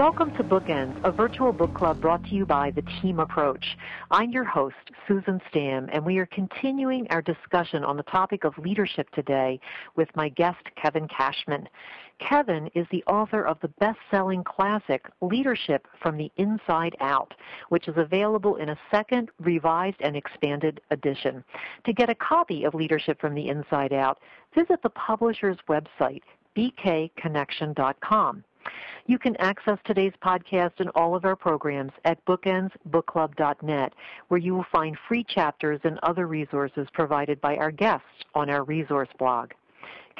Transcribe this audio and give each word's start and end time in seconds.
Welcome 0.00 0.34
to 0.36 0.42
Bookends, 0.42 0.98
a 1.04 1.12
virtual 1.12 1.52
book 1.52 1.74
club 1.74 2.00
brought 2.00 2.24
to 2.24 2.34
you 2.34 2.46
by 2.46 2.70
the 2.70 2.80
Team 3.02 3.20
Approach. 3.20 3.76
I'm 4.10 4.30
your 4.30 4.44
host, 4.44 4.74
Susan 5.06 5.42
Stamm, 5.52 5.90
and 5.92 6.06
we 6.06 6.16
are 6.16 6.24
continuing 6.24 7.06
our 7.10 7.20
discussion 7.20 7.84
on 7.84 7.98
the 7.98 8.02
topic 8.04 8.44
of 8.44 8.56
leadership 8.56 9.10
today 9.10 9.60
with 9.96 10.08
my 10.16 10.30
guest, 10.30 10.56
Kevin 10.80 11.06
Cashman. 11.06 11.68
Kevin 12.18 12.70
is 12.74 12.86
the 12.90 13.04
author 13.08 13.42
of 13.42 13.60
the 13.60 13.68
best-selling 13.68 14.42
classic 14.42 15.04
Leadership 15.20 15.86
from 16.02 16.16
the 16.16 16.32
Inside 16.38 16.96
Out, 17.00 17.34
which 17.68 17.86
is 17.86 17.98
available 17.98 18.56
in 18.56 18.70
a 18.70 18.78
second, 18.90 19.30
revised, 19.38 20.00
and 20.00 20.16
expanded 20.16 20.80
edition. 20.90 21.44
To 21.84 21.92
get 21.92 22.08
a 22.08 22.14
copy 22.14 22.64
of 22.64 22.72
Leadership 22.72 23.20
from 23.20 23.34
the 23.34 23.48
Inside 23.50 23.92
Out, 23.92 24.18
visit 24.54 24.82
the 24.82 24.88
publisher's 24.88 25.58
website, 25.68 26.22
bkconnection.com. 26.56 28.44
You 29.06 29.18
can 29.18 29.36
access 29.36 29.78
today's 29.84 30.12
podcast 30.24 30.72
and 30.78 30.90
all 30.94 31.14
of 31.14 31.24
our 31.24 31.36
programs 31.36 31.92
at 32.04 32.24
bookendsbookclub.net, 32.26 33.92
where 34.28 34.38
you 34.38 34.54
will 34.54 34.66
find 34.70 34.96
free 35.08 35.24
chapters 35.24 35.80
and 35.84 35.98
other 36.02 36.26
resources 36.26 36.86
provided 36.92 37.40
by 37.40 37.56
our 37.56 37.70
guests 37.70 38.06
on 38.34 38.50
our 38.50 38.64
resource 38.64 39.08
blog. 39.18 39.50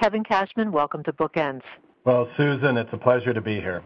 Kevin 0.01 0.25
Cashman, 0.25 0.73
welcome 0.73 1.03
to 1.05 1.13
Bookends. 1.13 1.63
Well, 2.05 2.29
Susan, 2.37 2.77
it's 2.77 2.93
a 2.93 2.99
pleasure 2.99 3.35
to 3.35 3.41
be 3.41 3.61
here. 3.61 3.83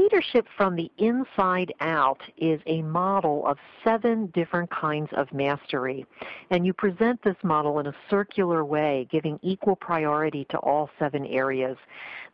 Leadership 0.00 0.46
from 0.56 0.76
the 0.76 0.90
inside 0.96 1.74
out 1.80 2.22
is 2.38 2.58
a 2.64 2.80
model 2.80 3.46
of 3.46 3.58
seven 3.84 4.28
different 4.28 4.70
kinds 4.70 5.10
of 5.12 5.30
mastery. 5.30 6.06
And 6.48 6.64
you 6.64 6.72
present 6.72 7.20
this 7.22 7.36
model 7.42 7.80
in 7.80 7.86
a 7.86 7.92
circular 8.08 8.64
way, 8.64 9.06
giving 9.10 9.38
equal 9.42 9.76
priority 9.76 10.46
to 10.48 10.58
all 10.60 10.88
seven 10.98 11.26
areas. 11.26 11.76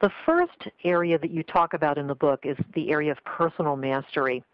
The 0.00 0.12
first 0.24 0.68
area 0.84 1.18
that 1.18 1.32
you 1.32 1.42
talk 1.42 1.74
about 1.74 1.98
in 1.98 2.06
the 2.06 2.14
book 2.14 2.46
is 2.46 2.56
the 2.74 2.92
area 2.92 3.10
of 3.10 3.18
personal 3.24 3.74
mastery. 3.74 4.44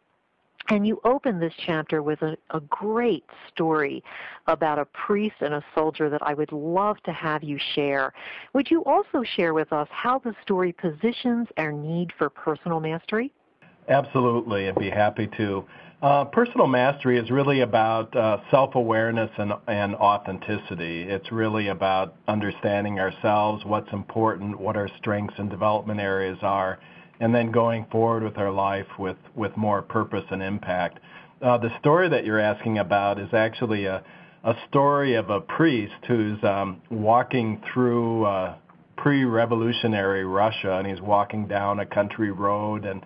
And 0.68 0.86
you 0.86 1.00
open 1.04 1.40
this 1.40 1.52
chapter 1.66 2.02
with 2.02 2.22
a, 2.22 2.36
a, 2.50 2.60
great 2.60 3.24
story 3.52 4.02
about 4.46 4.78
a 4.78 4.84
priest 4.84 5.36
and 5.40 5.54
a 5.54 5.64
soldier 5.74 6.08
that 6.08 6.22
I 6.22 6.34
would 6.34 6.52
love 6.52 6.98
to 7.04 7.12
have 7.12 7.42
you 7.42 7.58
share. 7.74 8.12
Would 8.54 8.70
you 8.70 8.84
also 8.84 9.22
share 9.24 9.54
with 9.54 9.72
us 9.72 9.88
how 9.90 10.20
the 10.20 10.34
story 10.42 10.72
positions 10.72 11.48
our 11.56 11.72
need 11.72 12.12
for 12.16 12.30
personal 12.30 12.80
mastery? 12.80 13.32
Absolutely, 13.88 14.68
I'd 14.68 14.76
be 14.76 14.90
happy 14.90 15.28
to. 15.36 15.64
Uh, 16.00 16.24
personal 16.24 16.66
mastery 16.66 17.16
is 17.16 17.30
really 17.30 17.60
about 17.60 18.14
uh, 18.16 18.38
self 18.50 18.74
awareness 18.74 19.30
and, 19.38 19.52
and 19.68 19.94
authenticity. 19.94 21.02
It's 21.02 21.30
really 21.30 21.68
about 21.68 22.16
understanding 22.26 22.98
ourselves, 22.98 23.64
what's 23.64 23.92
important, 23.92 24.58
what 24.58 24.76
our 24.76 24.88
strengths 24.98 25.38
and 25.38 25.48
development 25.48 26.00
areas 26.00 26.38
are 26.42 26.80
and 27.22 27.32
then 27.32 27.52
going 27.52 27.86
forward 27.92 28.24
with 28.24 28.36
our 28.36 28.50
life 28.50 28.98
with, 28.98 29.16
with 29.36 29.56
more 29.56 29.80
purpose 29.80 30.24
and 30.32 30.42
impact. 30.42 30.98
Uh, 31.40 31.56
the 31.56 31.70
story 31.78 32.08
that 32.08 32.24
you're 32.24 32.40
asking 32.40 32.78
about 32.78 33.20
is 33.20 33.28
actually 33.32 33.84
a, 33.84 34.02
a 34.42 34.54
story 34.68 35.14
of 35.14 35.30
a 35.30 35.40
priest 35.40 35.94
who's 36.08 36.42
um, 36.42 36.82
walking 36.90 37.62
through 37.72 38.24
uh, 38.24 38.56
pre-revolutionary 38.96 40.24
Russia, 40.24 40.78
and 40.78 40.86
he's 40.88 41.00
walking 41.00 41.46
down 41.46 41.78
a 41.78 41.86
country 41.86 42.32
road, 42.32 42.84
and 42.84 43.02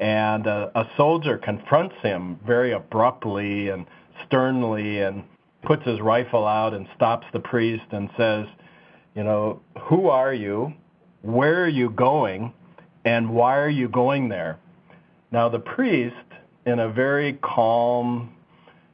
and 0.00 0.46
uh, 0.46 0.70
a 0.74 0.84
soldier 0.96 1.36
confronts 1.36 1.94
him 2.02 2.40
very 2.46 2.72
abruptly 2.72 3.68
and 3.68 3.84
sternly, 4.26 5.00
and 5.00 5.22
puts 5.64 5.84
his 5.84 6.00
rifle 6.00 6.46
out 6.46 6.72
and 6.72 6.86
stops 6.96 7.26
the 7.34 7.40
priest 7.40 7.84
and 7.92 8.08
says, 8.16 8.46
"You 9.14 9.24
know, 9.24 9.60
who 9.82 10.08
are 10.08 10.32
you? 10.32 10.72
Where 11.20 11.64
are 11.64 11.68
you 11.68 11.90
going?" 11.90 12.54
And 13.04 13.30
why 13.30 13.58
are 13.58 13.68
you 13.68 13.88
going 13.88 14.28
there? 14.28 14.58
Now, 15.30 15.48
the 15.48 15.58
priest, 15.58 16.16
in 16.66 16.78
a 16.80 16.90
very 16.90 17.34
calm, 17.34 18.34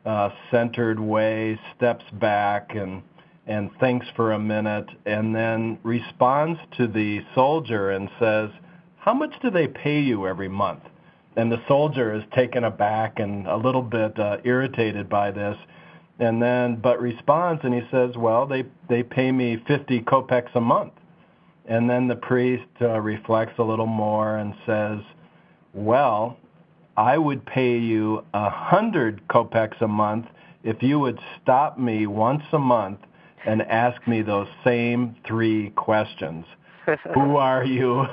uh, 0.04 0.30
centered 0.50 1.00
way, 1.00 1.58
steps 1.76 2.04
back 2.12 2.74
and, 2.74 3.02
and 3.46 3.70
thinks 3.80 4.06
for 4.14 4.32
a 4.32 4.38
minute 4.38 4.88
and 5.06 5.34
then 5.34 5.78
responds 5.82 6.60
to 6.76 6.86
the 6.86 7.20
soldier 7.34 7.90
and 7.90 8.08
says, 8.20 8.50
How 8.98 9.14
much 9.14 9.32
do 9.42 9.50
they 9.50 9.66
pay 9.66 10.00
you 10.00 10.26
every 10.26 10.48
month? 10.48 10.82
And 11.36 11.50
the 11.50 11.62
soldier 11.66 12.14
is 12.14 12.22
taken 12.34 12.64
aback 12.64 13.18
and 13.18 13.46
a 13.46 13.56
little 13.56 13.82
bit 13.82 14.18
uh, 14.18 14.38
irritated 14.44 15.08
by 15.08 15.30
this 15.30 15.56
and 16.18 16.42
then 16.42 16.76
but 16.76 17.00
responds 17.00 17.60
and 17.64 17.74
he 17.74 17.82
says 17.90 18.16
well 18.16 18.46
they 18.46 18.64
they 18.88 19.02
pay 19.02 19.30
me 19.30 19.62
50 19.66 20.00
kopecks 20.02 20.54
a 20.54 20.60
month 20.60 20.92
and 21.68 21.88
then 21.88 22.08
the 22.08 22.16
priest 22.16 22.68
uh, 22.80 23.00
reflects 23.00 23.58
a 23.58 23.62
little 23.62 23.86
more 23.86 24.38
and 24.38 24.54
says, 24.64 24.98
Well, 25.74 26.38
I 26.96 27.18
would 27.18 27.44
pay 27.44 27.78
you 27.78 28.24
a 28.32 28.48
hundred 28.48 29.26
kopecks 29.28 29.80
a 29.82 29.88
month 29.88 30.26
if 30.64 30.82
you 30.82 30.98
would 30.98 31.18
stop 31.42 31.78
me 31.78 32.06
once 32.06 32.42
a 32.52 32.58
month 32.58 33.00
and 33.46 33.62
ask 33.62 34.06
me 34.08 34.22
those 34.22 34.48
same 34.64 35.16
three 35.26 35.70
questions. 35.70 36.44
Who 37.14 37.36
are 37.36 37.64
you? 37.64 38.06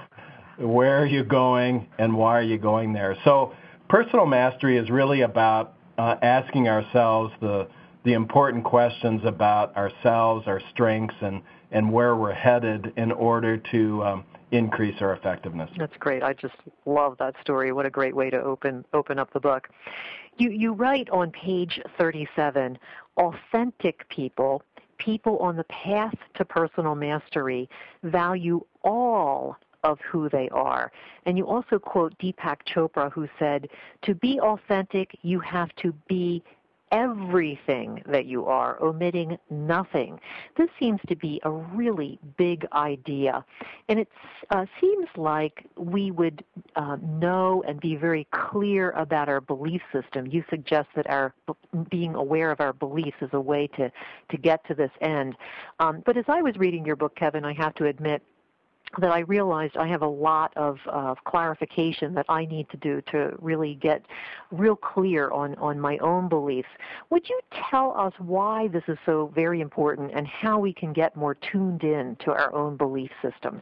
Where 0.59 1.01
are 1.01 1.05
you 1.05 1.23
going? 1.23 1.87
And 1.97 2.15
why 2.15 2.37
are 2.37 2.43
you 2.43 2.57
going 2.57 2.93
there? 2.93 3.17
So 3.23 3.53
personal 3.89 4.25
mastery 4.25 4.77
is 4.77 4.89
really 4.89 5.21
about 5.21 5.73
uh, 5.97 6.15
asking 6.21 6.67
ourselves 6.67 7.33
the, 7.41 7.67
the 8.03 8.13
important 8.13 8.63
questions 8.63 9.21
about 9.25 9.75
ourselves, 9.75 10.47
our 10.47 10.61
strengths, 10.71 11.15
and, 11.21 11.41
and 11.73 11.91
where 11.91 12.15
we're 12.15 12.33
headed 12.33 12.93
in 12.95 13.11
order 13.11 13.57
to 13.57 14.03
um, 14.03 14.23
increase 14.51 14.95
our 15.01 15.13
effectiveness. 15.13 15.69
That's 15.77 15.97
great. 15.97 16.23
I 16.23 16.33
just 16.33 16.55
love 16.85 17.17
that 17.19 17.35
story. 17.41 17.71
What 17.71 17.85
a 17.85 17.89
great 17.89 18.15
way 18.15 18.29
to 18.29 18.41
open 18.41 18.85
open 18.93 19.19
up 19.19 19.33
the 19.33 19.39
book. 19.39 19.67
You 20.37 20.51
you 20.51 20.73
write 20.73 21.09
on 21.09 21.31
page 21.31 21.79
37, 21.97 22.77
authentic 23.17 24.07
people, 24.09 24.61
people 24.97 25.37
on 25.39 25.57
the 25.57 25.65
path 25.65 26.15
to 26.35 26.45
personal 26.45 26.95
mastery 26.95 27.67
value 28.03 28.63
all 28.83 29.57
of 29.83 29.99
who 29.99 30.29
they 30.29 30.47
are. 30.49 30.91
And 31.25 31.37
you 31.37 31.45
also 31.45 31.77
quote 31.77 32.17
Deepak 32.19 32.59
Chopra 32.65 33.11
who 33.11 33.27
said, 33.37 33.67
"To 34.03 34.15
be 34.15 34.39
authentic, 34.39 35.17
you 35.23 35.39
have 35.39 35.75
to 35.77 35.91
be 36.07 36.43
everything 36.93 38.03
that 38.05 38.25
you 38.27 38.45
are, 38.45 38.81
omitting 38.81 39.37
nothing. 39.49 40.19
This 40.55 40.69
seems 40.79 40.99
to 41.09 41.15
be 41.15 41.41
a 41.43 41.49
really 41.49 42.19
big 42.37 42.65
idea. 42.71 43.43
And 43.89 43.99
it 43.99 44.07
uh, 44.51 44.65
seems 44.79 45.07
like 45.17 45.65
we 45.75 46.11
would 46.11 46.43
uh, 46.75 46.97
know 47.01 47.63
and 47.67 47.81
be 47.81 47.95
very 47.95 48.27
clear 48.31 48.91
about 48.91 49.27
our 49.27 49.41
belief 49.41 49.81
system. 49.91 50.27
You 50.27 50.43
suggest 50.49 50.87
that 50.95 51.09
our 51.09 51.33
being 51.89 52.13
aware 52.13 52.51
of 52.51 52.61
our 52.61 52.73
beliefs 52.73 53.17
is 53.21 53.29
a 53.33 53.41
way 53.41 53.67
to, 53.75 53.91
to 54.29 54.37
get 54.37 54.65
to 54.67 54.75
this 54.75 54.91
end. 55.01 55.35
Um, 55.79 56.03
but 56.05 56.15
as 56.15 56.25
I 56.27 56.43
was 56.43 56.55
reading 56.57 56.85
your 56.85 56.95
book, 56.95 57.15
Kevin, 57.15 57.43
I 57.43 57.53
have 57.53 57.73
to 57.75 57.87
admit, 57.87 58.21
that 58.99 59.11
I 59.11 59.19
realized 59.19 59.75
I 59.77 59.87
have 59.87 60.01
a 60.01 60.07
lot 60.07 60.53
of 60.55 60.77
uh, 60.87 61.15
clarification 61.25 62.13
that 62.13 62.25
I 62.29 62.45
need 62.45 62.69
to 62.69 62.77
do 62.77 63.01
to 63.11 63.35
really 63.39 63.75
get 63.75 64.05
real 64.51 64.75
clear 64.75 65.31
on, 65.31 65.55
on 65.55 65.79
my 65.79 65.97
own 65.97 66.29
beliefs. 66.29 66.69
Would 67.09 67.27
you 67.27 67.39
tell 67.69 67.97
us 67.97 68.13
why 68.19 68.67
this 68.67 68.83
is 68.87 68.97
so 69.05 69.31
very 69.33 69.61
important 69.61 70.11
and 70.13 70.27
how 70.27 70.59
we 70.59 70.73
can 70.73 70.93
get 70.93 71.15
more 71.15 71.35
tuned 71.35 71.83
in 71.83 72.15
to 72.23 72.31
our 72.31 72.53
own 72.53 72.77
belief 72.77 73.09
systems? 73.21 73.61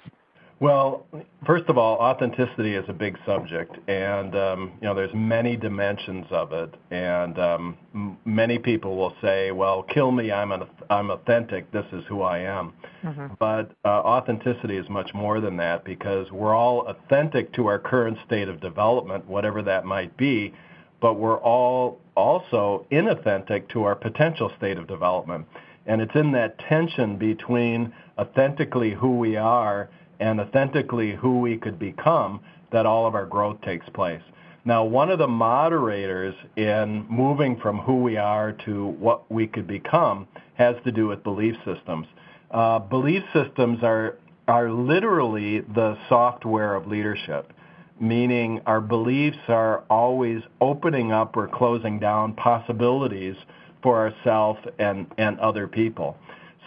Well, 0.62 1.08
first 1.44 1.66
of 1.70 1.80
all, 1.80 1.98
authenticity 1.98 2.76
is 2.76 2.86
a 2.88 2.94
big 2.94 3.18
subject, 3.26 3.78
and 3.90 4.36
um, 4.36 4.72
you 4.80 4.88
know 4.88 4.94
there's 4.94 5.14
many 5.14 5.58
dimensions 5.58 6.28
of 6.30 6.54
it. 6.54 6.76
And 6.92 7.40
um, 7.40 7.78
m- 7.96 8.18
many 8.26 8.60
people 8.60 8.96
will 8.96 9.16
say, 9.24 9.50
"Well, 9.50 9.82
kill 9.82 10.12
me, 10.12 10.32
I'm 10.32 10.52
an, 10.52 10.68
I'm 10.92 11.10
authentic. 11.10 11.72
This 11.72 11.86
is 11.92 12.04
who 12.08 12.22
I 12.22 12.42
am." 12.42 12.74
Mm-hmm. 13.04 13.34
But 13.40 13.72
uh, 13.84 13.88
authenticity 13.88 14.78
is 14.78 14.88
much 14.90 15.14
more 15.14 15.40
than 15.40 15.58
that 15.58 15.84
because 15.84 16.32
we're 16.32 16.56
all 16.56 16.88
authentic 16.88 17.54
to 17.54 17.68
our 17.68 17.80
current 17.80 18.18
state 18.26 18.48
of 18.48 18.62
development, 18.62 19.28
whatever 19.28 19.62
that 19.64 19.86
might 19.86 20.16
be. 20.18 20.54
But 21.02 21.16
we're 21.16 21.40
all 21.40 22.00
also 22.16 22.86
inauthentic 22.92 23.70
to 23.70 23.84
our 23.84 23.96
potential 23.96 24.52
state 24.58 24.78
of 24.78 24.88
development, 24.88 25.48
and 25.88 26.00
it's 26.00 26.16
in 26.16 26.32
that 26.34 26.60
tension 26.60 27.18
between 27.18 27.92
authentically 28.20 28.92
who 28.92 29.18
we 29.18 29.36
are 29.36 29.90
and 30.20 30.40
authentically 30.40 31.16
who 31.16 31.40
we 31.40 31.58
could 31.58 31.80
become 31.80 32.40
that 32.72 32.86
all 32.86 33.08
of 33.08 33.16
our 33.16 33.26
growth 33.26 33.60
takes 33.62 33.88
place. 33.90 34.22
Now, 34.64 34.84
one 34.84 35.10
of 35.10 35.18
the 35.18 35.28
moderators 35.28 36.36
in 36.56 37.08
moving 37.10 37.60
from 37.60 37.80
who 37.80 38.04
we 38.04 38.18
are 38.18 38.52
to 38.66 38.88
what 39.00 39.30
we 39.32 39.48
could 39.48 39.66
become 39.66 40.28
has 40.54 40.76
to 40.84 40.92
do 40.92 41.08
with 41.08 41.24
belief 41.24 41.56
systems. 41.66 42.06
Uh, 42.52 42.80
belief 42.80 43.24
systems 43.34 43.80
are 43.84 44.18
are 44.48 44.72
literally 44.72 45.62
the 45.62 45.98
software 46.10 46.76
of 46.76 46.88
leadership, 46.88 47.54
meaning 48.00 48.60
our 48.66 48.82
beliefs 48.82 49.38
are 49.48 49.84
always 49.90 50.42
opening 50.60 51.12
up 51.12 51.38
or 51.38 51.48
closing 51.48 52.00
down 52.00 52.34
possibilities 52.34 53.36
for 53.82 53.98
ourselves 54.00 54.60
and, 54.80 55.08
and 55.18 55.40
other 55.40 55.68
people. 55.68 56.18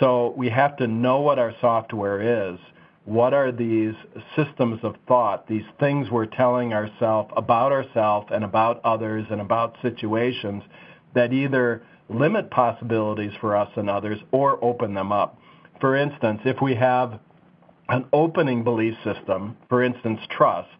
So 0.01 0.33
we 0.37 0.49
have 0.49 0.77
to 0.79 0.87
know 0.87 1.21
what 1.21 1.39
our 1.39 1.55
software 1.61 2.53
is 2.53 2.59
what 3.05 3.35
are 3.35 3.53
these 3.53 3.95
systems 4.35 4.81
of 4.83 4.97
thought, 5.07 5.47
these 5.47 5.65
things 5.79 6.11
we're 6.11 6.27
telling 6.27 6.73
ourselves 6.73 7.31
about 7.37 7.71
ourselves 7.71 8.29
and 8.33 8.45
about 8.45 8.81
others 8.85 9.27
and 9.31 9.41
about 9.41 9.77
situations 9.83 10.63
that 11.15 11.33
either 11.33 11.83
limit 12.09 12.51
possibilities 12.51 13.33
for 13.41 13.57
us 13.57 13.69
and 13.77 13.91
others 13.91 14.19
or 14.33 14.63
open 14.65 14.95
them 14.95 15.13
up. 15.13 15.39
For 15.85 15.97
instance, 15.97 16.41
if 16.47 16.63
we 16.63 16.77
have 16.77 17.21
an 17.91 18.07
opening 18.11 18.65
belief 18.65 18.95
system, 19.05 19.59
for 19.69 19.83
instance, 19.83 20.19
trust 20.31 20.71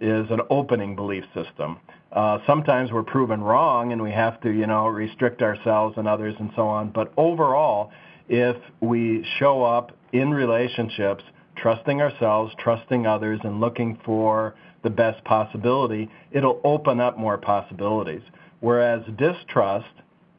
is 0.00 0.30
an 0.30 0.42
opening 0.48 0.94
belief 0.94 1.24
system. 1.34 1.80
Uh, 2.12 2.38
sometimes 2.46 2.92
we're 2.92 3.02
proven 3.02 3.42
wrong 3.42 3.90
and 3.90 4.00
we 4.00 4.12
have 4.12 4.40
to, 4.42 4.50
you 4.52 4.68
know, 4.68 4.86
restrict 4.86 5.42
ourselves 5.42 5.96
and 5.98 6.06
others 6.06 6.36
and 6.38 6.52
so 6.54 6.68
on. 6.68 6.90
But 6.90 7.12
overall, 7.16 7.90
if 8.28 8.54
we 8.80 9.26
show 9.40 9.64
up 9.64 9.90
in 10.12 10.30
relationships 10.30 11.24
trusting 11.56 12.00
ourselves, 12.00 12.54
trusting 12.60 13.08
others, 13.08 13.40
and 13.42 13.58
looking 13.58 13.98
for 14.04 14.54
the 14.84 14.90
best 14.90 15.24
possibility, 15.24 16.08
it'll 16.30 16.60
open 16.62 17.00
up 17.00 17.18
more 17.18 17.38
possibilities. 17.38 18.22
Whereas 18.60 19.02
distrust 19.16 19.88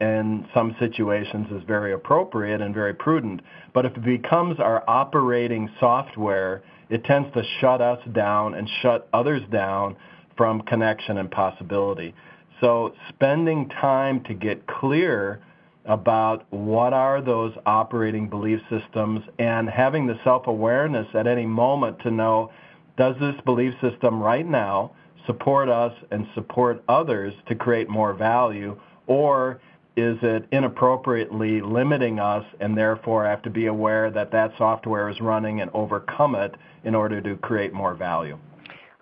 in 0.00 0.46
some 0.54 0.74
situations 0.78 1.48
is 1.50 1.62
very 1.66 1.92
appropriate 1.92 2.60
and 2.60 2.74
very 2.74 2.94
prudent. 2.94 3.42
But 3.74 3.84
if 3.84 3.96
it 3.96 4.04
becomes 4.04 4.58
our 4.58 4.82
operating 4.88 5.70
software, 5.78 6.62
it 6.88 7.04
tends 7.04 7.32
to 7.34 7.42
shut 7.60 7.80
us 7.80 8.00
down 8.12 8.54
and 8.54 8.68
shut 8.82 9.08
others 9.12 9.42
down 9.52 9.96
from 10.36 10.62
connection 10.62 11.18
and 11.18 11.30
possibility. 11.30 12.14
So 12.60 12.94
spending 13.10 13.68
time 13.68 14.22
to 14.24 14.34
get 14.34 14.66
clear 14.66 15.40
about 15.84 16.50
what 16.52 16.92
are 16.92 17.22
those 17.22 17.52
operating 17.66 18.28
belief 18.28 18.60
systems 18.70 19.20
and 19.38 19.68
having 19.68 20.06
the 20.06 20.18
self-awareness 20.24 21.06
at 21.14 21.26
any 21.26 21.46
moment 21.46 21.98
to 22.00 22.10
know 22.10 22.50
does 22.96 23.16
this 23.18 23.34
belief 23.44 23.72
system 23.80 24.22
right 24.22 24.46
now 24.46 24.92
support 25.26 25.68
us 25.68 25.92
and 26.10 26.26
support 26.34 26.82
others 26.88 27.32
to 27.48 27.54
create 27.54 27.88
more 27.88 28.12
value 28.12 28.78
or 29.06 29.60
is 29.96 30.16
it 30.22 30.46
inappropriately 30.52 31.60
limiting 31.60 32.18
us 32.18 32.44
and 32.60 32.76
therefore 32.76 33.26
I 33.26 33.30
have 33.30 33.42
to 33.42 33.50
be 33.50 33.66
aware 33.66 34.10
that 34.10 34.30
that 34.32 34.52
software 34.56 35.08
is 35.08 35.20
running 35.20 35.60
and 35.60 35.70
overcome 35.74 36.34
it 36.34 36.54
in 36.84 36.94
order 36.94 37.20
to 37.20 37.36
create 37.36 37.72
more 37.72 37.94
value. 37.94 38.38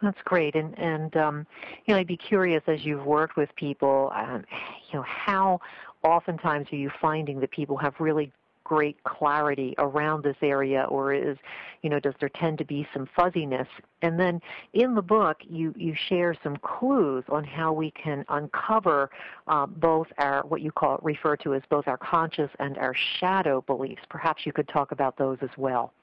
That's 0.00 0.19
great, 0.25 0.55
and 0.55 0.79
and 0.79 1.17
um, 1.17 1.46
you 1.85 1.93
know 1.93 1.99
I'd 1.99 2.06
be 2.06 2.17
curious 2.17 2.62
as 2.69 2.85
you've 2.85 3.05
worked 3.05 3.37
with 3.37 3.49
people, 3.56 4.12
um, 4.14 4.44
you 4.90 4.99
know 4.99 5.05
how 5.05 5.61
oftentimes 6.05 6.69
are 6.73 6.76
you 6.76 6.90
finding 7.00 7.40
that 7.40 7.50
people 7.50 7.76
have 7.76 7.94
really 7.99 8.32
great 8.69 9.03
clarity 9.05 9.75
around 9.79 10.23
this 10.23 10.37
area 10.43 10.85
or 10.91 11.15
is 11.15 11.38
you 11.82 11.88
know 11.88 11.99
does 11.99 12.12
there 12.20 12.29
tend 12.29 12.59
to 12.59 12.65
be 12.65 12.87
some 12.93 13.09
fuzziness? 13.17 13.67
And 14.03 14.20
then 14.20 14.41
in 14.75 14.94
the 14.94 15.03
book 15.03 15.38
you 15.49 15.75
you 15.76 15.94
share 16.09 16.37
some 16.43 16.59
clues 16.59 17.25
on 17.31 17.44
how 17.44 17.73
we 17.73 17.91
can 17.93 18.26
uncover 18.29 19.11
uh, 19.47 19.65
both 19.65 20.09
our 20.19 20.44
what 20.47 20.61
you 20.61 20.70
call 20.70 20.99
refer 21.03 21.35
to 21.38 21.55
as 21.55 21.62
both 21.70 21.88
our 21.88 21.97
conscious 21.97 22.50
and 22.59 22.76
our 22.76 22.94
shadow 23.19 23.62
beliefs. 23.62 24.03
Perhaps 24.11 24.44
you 24.44 24.53
could 24.53 24.69
talk 24.69 24.93
about 24.93 25.17
those 25.17 25.38
as 25.41 25.50
well. 25.56 25.94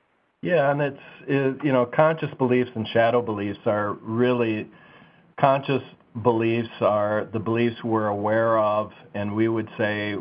Yeah 0.42 0.72
and 0.72 0.82
it's 0.82 1.00
it, 1.28 1.64
you 1.64 1.72
know 1.72 1.86
conscious 1.86 2.34
beliefs 2.40 2.72
and 2.74 2.88
shadow 2.88 3.22
beliefs 3.22 3.60
are 3.66 3.94
really 3.94 4.68
conscious 5.40 5.84
beliefs 6.24 6.70
are 6.80 7.28
the 7.34 7.40
beliefs 7.40 7.84
we're 7.84 8.08
aware 8.08 8.58
of 8.58 8.92
and 9.14 9.36
we 9.36 9.48
would 9.48 9.70
say 9.78 10.16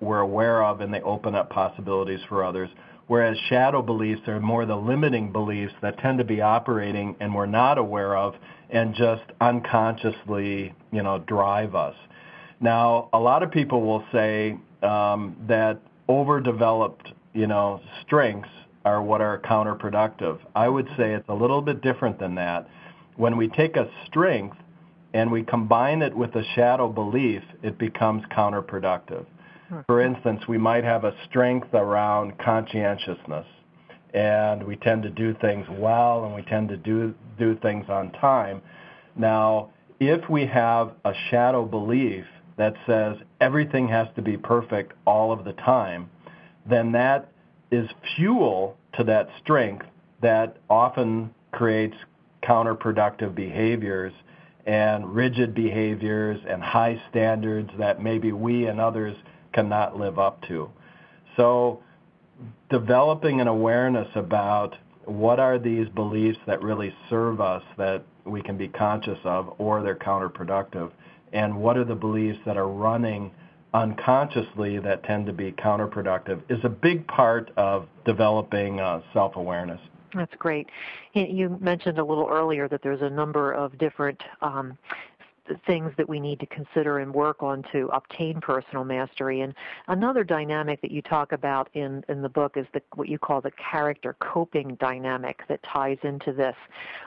we're 0.00 0.20
aware 0.20 0.62
of 0.62 0.80
and 0.80 0.94
they 0.94 1.00
open 1.00 1.34
up 1.34 1.50
possibilities 1.50 2.20
for 2.28 2.44
others. 2.44 2.70
Whereas 3.08 3.36
shadow 3.48 3.82
beliefs 3.82 4.22
are 4.28 4.38
more 4.38 4.64
the 4.64 4.76
limiting 4.76 5.32
beliefs 5.32 5.72
that 5.82 5.98
tend 5.98 6.18
to 6.18 6.24
be 6.24 6.40
operating 6.40 7.16
and 7.18 7.34
we're 7.34 7.46
not 7.46 7.78
aware 7.78 8.16
of 8.16 8.34
and 8.70 8.94
just 8.94 9.22
unconsciously 9.40 10.72
you 10.92 11.02
know 11.02 11.18
drive 11.26 11.74
us. 11.74 11.96
Now 12.60 13.08
a 13.12 13.18
lot 13.18 13.42
of 13.42 13.50
people 13.50 13.82
will 13.82 14.04
say 14.12 14.56
um, 14.82 15.36
that 15.48 15.80
overdeveloped 16.08 17.12
you 17.34 17.48
know 17.48 17.80
strengths 18.06 18.48
are 18.84 19.02
what 19.02 19.20
are 19.20 19.40
counterproductive. 19.40 20.38
I 20.54 20.68
would 20.68 20.86
say 20.96 21.12
it's 21.12 21.28
a 21.28 21.34
little 21.34 21.60
bit 21.60 21.82
different 21.82 22.20
than 22.20 22.36
that. 22.36 22.68
When 23.16 23.36
we 23.36 23.48
take 23.48 23.76
a 23.76 23.90
strength 24.06 24.56
and 25.12 25.30
we 25.30 25.42
combine 25.42 26.02
it 26.02 26.14
with 26.14 26.34
a 26.36 26.44
shadow 26.54 26.88
belief, 26.88 27.42
it 27.62 27.78
becomes 27.78 28.22
counterproductive. 28.30 29.26
Hmm. 29.68 29.80
For 29.86 30.00
instance, 30.00 30.42
we 30.48 30.58
might 30.58 30.84
have 30.84 31.04
a 31.04 31.14
strength 31.28 31.74
around 31.74 32.38
conscientiousness, 32.38 33.46
and 34.14 34.62
we 34.62 34.76
tend 34.76 35.02
to 35.02 35.10
do 35.10 35.34
things 35.40 35.66
well, 35.70 36.24
and 36.24 36.34
we 36.34 36.42
tend 36.42 36.68
to 36.68 36.76
do, 36.76 37.14
do 37.38 37.56
things 37.56 37.86
on 37.88 38.12
time. 38.12 38.62
Now, 39.16 39.70
if 39.98 40.28
we 40.30 40.46
have 40.46 40.92
a 41.04 41.12
shadow 41.30 41.64
belief 41.64 42.24
that 42.56 42.74
says 42.86 43.16
everything 43.40 43.88
has 43.88 44.08
to 44.16 44.22
be 44.22 44.36
perfect 44.36 44.92
all 45.06 45.32
of 45.32 45.44
the 45.44 45.52
time, 45.54 46.10
then 46.68 46.92
that 46.92 47.30
is 47.70 47.88
fuel 48.16 48.76
to 48.96 49.04
that 49.04 49.28
strength 49.42 49.86
that 50.22 50.58
often 50.68 51.34
creates 51.52 51.96
counterproductive 52.42 53.34
behaviors 53.34 54.12
and 54.66 55.14
rigid 55.14 55.54
behaviors 55.54 56.40
and 56.48 56.62
high 56.62 57.00
standards 57.10 57.70
that 57.78 58.02
maybe 58.02 58.32
we 58.32 58.66
and 58.66 58.80
others 58.80 59.16
cannot 59.52 59.98
live 59.98 60.18
up 60.18 60.40
to. 60.48 60.70
So 61.36 61.82
developing 62.68 63.40
an 63.40 63.48
awareness 63.48 64.08
about 64.14 64.76
what 65.04 65.40
are 65.40 65.58
these 65.58 65.88
beliefs 65.88 66.38
that 66.46 66.62
really 66.62 66.94
serve 67.08 67.40
us 67.40 67.62
that 67.78 68.04
we 68.24 68.42
can 68.42 68.56
be 68.56 68.68
conscious 68.68 69.18
of 69.24 69.54
or 69.58 69.82
they're 69.82 69.96
counterproductive 69.96 70.90
and 71.32 71.56
what 71.56 71.76
are 71.76 71.84
the 71.84 71.94
beliefs 71.94 72.38
that 72.46 72.56
are 72.56 72.68
running 72.68 73.30
unconsciously 73.72 74.78
that 74.78 75.02
tend 75.04 75.26
to 75.26 75.32
be 75.32 75.52
counterproductive 75.52 76.42
is 76.48 76.58
a 76.64 76.68
big 76.68 77.06
part 77.06 77.50
of 77.56 77.86
developing 78.04 78.80
uh, 78.80 79.00
self-awareness. 79.12 79.80
That's 80.14 80.34
great. 80.38 80.68
You 81.14 81.58
mentioned 81.60 81.98
a 81.98 82.04
little 82.04 82.28
earlier 82.28 82.68
that 82.68 82.82
there's 82.82 83.02
a 83.02 83.10
number 83.10 83.52
of 83.52 83.78
different 83.78 84.22
um, 84.42 84.76
things 85.66 85.92
that 85.96 86.08
we 86.08 86.20
need 86.20 86.40
to 86.40 86.46
consider 86.46 86.98
and 86.98 87.12
work 87.12 87.42
on 87.42 87.64
to 87.72 87.88
obtain 87.92 88.40
personal 88.40 88.84
mastery. 88.84 89.40
And 89.40 89.54
another 89.88 90.24
dynamic 90.24 90.80
that 90.82 90.90
you 90.90 91.02
talk 91.02 91.32
about 91.32 91.68
in, 91.74 92.04
in 92.08 92.22
the 92.22 92.28
book 92.28 92.56
is 92.56 92.66
the, 92.72 92.82
what 92.94 93.08
you 93.08 93.18
call 93.18 93.40
the 93.40 93.52
character 93.52 94.16
coping 94.20 94.76
dynamic 94.76 95.42
that 95.48 95.60
ties 95.62 95.98
into 96.02 96.32
this. 96.32 96.56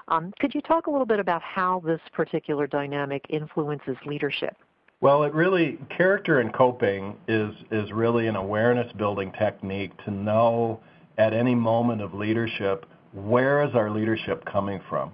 Um, 0.08 0.34
could 0.40 0.54
you 0.54 0.62
talk 0.62 0.88
a 0.88 0.92
little 0.92 1.06
bit 1.06 1.20
about 1.20 1.42
how 1.42 1.82
this 1.86 2.02
particular 2.12 2.68
dynamic 2.68 3.26
influences 3.30 3.98
leadership? 4.06 4.56
Well, 5.02 5.24
it 5.24 5.34
really 5.34 5.78
character 5.90 6.40
and 6.40 6.54
coping 6.54 7.18
is 7.28 7.54
is 7.72 7.92
really 7.92 8.28
an 8.28 8.38
awareness 8.38 8.90
building 8.94 9.34
technique 9.34 9.92
to 10.06 10.12
know 10.12 10.80
at 11.18 11.34
any 11.34 11.56
moment 11.56 12.02
of 12.02 12.14
leadership 12.14 12.86
where 13.14 13.64
is 13.64 13.76
our 13.76 13.90
leadership 13.90 14.44
coming 14.46 14.82
from? 14.90 15.12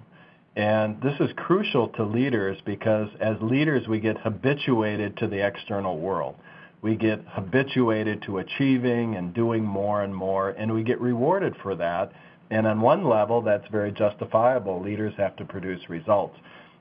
And 0.56 1.00
this 1.02 1.14
is 1.20 1.30
crucial 1.36 1.88
to 1.90 2.04
leaders 2.04 2.58
because 2.64 3.08
as 3.20 3.36
leaders, 3.40 3.86
we 3.86 4.00
get 4.00 4.18
habituated 4.18 5.16
to 5.18 5.28
the 5.28 5.46
external 5.46 5.98
world. 5.98 6.34
We 6.82 6.96
get 6.96 7.22
habituated 7.28 8.22
to 8.22 8.38
achieving 8.38 9.16
and 9.16 9.34
doing 9.34 9.62
more 9.62 10.02
and 10.02 10.14
more, 10.14 10.50
and 10.50 10.72
we 10.72 10.82
get 10.82 11.00
rewarded 11.00 11.54
for 11.62 11.74
that. 11.76 12.12
And 12.50 12.66
on 12.66 12.80
one 12.80 13.04
level, 13.04 13.42
that's 13.42 13.66
very 13.70 13.92
justifiable. 13.92 14.82
Leaders 14.82 15.14
have 15.18 15.36
to 15.36 15.44
produce 15.44 15.88
results. 15.88 16.36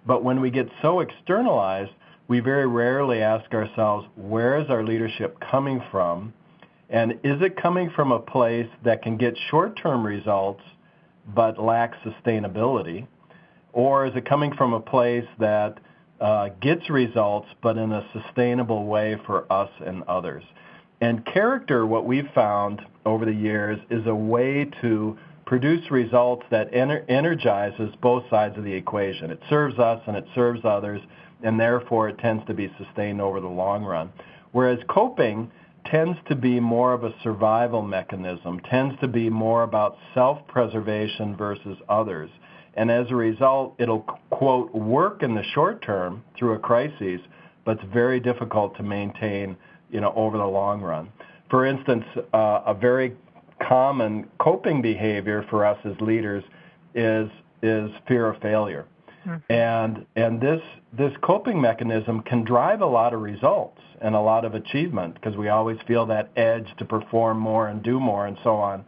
But 0.08 0.24
when 0.24 0.42
we 0.42 0.50
get 0.50 0.68
so 0.82 1.02
externalized, 1.02 1.92
we 2.28 2.40
very 2.40 2.68
rarely 2.68 3.22
ask 3.22 3.54
ourselves, 3.54 4.08
where 4.16 4.60
is 4.60 4.70
our 4.70 4.84
leadership 4.84 5.38
coming 5.52 5.82
from? 5.92 6.34
And 6.90 7.14
is 7.24 7.42
it 7.42 7.62
coming 7.62 7.92
from 7.96 8.12
a 8.12 8.20
place 8.20 8.70
that 8.84 9.04
can 9.04 9.18
get 9.18 9.36
short-term 9.52 10.06
results 10.06 10.62
but 11.28 11.62
lacks 11.62 11.98
sustainability? 12.06 13.08
Or 13.74 14.06
is 14.06 14.16
it 14.16 14.26
coming 14.26 14.54
from 14.56 14.74
a 14.74 14.80
place 14.80 15.28
that 15.40 15.80
uh, 16.20 16.50
gets 16.62 16.90
results 16.90 17.48
but 17.62 17.78
in 17.78 17.92
a 17.92 18.06
sustainable 18.14 18.86
way 18.86 19.18
for 19.26 19.52
us 19.52 19.70
and 19.86 20.04
others? 20.04 20.44
And 21.02 21.26
character, 21.26 21.86
what 21.86 22.06
we've 22.06 22.30
found 22.36 22.82
over 23.06 23.26
the 23.26 23.34
years, 23.34 23.80
is 23.90 24.06
a 24.06 24.16
way 24.16 24.70
to 24.82 25.18
produce 25.46 25.90
results 25.90 26.46
that 26.52 26.72
ener- 26.74 27.04
energizes 27.10 27.94
both 28.02 28.24
sides 28.30 28.58
of 28.58 28.64
the 28.64 28.74
equation. 28.74 29.32
It 29.32 29.40
serves 29.50 29.80
us 29.80 30.02
and 30.08 30.16
it 30.18 30.26
serves 30.36 30.62
others, 30.64 31.02
and 31.42 31.60
therefore 31.60 32.10
it 32.10 32.18
tends 32.20 32.46
to 32.48 32.54
be 32.54 32.72
sustained 32.78 33.22
over 33.22 33.40
the 33.40 33.48
long 33.48 33.84
run. 33.84 34.12
Whereas 34.52 34.80
coping 34.90 35.50
tends 35.92 36.18
to 36.28 36.36
be 36.36 36.60
more 36.60 36.94
of 36.94 37.04
a 37.04 37.14
survival 37.24 37.82
mechanism, 37.82 38.60
tends 38.70 39.00
to 39.02 39.08
be 39.08 39.30
more 39.30 39.64
about 39.64 39.98
self-preservation 40.14 41.36
versus 41.36 41.78
others. 41.88 42.30
And 42.76 42.92
as 42.92 43.08
a 43.10 43.16
result, 43.16 43.76
it'll, 43.80 44.06
quote, 44.30 44.74
work 44.74 45.24
in 45.24 45.36
the 45.36 45.44
short 45.54 45.82
term 45.82 46.24
through 46.38 46.54
a 46.54 46.60
crisis, 46.60 47.20
but 47.66 47.78
it's 47.78 47.94
very 47.94 48.20
difficult 48.20 48.76
to 48.78 48.84
maintain, 48.84 49.58
you 49.90 50.00
know, 50.00 50.14
over 50.16 50.38
the 50.38 50.46
long 50.46 50.82
run. 50.82 51.10
For 51.50 51.66
instance, 51.66 52.06
uh, 52.34 52.62
a 52.66 52.74
very 52.74 53.16
common 53.68 54.28
coping 54.40 54.82
behavior 54.82 55.46
for 55.50 55.66
us 55.66 55.78
as 55.84 56.00
leaders 56.00 56.44
is 56.96 57.30
is 57.62 57.92
fear 58.08 58.28
of 58.28 58.42
failure. 58.42 58.86
Mm-hmm. 59.26 59.52
And 59.52 60.06
and 60.16 60.42
this 60.42 60.62
this 60.98 61.12
coping 61.22 61.60
mechanism 61.60 62.22
can 62.22 62.44
drive 62.44 62.82
a 62.82 62.86
lot 62.86 63.14
of 63.14 63.22
results 63.22 63.82
and 64.02 64.16
a 64.16 64.20
lot 64.20 64.46
of 64.46 64.56
achievement 64.56 65.16
because 65.16 65.36
we 65.36 65.50
always 65.50 65.78
feel 65.88 66.06
that 66.08 66.30
edge 66.36 66.68
to 66.78 66.86
perform 66.86 67.38
more 67.40 67.68
and 67.68 67.84
do 67.84 68.00
more 68.00 68.28
and 68.28 68.38
so 68.44 68.56
on. 68.56 68.86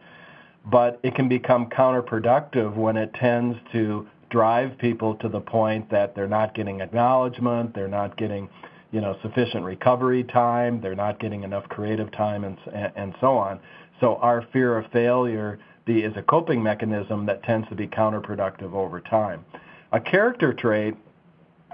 But 0.70 1.00
it 1.02 1.14
can 1.14 1.28
become 1.28 1.66
counterproductive 1.66 2.74
when 2.76 2.96
it 2.96 3.12
tends 3.14 3.58
to 3.72 4.06
drive 4.30 4.78
people 4.78 5.14
to 5.16 5.28
the 5.28 5.40
point 5.40 5.90
that 5.90 6.14
they're 6.14 6.26
not 6.26 6.54
getting 6.54 6.80
acknowledgement, 6.80 7.74
they're 7.74 7.88
not 7.88 8.16
getting, 8.16 8.48
you 8.90 9.00
know, 9.00 9.16
sufficient 9.22 9.64
recovery 9.64 10.24
time, 10.24 10.80
they're 10.80 10.94
not 10.94 11.20
getting 11.20 11.42
enough 11.42 11.68
creative 11.68 12.10
time, 12.12 12.44
and 12.44 12.56
and 12.96 13.14
so 13.20 13.36
on. 13.36 13.60
So 14.00 14.16
our 14.16 14.46
fear 14.52 14.78
of 14.78 14.90
failure 14.90 15.58
is 15.86 16.12
a 16.16 16.22
coping 16.22 16.62
mechanism 16.62 17.26
that 17.26 17.42
tends 17.42 17.68
to 17.68 17.74
be 17.74 17.86
counterproductive 17.86 18.72
over 18.72 19.00
time. 19.00 19.44
A 19.92 20.00
character 20.00 20.54
trait 20.54 20.94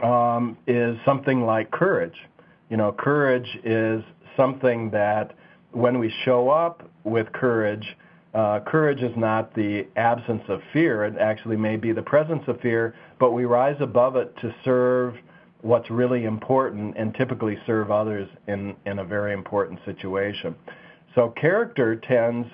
um, 0.02 0.56
is 0.66 0.96
something 1.04 1.46
like 1.46 1.70
courage. 1.70 2.16
You 2.68 2.76
know, 2.76 2.92
courage 2.92 3.48
is 3.64 4.02
something 4.36 4.90
that 4.90 5.34
when 5.72 5.98
we 5.98 6.12
show 6.24 6.50
up 6.50 6.88
with 7.04 7.32
courage, 7.32 7.96
uh, 8.34 8.60
courage 8.66 9.02
is 9.02 9.16
not 9.16 9.54
the 9.54 9.86
absence 9.96 10.42
of 10.48 10.60
fear. 10.72 11.04
It 11.04 11.16
actually 11.18 11.56
may 11.56 11.76
be 11.76 11.92
the 11.92 12.02
presence 12.02 12.42
of 12.48 12.60
fear, 12.60 12.94
but 13.20 13.32
we 13.32 13.44
rise 13.44 13.76
above 13.80 14.16
it 14.16 14.34
to 14.40 14.54
serve 14.64 15.14
what's 15.62 15.90
really 15.90 16.24
important 16.24 16.96
and 16.96 17.14
typically 17.14 17.56
serve 17.66 17.90
others 17.90 18.28
in, 18.46 18.76
in 18.86 19.00
a 19.00 19.04
very 19.04 19.32
important 19.32 19.78
situation. 19.84 20.54
So 21.14 21.30
character 21.40 21.96
tends, 21.96 22.46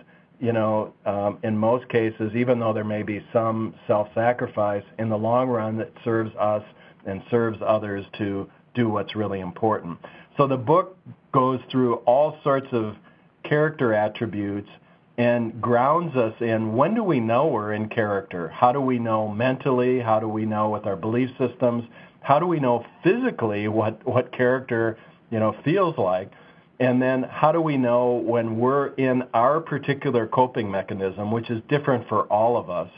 you 0.44 0.52
know, 0.52 0.92
um, 1.06 1.38
in 1.42 1.56
most 1.56 1.88
cases, 1.88 2.32
even 2.36 2.60
though 2.60 2.74
there 2.74 2.84
may 2.84 3.02
be 3.02 3.24
some 3.32 3.74
self-sacrifice, 3.86 4.84
in 4.98 5.08
the 5.08 5.16
long 5.16 5.48
run, 5.48 5.80
it 5.80 5.90
serves 6.04 6.36
us 6.36 6.62
and 7.06 7.22
serves 7.30 7.56
others 7.66 8.04
to 8.18 8.46
do 8.74 8.90
what's 8.90 9.16
really 9.16 9.40
important. 9.40 9.98
So 10.36 10.46
the 10.46 10.58
book 10.58 10.98
goes 11.32 11.60
through 11.70 11.94
all 12.04 12.36
sorts 12.44 12.66
of 12.72 12.94
character 13.42 13.94
attributes 13.94 14.68
and 15.16 15.62
grounds 15.62 16.14
us 16.14 16.34
in 16.42 16.74
when 16.74 16.94
do 16.94 17.02
we 17.02 17.20
know 17.20 17.46
we're 17.46 17.72
in 17.72 17.88
character? 17.88 18.50
How 18.50 18.70
do 18.70 18.82
we 18.82 18.98
know 18.98 19.26
mentally? 19.26 19.98
How 19.98 20.20
do 20.20 20.28
we 20.28 20.44
know 20.44 20.68
with 20.68 20.84
our 20.84 20.96
belief 20.96 21.30
systems? 21.38 21.84
How 22.20 22.38
do 22.38 22.46
we 22.46 22.60
know 22.60 22.84
physically 23.02 23.68
what, 23.68 24.06
what 24.06 24.30
character 24.30 24.98
you 25.30 25.38
know 25.38 25.56
feels 25.64 25.96
like? 25.96 26.30
And 26.80 27.00
then 27.00 27.22
how 27.24 27.52
do 27.52 27.60
we 27.60 27.76
know 27.76 28.14
when 28.14 28.58
we're 28.58 28.88
in 28.94 29.24
our 29.32 29.60
particular 29.60 30.26
coping 30.26 30.70
mechanism, 30.70 31.30
which 31.30 31.50
is 31.50 31.62
different 31.68 32.08
for 32.08 32.22
all 32.24 32.56
of 32.56 32.68
us? 32.68 32.90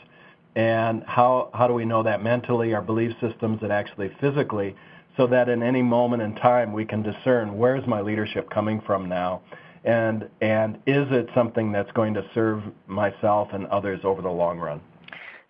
And 0.55 1.03
how, 1.03 1.49
how 1.53 1.67
do 1.67 1.73
we 1.73 1.85
know 1.85 2.01
that 2.03 2.23
mentally, 2.23 2.73
our 2.73 2.81
belief 2.81 3.13
systems, 3.21 3.59
and 3.61 3.71
actually 3.71 4.11
physically, 4.19 4.75
so 5.15 5.27
that 5.27 5.49
in 5.49 5.61
any 5.61 5.83
moment 5.83 6.23
in 6.23 6.35
time 6.35 6.73
we 6.73 6.85
can 6.85 7.03
discern 7.03 7.57
where's 7.57 7.85
my 7.87 8.01
leadership 8.01 8.49
coming 8.49 8.81
from 8.81 9.07
now? 9.07 9.41
and 9.87 10.29
and 10.41 10.75
is 10.85 11.07
it 11.11 11.29
something 11.33 11.71
that's 11.71 11.91
going 11.93 12.13
to 12.13 12.23
serve 12.33 12.61
myself 12.87 13.47
and 13.53 13.65
others 13.67 14.01
over 14.03 14.21
the 14.21 14.29
long 14.29 14.59
run? 14.59 14.81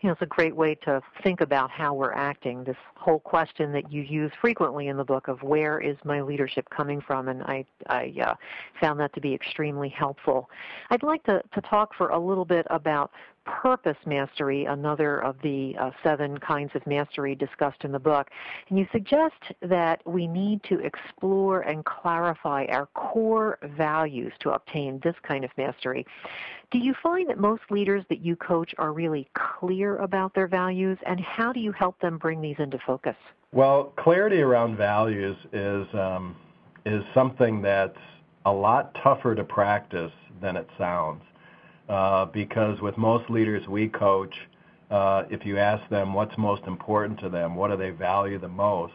Know, 0.07 0.13
it's 0.13 0.21
a 0.21 0.25
great 0.25 0.55
way 0.55 0.73
to 0.85 1.01
think 1.21 1.41
about 1.41 1.69
how 1.69 1.93
we're 1.93 2.13
acting. 2.13 2.63
This 2.63 2.77
whole 2.95 3.19
question 3.19 3.73
that 3.73 3.91
you 3.91 4.03
use 4.03 4.31
frequently 4.39 4.87
in 4.87 4.95
the 4.95 5.03
book 5.03 5.27
of 5.27 5.43
where 5.43 5.81
is 5.81 5.97
my 6.05 6.21
leadership 6.21 6.69
coming 6.69 7.01
from, 7.01 7.27
and 7.27 7.43
I, 7.43 7.65
I 7.87 8.13
uh, 8.25 8.35
found 8.79 9.01
that 9.01 9.11
to 9.15 9.19
be 9.19 9.33
extremely 9.33 9.89
helpful. 9.89 10.49
I'd 10.91 11.03
like 11.03 11.25
to, 11.25 11.41
to 11.53 11.59
talk 11.59 11.93
for 11.93 12.07
a 12.07 12.17
little 12.17 12.45
bit 12.45 12.65
about 12.69 13.11
purpose 13.47 13.97
mastery, 14.05 14.65
another 14.65 15.19
of 15.23 15.35
the 15.41 15.75
uh, 15.79 15.91
seven 16.03 16.37
kinds 16.37 16.71
of 16.75 16.85
mastery 16.85 17.33
discussed 17.33 17.83
in 17.83 17.91
the 17.91 17.99
book. 17.99 18.29
And 18.69 18.77
you 18.77 18.85
suggest 18.91 19.33
that 19.61 20.01
we 20.05 20.27
need 20.27 20.61
to 20.65 20.79
explore 20.79 21.61
and 21.61 21.83
clarify 21.85 22.65
our 22.69 22.87
core 22.87 23.57
values 23.77 24.33
to 24.41 24.51
obtain 24.51 24.99
this 25.03 25.15
kind 25.23 25.43
of 25.43 25.51
mastery. 25.57 26.05
Do 26.69 26.79
you 26.79 26.93
find 27.01 27.29
that 27.29 27.39
most 27.39 27.63
leaders 27.69 28.03
that 28.09 28.19
you 28.19 28.35
coach 28.35 28.75
are 28.77 28.91
really 28.91 29.29
clear 29.33 29.97
about 29.97 30.33
their 30.33 30.47
values, 30.47 30.97
and 31.05 31.19
how 31.19 31.53
do 31.53 31.61
you 31.61 31.71
help 31.71 31.99
them 32.01 32.17
bring 32.17 32.41
these 32.41 32.57
into 32.59 32.77
focus? 32.85 33.15
Well, 33.53 33.93
clarity 33.97 34.41
around 34.41 34.75
values 34.75 35.37
is 35.53 35.87
um, 35.93 36.35
is 36.85 37.03
something 37.13 37.61
that's 37.61 37.97
a 38.45 38.51
lot 38.51 38.95
tougher 39.01 39.35
to 39.35 39.43
practice 39.43 40.11
than 40.41 40.57
it 40.57 40.67
sounds. 40.77 41.21
Uh, 41.89 42.25
because 42.25 42.79
with 42.81 42.97
most 42.97 43.29
leaders 43.29 43.65
we 43.67 43.87
coach, 43.87 44.33
uh, 44.91 45.23
if 45.29 45.45
you 45.45 45.57
ask 45.57 45.87
them 45.89 46.13
what's 46.13 46.37
most 46.37 46.63
important 46.67 47.19
to 47.19 47.29
them, 47.29 47.55
what 47.55 47.69
do 47.71 47.77
they 47.77 47.91
value 47.91 48.39
the 48.39 48.47
most, 48.47 48.93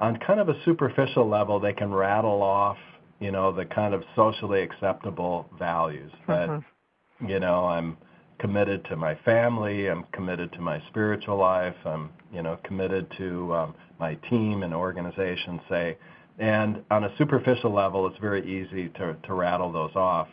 on 0.00 0.18
kind 0.18 0.40
of 0.40 0.48
a 0.48 0.54
superficial 0.64 1.28
level, 1.28 1.58
they 1.58 1.72
can 1.72 1.92
rattle 1.92 2.42
off, 2.42 2.76
you 3.20 3.30
know, 3.30 3.52
the 3.52 3.64
kind 3.64 3.94
of 3.94 4.02
socially 4.14 4.62
acceptable 4.62 5.48
values 5.58 6.12
that, 6.26 6.48
mm-hmm. 6.48 7.28
you 7.28 7.40
know, 7.40 7.64
I'm 7.64 7.96
committed 8.38 8.84
to 8.86 8.96
my 8.96 9.14
family, 9.24 9.88
I'm 9.88 10.04
committed 10.12 10.52
to 10.52 10.60
my 10.60 10.82
spiritual 10.88 11.38
life, 11.38 11.74
I'm, 11.84 12.10
you 12.32 12.42
know, 12.42 12.58
committed 12.64 13.10
to 13.18 13.54
um, 13.54 13.74
my 13.98 14.14
team 14.28 14.62
and 14.62 14.74
organization, 14.74 15.60
say. 15.68 15.96
And 16.38 16.82
on 16.90 17.04
a 17.04 17.16
superficial 17.16 17.72
level, 17.72 18.06
it's 18.06 18.18
very 18.18 18.42
easy 18.44 18.90
to, 18.90 19.16
to 19.26 19.32
rattle 19.32 19.72
those 19.72 19.94
off. 19.94 20.28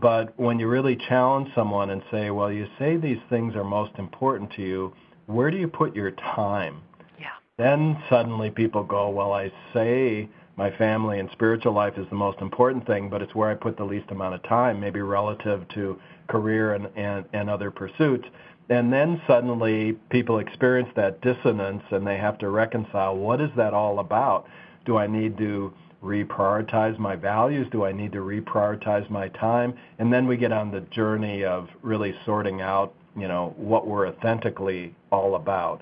But 0.00 0.38
when 0.38 0.58
you 0.58 0.68
really 0.68 0.96
challenge 1.08 1.48
someone 1.54 1.90
and 1.90 2.02
say, 2.10 2.30
well, 2.30 2.50
you 2.50 2.66
say 2.78 2.96
these 2.96 3.20
things 3.28 3.54
are 3.54 3.64
most 3.64 3.92
important 3.98 4.52
to 4.54 4.62
you, 4.62 4.94
where 5.26 5.50
do 5.50 5.56
you 5.56 5.68
put 5.68 5.94
your 5.94 6.12
time? 6.12 6.82
Yeah. 7.20 7.28
Then 7.58 8.02
suddenly 8.08 8.50
people 8.50 8.84
go, 8.84 9.10
well, 9.10 9.32
I 9.32 9.52
say 9.74 10.28
my 10.56 10.70
family 10.76 11.18
and 11.18 11.28
spiritual 11.32 11.72
life 11.72 11.94
is 11.96 12.06
the 12.08 12.16
most 12.16 12.40
important 12.40 12.86
thing, 12.86 13.08
but 13.08 13.22
it's 13.22 13.34
where 13.34 13.50
I 13.50 13.54
put 13.54 13.76
the 13.76 13.84
least 13.84 14.10
amount 14.10 14.34
of 14.34 14.42
time, 14.44 14.80
maybe 14.80 15.00
relative 15.00 15.66
to 15.74 15.98
career 16.28 16.74
and, 16.74 16.88
and, 16.96 17.24
and 17.32 17.50
other 17.50 17.70
pursuits. 17.70 18.26
And 18.68 18.92
then 18.92 19.20
suddenly 19.26 19.92
people 20.10 20.38
experience 20.38 20.88
that 20.96 21.20
dissonance 21.20 21.82
and 21.90 22.06
they 22.06 22.16
have 22.16 22.38
to 22.38 22.48
reconcile 22.48 23.16
what 23.16 23.40
is 23.40 23.50
that 23.56 23.74
all 23.74 23.98
about? 23.98 24.46
Do 24.84 24.96
I 24.96 25.06
need 25.06 25.36
to 25.38 25.72
reprioritize 26.02 26.98
my 26.98 27.16
values? 27.16 27.66
Do 27.70 27.84
I 27.84 27.92
need 27.92 28.12
to 28.12 28.18
reprioritize 28.18 29.08
my 29.10 29.28
time? 29.28 29.74
And 29.98 30.12
then 30.12 30.26
we 30.26 30.36
get 30.36 30.52
on 30.52 30.70
the 30.70 30.80
journey 30.80 31.44
of 31.44 31.68
really 31.82 32.14
sorting 32.26 32.60
out, 32.60 32.94
you 33.16 33.28
know, 33.28 33.54
what 33.56 33.86
we're 33.86 34.08
authentically 34.08 34.94
all 35.10 35.36
about. 35.36 35.80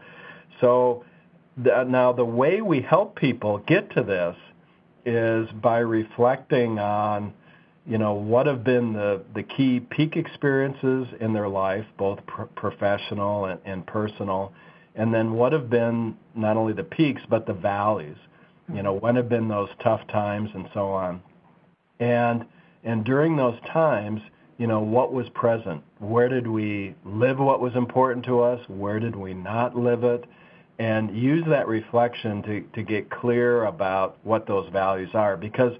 So 0.61 1.05
the, 1.57 1.85
now 1.85 2.13
the 2.13 2.25
way 2.25 2.61
we 2.61 2.81
help 2.83 3.17
people 3.17 3.59
get 3.67 3.91
to 3.95 4.03
this 4.03 4.37
is 5.07 5.49
by 5.63 5.79
reflecting 5.79 6.79
on, 6.79 7.33
you 7.87 7.99
know, 7.99 8.13
what 8.13 8.47
have 8.47 8.63
been 8.63 8.93
the, 8.93 9.23
the 9.35 9.43
key 9.43 9.81
peak 9.81 10.17
experiences 10.17 11.09
in 11.21 11.33
their 11.33 11.49
life, 11.49 11.85
both 11.99 12.19
professional 12.55 13.47
and, 13.47 13.59
and 13.65 13.87
personal, 13.87 14.53
and 14.95 15.15
then 15.15 15.33
what 15.33 15.53
have 15.53 15.71
been 15.71 16.17
not 16.35 16.57
only 16.57 16.73
the 16.73 16.85
peaks 16.85 17.23
but 17.31 17.47
the 17.47 17.55
valleys 17.55 18.17
you 18.75 18.83
know, 18.83 18.93
when 18.93 19.17
have 19.17 19.29
been 19.29 19.49
those 19.49 19.69
tough 19.83 20.07
times 20.09 20.51
and 20.55 20.69
so 20.75 20.89
on. 20.89 21.23
And 21.99 22.45
and 22.83 23.05
during 23.05 23.37
those 23.37 23.59
times, 23.73 24.21
you 24.59 24.67
know, 24.67 24.81
what 24.81 25.13
was 25.13 25.27
present? 25.35 25.83
Where 25.99 26.29
did 26.29 26.47
we 26.47 26.95
live 27.05 27.39
what 27.39 27.61
was 27.61 27.75
important 27.77 28.25
to 28.27 28.41
us? 28.41 28.61
Where 28.69 28.99
did 29.01 29.17
we 29.17 29.35
not 29.35 29.77
live 29.77 30.05
it? 30.05 30.25
And 30.79 31.15
use 31.15 31.45
that 31.49 31.69
reflection 31.69 32.43
to, 32.43 32.61
to 32.75 32.83
get 32.83 33.11
clear 33.11 33.65
about 33.65 34.19
what 34.23 34.47
those 34.47 34.71
values 34.73 35.11
are. 35.13 35.37
Because 35.37 35.73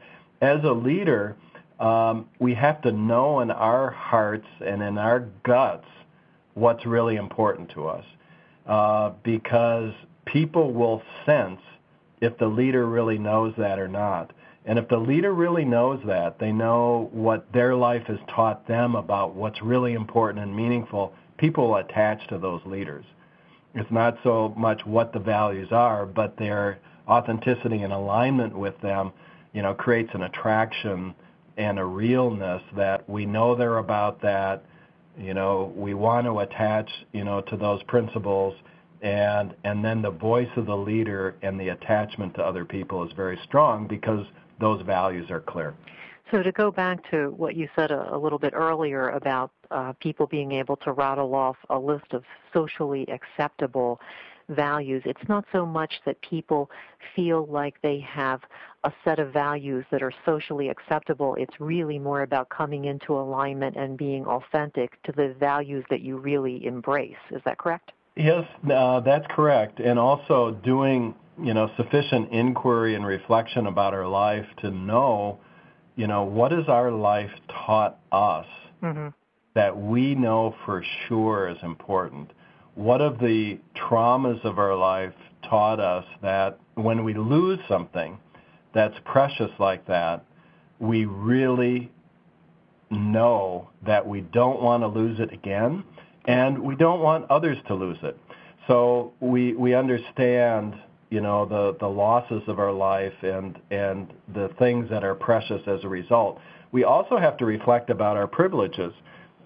as 0.43 0.61
a 0.65 0.73
leader, 0.73 1.37
um, 1.79 2.29
we 2.39 2.55
have 2.55 2.83
to 2.83 2.93
know 2.93 3.41
in 3.41 3.51
our 3.51 3.91
hearts 3.91 4.47
and 4.65 4.83
in 4.83 4.99
our 4.99 5.21
guts 5.43 5.87
what's 6.53 6.85
really 6.85 7.17
important 7.17 7.71
to 7.71 7.87
us. 7.87 8.05
Uh, 8.67 9.13
because 9.23 9.93
people 10.27 10.73
will 10.73 11.03
sense 11.25 11.61
if 12.21 12.37
the 12.39 12.47
leader 12.47 12.87
really 12.87 13.19
knows 13.19 13.55
that 13.59 13.79
or 13.79 13.89
not. 13.89 14.33
And 14.67 14.79
if 14.79 14.89
the 14.89 14.99
leader 14.99 15.33
really 15.33 15.65
knows 15.65 16.01
that, 16.07 16.39
they 16.39 16.53
know 16.53 17.09
what 17.13 17.51
their 17.53 17.75
life 17.75 18.05
has 18.07 18.19
taught 18.35 18.69
them 18.69 18.95
about 18.95 19.35
what's 19.35 19.63
really 19.63 19.95
important 19.95 20.45
and 20.45 20.55
meaningful, 20.55 21.15
people 21.39 21.77
attach 21.77 22.27
to 22.29 22.39
those 22.39 22.61
leaders. 22.67 23.05
It's 23.75 23.91
not 23.91 24.19
so 24.23 24.53
much 24.57 24.85
what 24.85 25.13
the 25.13 25.19
values 25.19 25.69
are, 25.71 26.05
but 26.05 26.37
their 26.37 26.79
authenticity 27.09 27.83
and 27.83 27.93
alignment 27.93 28.57
with 28.57 28.79
them, 28.81 29.13
you 29.53 29.63
know, 29.63 29.73
creates 29.75 30.11
an 30.13 30.23
attraction 30.23 31.15
and 31.57 31.79
a 31.79 31.85
realness 31.85 32.63
that 32.77 33.09
we 33.09 33.27
know 33.27 33.55
they're 33.55 33.79
about 33.79 34.21
that. 34.23 34.65
You 35.19 35.35
know, 35.35 35.73
we 35.77 35.95
want 35.95 36.27
to 36.27 36.41
attach, 36.41 36.91
you 37.13 37.25
know, 37.25 37.41
to 37.43 37.57
those 37.57 37.83
principles 37.85 38.55
and 39.03 39.55
and 39.65 39.85
then 39.85 40.03
the 40.03 40.11
voice 40.11 40.51
of 40.57 40.67
the 40.67 40.77
leader 40.77 41.37
and 41.43 41.59
the 41.59 41.69
attachment 41.69 42.35
to 42.35 42.43
other 42.43 42.65
people 42.65 43.05
is 43.05 43.13
very 43.13 43.39
strong 43.45 43.87
because 43.87 44.27
those 44.61 44.83
values 44.83 45.31
are 45.31 45.41
clear. 45.41 45.75
So 46.31 46.43
to 46.43 46.53
go 46.53 46.71
back 46.71 47.11
to 47.11 47.31
what 47.31 47.57
you 47.57 47.69
said 47.75 47.91
a, 47.91 48.15
a 48.15 48.19
little 48.19 48.39
bit 48.39 48.53
earlier 48.55 49.09
about 49.09 49.51
uh, 49.71 49.95
people 50.01 50.27
being 50.27 50.53
able 50.53 50.77
to 50.77 50.93
rattle 50.93 51.35
off 51.35 51.57
a 51.71 51.79
list 51.79 52.13
of 52.13 52.23
socially 52.53 53.05
acceptable 53.09 54.01
values, 54.49 55.03
it's 55.07 55.29
not 55.29 55.45
so 55.53 55.65
much 55.67 55.95
that 56.07 56.21
people 56.23 56.71
feel 57.17 57.47
like 57.47 57.81
they 57.83 58.01
have 58.01 58.41
a 58.85 58.93
set 59.05 59.19
of 59.19 59.33
values 59.33 59.85
that 59.91 60.03
are 60.03 60.13
socially 60.25 60.69
acceptable. 60.69 61.35
It's 61.37 61.61
really 61.61 61.99
more 61.99 62.23
about 62.23 62.49
coming 62.49 62.85
into 62.85 63.15
alignment 63.15 63.77
and 63.77 63.97
being 63.97 64.25
authentic 64.27 65.03
to 65.05 65.13
the 65.13 65.35
values 65.39 65.85
that 65.91 66.01
you 66.01 66.17
really 66.19 66.65
embrace. 66.65 67.17
Is 67.31 67.43
that 67.45 67.59
correct? 67.59 67.93
Yes, 68.21 68.45
uh, 68.71 69.01
that's 69.01 69.25
correct. 69.31 69.81
And 69.81 69.99
also 69.99 70.51
doing, 70.63 71.15
you 71.43 71.55
know, 71.55 71.71
sufficient 71.79 72.31
inquiry 72.31 72.95
and 72.95 73.07
reflection 73.07 73.67
about 73.67 73.95
our 73.95 74.07
life 74.07 74.45
to 74.61 74.71
know, 74.71 75.39
you 75.97 76.07
know, 76.07 76.25
what 76.25 76.53
has 76.53 76.69
our 76.69 76.91
life 76.91 77.31
taught 77.49 77.99
us 78.13 78.47
mm-hmm. 78.83 79.09
that 79.55 79.75
we 79.75 80.15
know 80.15 80.55
for 80.67 80.85
sure 81.09 81.49
is 81.49 81.57
important. 81.63 82.31
What 82.75 83.01
of 83.01 83.19
the 83.19 83.59
traumas 83.75 84.45
of 84.45 84.59
our 84.59 84.77
life 84.77 85.15
taught 85.49 85.81
us 85.81 86.05
that 86.21 86.59
when 86.75 87.05
we 87.05 87.15
lose 87.15 87.59
something 87.69 88.19
that's 88.75 88.95
precious 89.07 89.51
like 89.59 89.87
that, 89.87 90.27
we 90.79 91.07
really 91.07 91.91
know 92.91 93.71
that 93.87 94.07
we 94.07 94.21
don't 94.21 94.61
want 94.61 94.83
to 94.83 94.89
lose 94.89 95.19
it 95.21 95.33
again 95.33 95.85
and 96.31 96.59
we 96.59 96.77
don't 96.77 97.01
want 97.01 97.29
others 97.31 97.59
to 97.67 97.75
lose 97.75 97.99
it. 98.03 98.17
So 98.69 99.13
we 99.21 99.55
we 99.55 99.75
understand, 99.75 100.75
you 101.11 101.21
know, 101.21 101.45
the 101.45 101.77
the 101.81 101.89
losses 101.89 102.43
of 102.47 102.59
our 102.59 102.73
life 102.73 103.15
and 103.23 103.59
and 103.71 104.13
the 104.33 104.49
things 104.59 104.89
that 104.91 105.03
are 105.03 105.15
precious 105.15 105.63
as 105.67 105.83
a 105.83 105.89
result. 105.89 106.39
We 106.73 106.85
also 106.85 107.19
have 107.19 107.37
to 107.39 107.47
reflect 107.47 107.91
about 107.91 108.17
our 108.17 108.29
privileges. 108.29 108.93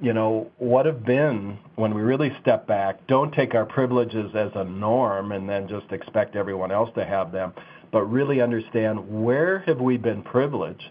You 0.00 0.12
know, 0.12 0.50
what 0.58 0.84
have 0.84 1.04
been 1.06 1.58
when 1.76 1.94
we 1.94 2.02
really 2.02 2.36
step 2.42 2.66
back, 2.66 3.06
don't 3.06 3.32
take 3.32 3.54
our 3.54 3.64
privileges 3.64 4.34
as 4.34 4.50
a 4.54 4.64
norm 4.64 5.32
and 5.32 5.48
then 5.48 5.68
just 5.68 5.90
expect 5.92 6.36
everyone 6.36 6.70
else 6.70 6.90
to 6.96 7.04
have 7.04 7.32
them, 7.32 7.54
but 7.92 8.02
really 8.02 8.42
understand 8.42 8.98
where 9.24 9.60
have 9.60 9.80
we 9.80 9.96
been 9.96 10.22
privileged 10.22 10.90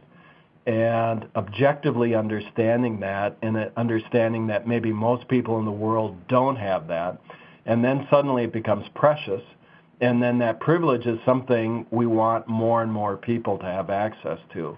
and 0.65 1.27
objectively 1.36 2.15
understanding 2.15 3.00
that 3.01 3.38
and 3.41 3.70
understanding 3.75 4.48
that 4.48 4.67
maybe 4.67 4.93
most 4.93 5.27
people 5.27 5.60
in 5.60 5.65
the 5.65 5.72
world 5.72 6.15
don't 6.27 6.55
have 6.55 6.88
that 6.88 7.20
and 7.65 7.84
then 7.84 8.08
suddenly 8.10 8.46
it 8.46 8.53
becomes 8.53 8.86
precious 8.96 9.41
and 10.00 10.22
then 10.24 10.39
that 10.39 10.60
privilege 10.62 11.05
is 11.05 11.20
something 11.25 11.86
we 11.91 12.05
want 12.05 12.48
more 12.48 12.82
and 12.82 12.91
more 12.91 13.17
people 13.17 13.58
to 13.58 13.65
have 13.65 13.89
access 13.89 14.39
to 14.53 14.77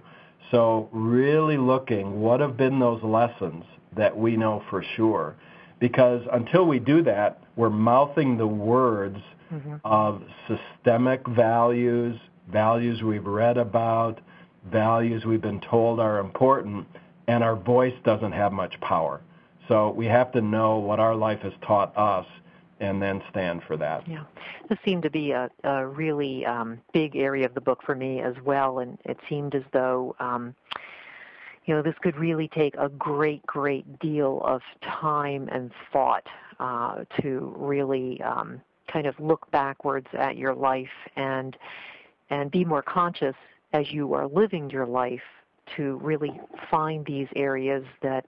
so 0.50 0.88
really 0.90 1.56
looking 1.56 2.20
what 2.20 2.40
have 2.40 2.56
been 2.56 2.80
those 2.80 3.02
lessons 3.04 3.64
that 3.96 4.16
we 4.16 4.36
know 4.36 4.64
for 4.68 4.84
sure 4.96 5.36
because 5.78 6.20
until 6.32 6.66
we 6.66 6.80
do 6.80 7.00
that 7.00 7.40
we're 7.54 7.70
mouthing 7.70 8.36
the 8.36 8.46
words 8.46 9.18
mm-hmm. 9.52 9.76
of 9.84 10.20
systemic 10.48 11.24
values 11.28 12.18
values 12.50 13.02
we've 13.02 13.26
read 13.26 13.56
about 13.56 14.20
values 14.70 15.24
we've 15.24 15.40
been 15.40 15.60
told 15.60 16.00
are 16.00 16.18
important, 16.18 16.86
and 17.26 17.42
our 17.42 17.56
voice 17.56 17.94
doesn't 18.04 18.32
have 18.32 18.52
much 18.52 18.80
power. 18.80 19.20
So 19.68 19.90
we 19.90 20.06
have 20.06 20.32
to 20.32 20.40
know 20.40 20.78
what 20.78 21.00
our 21.00 21.14
life 21.14 21.40
has 21.40 21.52
taught 21.62 21.96
us 21.96 22.26
and 22.78 23.00
then 23.00 23.22
stand 23.30 23.62
for 23.66 23.76
that. 23.78 24.06
Yeah, 24.06 24.24
this 24.68 24.78
seemed 24.84 25.02
to 25.04 25.10
be 25.10 25.32
a, 25.32 25.50
a 25.64 25.86
really 25.86 26.44
um, 26.44 26.78
big 26.92 27.16
area 27.16 27.46
of 27.46 27.54
the 27.54 27.60
book 27.60 27.82
for 27.84 27.94
me 27.94 28.20
as 28.20 28.34
well, 28.44 28.80
and 28.80 28.98
it 29.04 29.18
seemed 29.28 29.54
as 29.54 29.62
though. 29.72 30.14
Um, 30.20 30.54
you 31.64 31.74
know, 31.74 31.82
this 31.82 31.96
could 32.00 32.16
really 32.16 32.46
take 32.46 32.76
a 32.76 32.88
great, 32.88 33.44
great 33.44 33.98
deal 33.98 34.40
of 34.44 34.62
time 34.82 35.48
and 35.50 35.72
thought 35.92 36.24
uh, 36.60 37.04
to 37.20 37.52
really 37.56 38.22
um, 38.22 38.60
kind 38.86 39.06
of 39.06 39.18
look 39.18 39.50
backwards 39.50 40.06
at 40.12 40.36
your 40.36 40.54
life 40.54 40.86
and 41.16 41.56
and 42.30 42.50
be 42.50 42.64
more 42.64 42.82
conscious 42.82 43.34
as 43.72 43.90
you 43.90 44.14
are 44.14 44.26
living 44.26 44.70
your 44.70 44.86
life 44.86 45.20
to 45.76 45.98
really 46.02 46.40
find 46.70 47.04
these 47.06 47.28
areas 47.34 47.84
that 48.02 48.26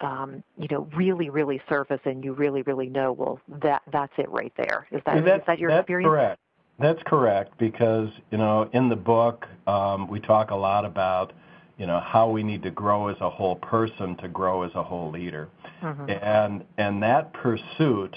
um, 0.00 0.42
you 0.56 0.68
know 0.70 0.88
really 0.96 1.28
really 1.28 1.60
surface 1.68 2.00
and 2.04 2.24
you 2.24 2.32
really 2.32 2.62
really 2.62 2.88
know 2.88 3.12
well 3.12 3.40
that 3.60 3.82
that's 3.92 4.12
it 4.16 4.30
right 4.30 4.52
there. 4.56 4.86
Is 4.90 5.02
that, 5.06 5.24
that 5.24 5.40
is 5.40 5.42
that 5.46 5.58
your 5.58 5.70
that's 5.70 5.82
experience? 5.82 6.10
correct. 6.10 6.40
That's 6.78 7.02
correct 7.06 7.58
because 7.58 8.08
you 8.30 8.38
know 8.38 8.68
in 8.72 8.88
the 8.88 8.96
book 8.96 9.46
um, 9.66 10.08
we 10.08 10.20
talk 10.20 10.50
a 10.50 10.56
lot 10.56 10.84
about 10.84 11.32
you 11.78 11.86
know 11.86 12.00
how 12.00 12.30
we 12.30 12.42
need 12.42 12.62
to 12.62 12.70
grow 12.70 13.08
as 13.08 13.16
a 13.20 13.28
whole 13.28 13.56
person 13.56 14.16
to 14.16 14.28
grow 14.28 14.62
as 14.62 14.72
a 14.74 14.82
whole 14.82 15.10
leader. 15.10 15.48
Mm-hmm. 15.82 16.10
and 16.10 16.64
and 16.76 17.02
that 17.02 17.32
pursuit 17.32 18.16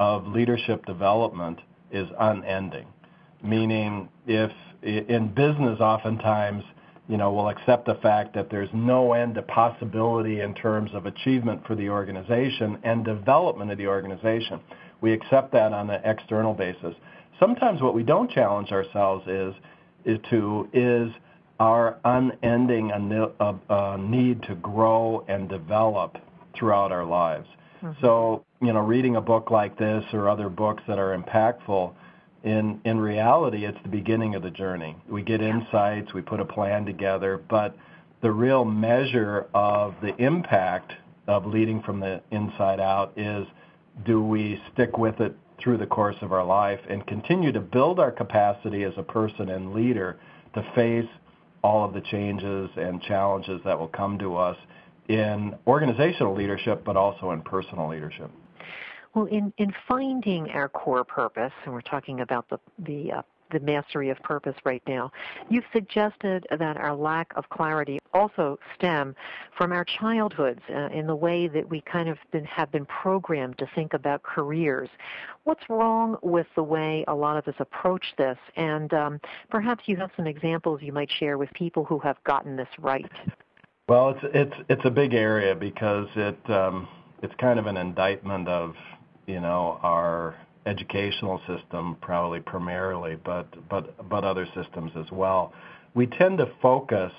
of 0.00 0.26
leadership 0.26 0.84
development 0.86 1.58
is 1.90 2.08
unending. 2.18 2.86
Meaning 3.42 4.08
if 4.26 4.52
in 4.82 5.32
business 5.34 5.80
oftentimes 5.80 6.62
you 7.08 7.16
know 7.16 7.32
we'll 7.32 7.48
accept 7.48 7.86
the 7.86 7.96
fact 7.96 8.34
that 8.34 8.50
there's 8.50 8.68
no 8.72 9.14
end 9.14 9.34
to 9.34 9.42
possibility 9.42 10.40
in 10.40 10.54
terms 10.54 10.90
of 10.94 11.06
achievement 11.06 11.66
for 11.66 11.74
the 11.74 11.88
organization 11.88 12.78
and 12.84 13.04
development 13.04 13.70
of 13.70 13.78
the 13.78 13.86
organization. 13.86 14.60
We 15.00 15.12
accept 15.12 15.52
that 15.52 15.72
on 15.72 15.90
an 15.90 16.00
external 16.04 16.54
basis. 16.54 16.94
Sometimes 17.40 17.80
what 17.80 17.94
we 17.94 18.02
don't 18.02 18.30
challenge 18.30 18.70
ourselves 18.72 19.26
is 19.26 19.54
is 20.04 20.18
to 20.30 20.68
is 20.72 21.10
our 21.60 21.98
unending 22.04 22.92
uh, 22.92 23.52
uh, 23.68 23.96
need 23.96 24.42
to 24.44 24.54
grow 24.56 25.24
and 25.28 25.48
develop 25.48 26.18
throughout 26.56 26.92
our 26.92 27.04
lives. 27.04 27.48
Mm-hmm. 27.82 28.00
so 28.04 28.44
you 28.60 28.72
know 28.72 28.80
reading 28.80 29.14
a 29.14 29.20
book 29.20 29.52
like 29.52 29.78
this 29.78 30.02
or 30.12 30.28
other 30.28 30.48
books 30.48 30.82
that 30.88 30.98
are 30.98 31.16
impactful 31.16 31.94
in 32.44 32.80
in 32.84 32.98
reality 32.98 33.64
it's 33.64 33.78
the 33.82 33.88
beginning 33.88 34.34
of 34.34 34.42
the 34.42 34.50
journey. 34.50 34.96
We 35.08 35.22
get 35.22 35.40
insights 35.40 36.14
we 36.14 36.22
put 36.22 36.40
a 36.40 36.44
plan 36.44 36.84
together 36.84 37.40
but 37.48 37.76
the 38.22 38.30
real 38.30 38.64
measure 38.64 39.46
of 39.54 39.94
the 40.02 40.14
impact 40.16 40.92
of 41.26 41.46
leading 41.46 41.82
from 41.82 42.00
the 42.00 42.20
inside 42.30 42.80
out 42.80 43.12
is 43.16 43.46
do 44.06 44.22
we 44.22 44.60
stick 44.72 44.98
with 44.98 45.20
it 45.20 45.36
through 45.60 45.78
the 45.78 45.86
course 45.86 46.16
of 46.22 46.32
our 46.32 46.44
life 46.44 46.80
and 46.88 47.06
continue 47.06 47.52
to 47.52 47.60
build 47.60 47.98
our 47.98 48.12
capacity 48.12 48.84
as 48.84 48.92
a 48.96 49.02
person 49.02 49.48
and 49.48 49.74
leader 49.74 50.18
to 50.54 50.62
face 50.74 51.08
all 51.62 51.84
of 51.84 51.92
the 51.92 52.00
changes 52.02 52.70
and 52.76 53.02
challenges 53.02 53.60
that 53.64 53.78
will 53.78 53.88
come 53.88 54.18
to 54.18 54.36
us 54.36 54.56
in 55.08 55.54
organizational 55.66 56.34
leadership 56.34 56.84
but 56.84 56.96
also 56.96 57.32
in 57.32 57.42
personal 57.42 57.88
leadership 57.88 58.30
well, 59.18 59.26
in, 59.26 59.52
in 59.58 59.74
finding 59.88 60.48
our 60.50 60.68
core 60.68 61.02
purpose, 61.02 61.52
and 61.64 61.74
we're 61.74 61.80
talking 61.80 62.20
about 62.20 62.48
the, 62.48 62.60
the 62.78 63.12
uh, 63.12 63.22
the 63.50 63.60
mastery 63.60 64.10
of 64.10 64.22
purpose 64.22 64.54
right 64.64 64.82
now. 64.86 65.10
You've 65.48 65.64
suggested 65.72 66.46
that 66.50 66.76
our 66.76 66.94
lack 66.94 67.32
of 67.34 67.48
clarity 67.48 67.98
also 68.12 68.58
stem 68.74 69.16
from 69.56 69.72
our 69.72 69.86
childhoods 69.86 70.60
uh, 70.68 70.88
in 70.88 71.06
the 71.06 71.16
way 71.16 71.48
that 71.48 71.66
we 71.66 71.80
kind 71.80 72.10
of 72.10 72.18
been, 72.30 72.44
have 72.44 72.70
been 72.70 72.84
programmed 72.84 73.56
to 73.56 73.66
think 73.74 73.94
about 73.94 74.22
careers. 74.22 74.90
What's 75.44 75.62
wrong 75.70 76.18
with 76.22 76.46
the 76.56 76.62
way 76.62 77.06
a 77.08 77.14
lot 77.14 77.38
of 77.38 77.48
us 77.48 77.54
approach 77.58 78.04
this? 78.18 78.36
And 78.56 78.92
um, 78.92 79.18
perhaps 79.48 79.84
you 79.86 79.96
have 79.96 80.10
some 80.14 80.26
examples 80.26 80.82
you 80.82 80.92
might 80.92 81.10
share 81.10 81.38
with 81.38 81.50
people 81.54 81.86
who 81.86 81.98
have 82.00 82.22
gotten 82.24 82.54
this 82.54 82.68
right. 82.78 83.10
Well, 83.88 84.10
it's 84.10 84.20
it's 84.34 84.56
it's 84.68 84.84
a 84.84 84.90
big 84.90 85.14
area 85.14 85.54
because 85.54 86.08
it 86.16 86.50
um, 86.50 86.86
it's 87.22 87.34
kind 87.40 87.58
of 87.58 87.66
an 87.66 87.76
indictment 87.76 88.48
of 88.48 88.74
you 89.28 89.40
know, 89.40 89.78
our 89.82 90.34
educational 90.66 91.40
system 91.46 91.96
probably 92.00 92.40
primarily, 92.40 93.16
but 93.24 93.46
but 93.68 94.08
but 94.08 94.24
other 94.24 94.46
systems 94.56 94.90
as 94.96 95.06
well. 95.12 95.52
We 95.94 96.06
tend 96.06 96.38
to 96.38 96.50
focus 96.60 97.12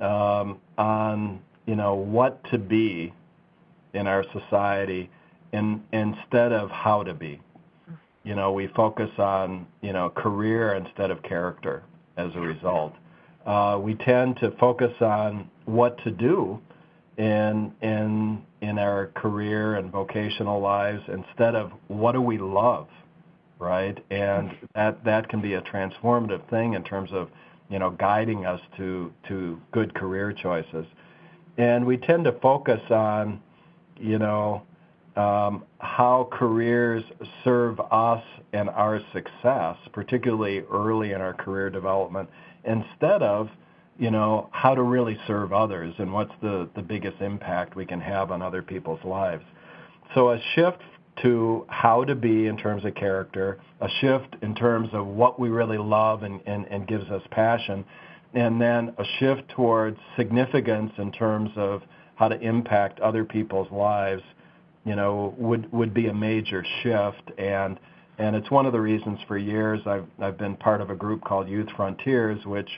um, 0.00 0.58
on 0.78 1.40
you 1.66 1.76
know 1.76 1.94
what 1.94 2.42
to 2.50 2.58
be 2.58 3.12
in 3.92 4.06
our 4.06 4.24
society, 4.32 5.10
in, 5.52 5.82
instead 5.92 6.52
of 6.52 6.70
how 6.70 7.02
to 7.02 7.14
be. 7.14 7.40
You 8.24 8.34
know, 8.34 8.52
we 8.52 8.68
focus 8.68 9.10
on 9.18 9.66
you 9.82 9.92
know 9.92 10.08
career 10.08 10.74
instead 10.74 11.10
of 11.10 11.22
character 11.22 11.82
as 12.16 12.30
a 12.34 12.40
result. 12.40 12.94
Uh, 13.44 13.78
we 13.80 13.94
tend 13.94 14.38
to 14.38 14.50
focus 14.58 14.92
on 15.00 15.48
what 15.66 16.02
to 16.02 16.10
do 16.10 16.60
in 17.18 17.72
in 17.82 18.42
in 18.60 18.78
our 18.78 19.06
career 19.16 19.76
and 19.76 19.90
vocational 19.90 20.60
lives 20.60 21.02
instead 21.08 21.54
of 21.54 21.72
what 21.88 22.12
do 22.12 22.20
we 22.20 22.38
love 22.38 22.88
right? 23.58 23.98
And 24.10 24.50
that 24.74 25.02
that 25.04 25.28
can 25.28 25.40
be 25.40 25.54
a 25.54 25.62
transformative 25.62 26.48
thing 26.50 26.74
in 26.74 26.84
terms 26.84 27.10
of 27.12 27.28
you 27.68 27.78
know 27.78 27.90
guiding 27.90 28.46
us 28.46 28.60
to 28.76 29.12
to 29.28 29.60
good 29.72 29.94
career 29.94 30.32
choices. 30.32 30.86
And 31.58 31.86
we 31.86 31.96
tend 31.96 32.24
to 32.24 32.32
focus 32.40 32.80
on 32.90 33.40
you 33.98 34.18
know 34.18 34.62
um, 35.16 35.64
how 35.78 36.28
careers 36.32 37.02
serve 37.44 37.80
us 37.80 38.22
and 38.52 38.68
our 38.70 39.00
success 39.12 39.76
particularly 39.92 40.60
early 40.70 41.12
in 41.12 41.20
our 41.20 41.32
career 41.32 41.70
development 41.70 42.28
instead 42.64 43.22
of 43.22 43.48
you 43.98 44.10
know, 44.10 44.48
how 44.52 44.74
to 44.74 44.82
really 44.82 45.18
serve 45.26 45.52
others 45.52 45.94
and 45.98 46.12
what's 46.12 46.32
the, 46.42 46.68
the 46.76 46.82
biggest 46.82 47.20
impact 47.20 47.76
we 47.76 47.86
can 47.86 48.00
have 48.00 48.30
on 48.30 48.42
other 48.42 48.62
people's 48.62 49.02
lives. 49.04 49.44
So 50.14 50.30
a 50.30 50.40
shift 50.54 50.82
to 51.22 51.64
how 51.68 52.04
to 52.04 52.14
be 52.14 52.46
in 52.46 52.58
terms 52.58 52.84
of 52.84 52.94
character, 52.94 53.58
a 53.80 53.88
shift 54.00 54.36
in 54.42 54.54
terms 54.54 54.90
of 54.92 55.06
what 55.06 55.40
we 55.40 55.48
really 55.48 55.78
love 55.78 56.22
and, 56.22 56.40
and, 56.46 56.66
and 56.66 56.86
gives 56.86 57.10
us 57.10 57.22
passion, 57.30 57.84
and 58.34 58.60
then 58.60 58.94
a 58.98 59.04
shift 59.18 59.48
towards 59.48 59.98
significance 60.16 60.92
in 60.98 61.10
terms 61.10 61.50
of 61.56 61.82
how 62.16 62.28
to 62.28 62.38
impact 62.40 63.00
other 63.00 63.24
people's 63.24 63.70
lives, 63.72 64.22
you 64.84 64.94
know, 64.94 65.34
would, 65.38 65.72
would 65.72 65.94
be 65.94 66.08
a 66.08 66.14
major 66.14 66.64
shift. 66.82 67.30
And, 67.38 67.80
and 68.18 68.36
it's 68.36 68.50
one 68.50 68.66
of 68.66 68.72
the 68.72 68.80
reasons 68.80 69.18
for 69.26 69.38
years 69.38 69.80
I've, 69.86 70.06
I've 70.20 70.36
been 70.36 70.56
part 70.56 70.82
of 70.82 70.90
a 70.90 70.94
group 70.94 71.24
called 71.24 71.48
Youth 71.48 71.68
Frontiers, 71.76 72.44
which 72.44 72.68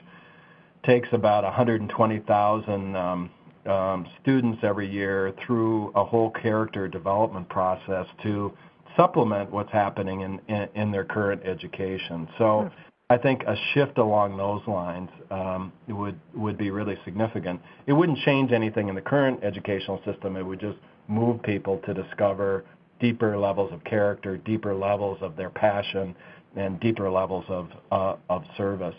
takes 0.84 1.08
about 1.12 1.44
120,000 1.44 2.96
um, 2.96 3.30
um, 3.66 4.06
students 4.22 4.58
every 4.62 4.90
year 4.90 5.34
through 5.46 5.92
a 5.94 6.04
whole 6.04 6.30
character 6.30 6.88
development 6.88 7.48
process 7.48 8.06
to 8.22 8.52
supplement 8.96 9.50
what's 9.50 9.70
happening 9.72 10.22
in, 10.22 10.40
in, 10.48 10.68
in 10.74 10.90
their 10.90 11.04
current 11.04 11.42
education. 11.44 12.28
So 12.38 12.62
hmm. 12.62 12.68
I 13.10 13.16
think 13.16 13.42
a 13.44 13.56
shift 13.72 13.96
along 13.98 14.36
those 14.36 14.60
lines 14.66 15.08
um, 15.30 15.72
would 15.88 16.20
would 16.34 16.58
be 16.58 16.70
really 16.70 16.98
significant. 17.06 17.60
It 17.86 17.94
wouldn't 17.94 18.18
change 18.18 18.52
anything 18.52 18.88
in 18.88 18.94
the 18.94 19.00
current 19.00 19.42
educational 19.42 20.02
system. 20.04 20.36
It 20.36 20.42
would 20.42 20.60
just 20.60 20.76
move 21.08 21.42
people 21.42 21.80
to 21.86 21.94
discover 21.94 22.66
deeper 23.00 23.38
levels 23.38 23.72
of 23.72 23.82
character, 23.84 24.36
deeper 24.36 24.74
levels 24.74 25.16
of 25.22 25.36
their 25.36 25.48
passion, 25.48 26.14
and 26.54 26.78
deeper 26.80 27.10
levels 27.10 27.46
of 27.48 27.70
uh, 27.90 28.16
of 28.28 28.44
service. 28.58 28.94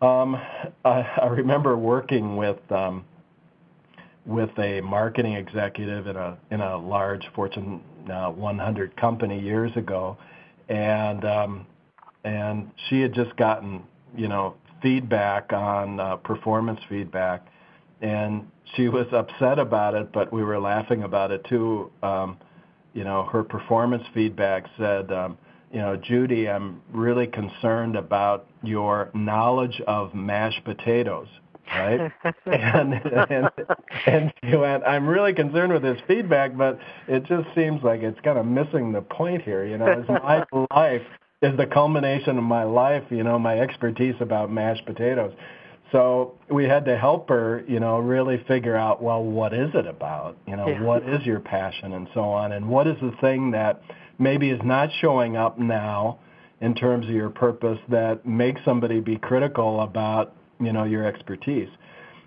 Um, 0.00 0.34
I, 0.84 1.02
I 1.22 1.26
remember 1.26 1.76
working 1.76 2.36
with 2.36 2.58
um, 2.70 3.04
with 4.24 4.50
a 4.58 4.80
marketing 4.80 5.34
executive 5.34 6.06
in 6.06 6.16
a 6.16 6.38
in 6.50 6.60
a 6.60 6.76
large 6.78 7.26
Fortune 7.34 7.80
uh, 8.10 8.30
100 8.30 8.96
company 8.96 9.38
years 9.40 9.70
ago, 9.76 10.16
and 10.68 11.24
um, 11.24 11.66
and 12.24 12.70
she 12.88 13.00
had 13.00 13.12
just 13.12 13.36
gotten 13.36 13.82
you 14.16 14.28
know 14.28 14.54
feedback 14.82 15.52
on 15.52 16.00
uh, 16.00 16.16
performance 16.16 16.80
feedback, 16.88 17.46
and 18.00 18.46
she 18.76 18.88
was 18.88 19.06
upset 19.12 19.58
about 19.58 19.94
it, 19.94 20.12
but 20.12 20.32
we 20.32 20.42
were 20.42 20.58
laughing 20.58 21.02
about 21.02 21.30
it 21.30 21.44
too. 21.44 21.90
Um, 22.02 22.38
you 22.94 23.04
know, 23.04 23.24
her 23.32 23.42
performance 23.42 24.04
feedback 24.14 24.64
said. 24.78 25.12
Um, 25.12 25.36
you 25.70 25.78
know, 25.78 25.96
Judy, 25.96 26.48
I'm 26.48 26.82
really 26.92 27.26
concerned 27.26 27.96
about 27.96 28.46
your 28.62 29.10
knowledge 29.14 29.80
of 29.86 30.14
mashed 30.14 30.64
potatoes 30.64 31.28
right? 31.72 32.12
and, 32.46 32.94
and 32.94 33.50
and 34.06 34.32
she 34.44 34.56
went, 34.56 34.84
I'm 34.84 35.06
really 35.06 35.32
concerned 35.32 35.72
with 35.72 35.82
this 35.82 36.00
feedback, 36.06 36.56
but 36.56 36.78
it 37.08 37.24
just 37.24 37.46
seems 37.54 37.82
like 37.82 38.02
it's 38.02 38.18
kind 38.20 38.38
of 38.38 38.46
missing 38.46 38.92
the 38.92 39.02
point 39.02 39.42
here. 39.42 39.64
You 39.64 39.78
know, 39.78 40.00
is 40.00 40.08
my 40.08 40.44
life 40.74 41.02
is 41.42 41.56
the 41.56 41.66
culmination 41.66 42.38
of 42.38 42.44
my 42.44 42.64
life. 42.64 43.04
You 43.10 43.22
know, 43.22 43.38
my 43.38 43.58
expertise 43.58 44.14
about 44.20 44.50
mashed 44.50 44.84
potatoes. 44.86 45.32
So 45.92 46.38
we 46.48 46.64
had 46.64 46.84
to 46.84 46.96
help 46.96 47.28
her, 47.30 47.64
you 47.66 47.80
know, 47.80 47.98
really 47.98 48.44
figure 48.46 48.76
out, 48.76 49.02
well, 49.02 49.24
what 49.24 49.52
is 49.52 49.70
it 49.74 49.86
about? 49.86 50.38
You 50.46 50.54
know, 50.54 50.68
yeah. 50.68 50.82
what 50.82 51.02
is 51.08 51.26
your 51.26 51.40
passion 51.40 51.94
and 51.94 52.08
so 52.14 52.20
on, 52.20 52.52
and 52.52 52.68
what 52.68 52.86
is 52.86 52.96
the 53.00 53.12
thing 53.20 53.50
that 53.52 53.82
maybe 54.20 54.50
is 54.50 54.60
not 54.62 54.90
showing 55.00 55.36
up 55.36 55.58
now 55.58 56.18
in 56.60 56.74
terms 56.74 57.06
of 57.06 57.12
your 57.12 57.30
purpose 57.30 57.78
that 57.88 58.26
makes 58.26 58.60
somebody 58.64 59.00
be 59.00 59.16
critical 59.16 59.80
about 59.80 60.34
you 60.60 60.72
know 60.72 60.84
your 60.84 61.04
expertise. 61.06 61.68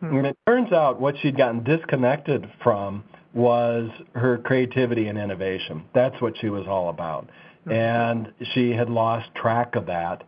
Mm-hmm. 0.01 0.17
And 0.17 0.27
it 0.27 0.37
turns 0.47 0.73
out 0.73 0.99
what 0.99 1.15
she'd 1.21 1.37
gotten 1.37 1.63
disconnected 1.63 2.49
from 2.61 3.03
was 3.33 3.89
her 4.13 4.37
creativity 4.39 5.07
and 5.07 5.17
innovation. 5.17 5.83
That's 5.93 6.19
what 6.21 6.33
she 6.39 6.49
was 6.49 6.67
all 6.67 6.89
about. 6.89 7.29
Mm-hmm. 7.65 7.71
And 7.71 8.33
she 8.53 8.71
had 8.71 8.89
lost 8.89 9.29
track 9.35 9.75
of 9.75 9.85
that 9.85 10.23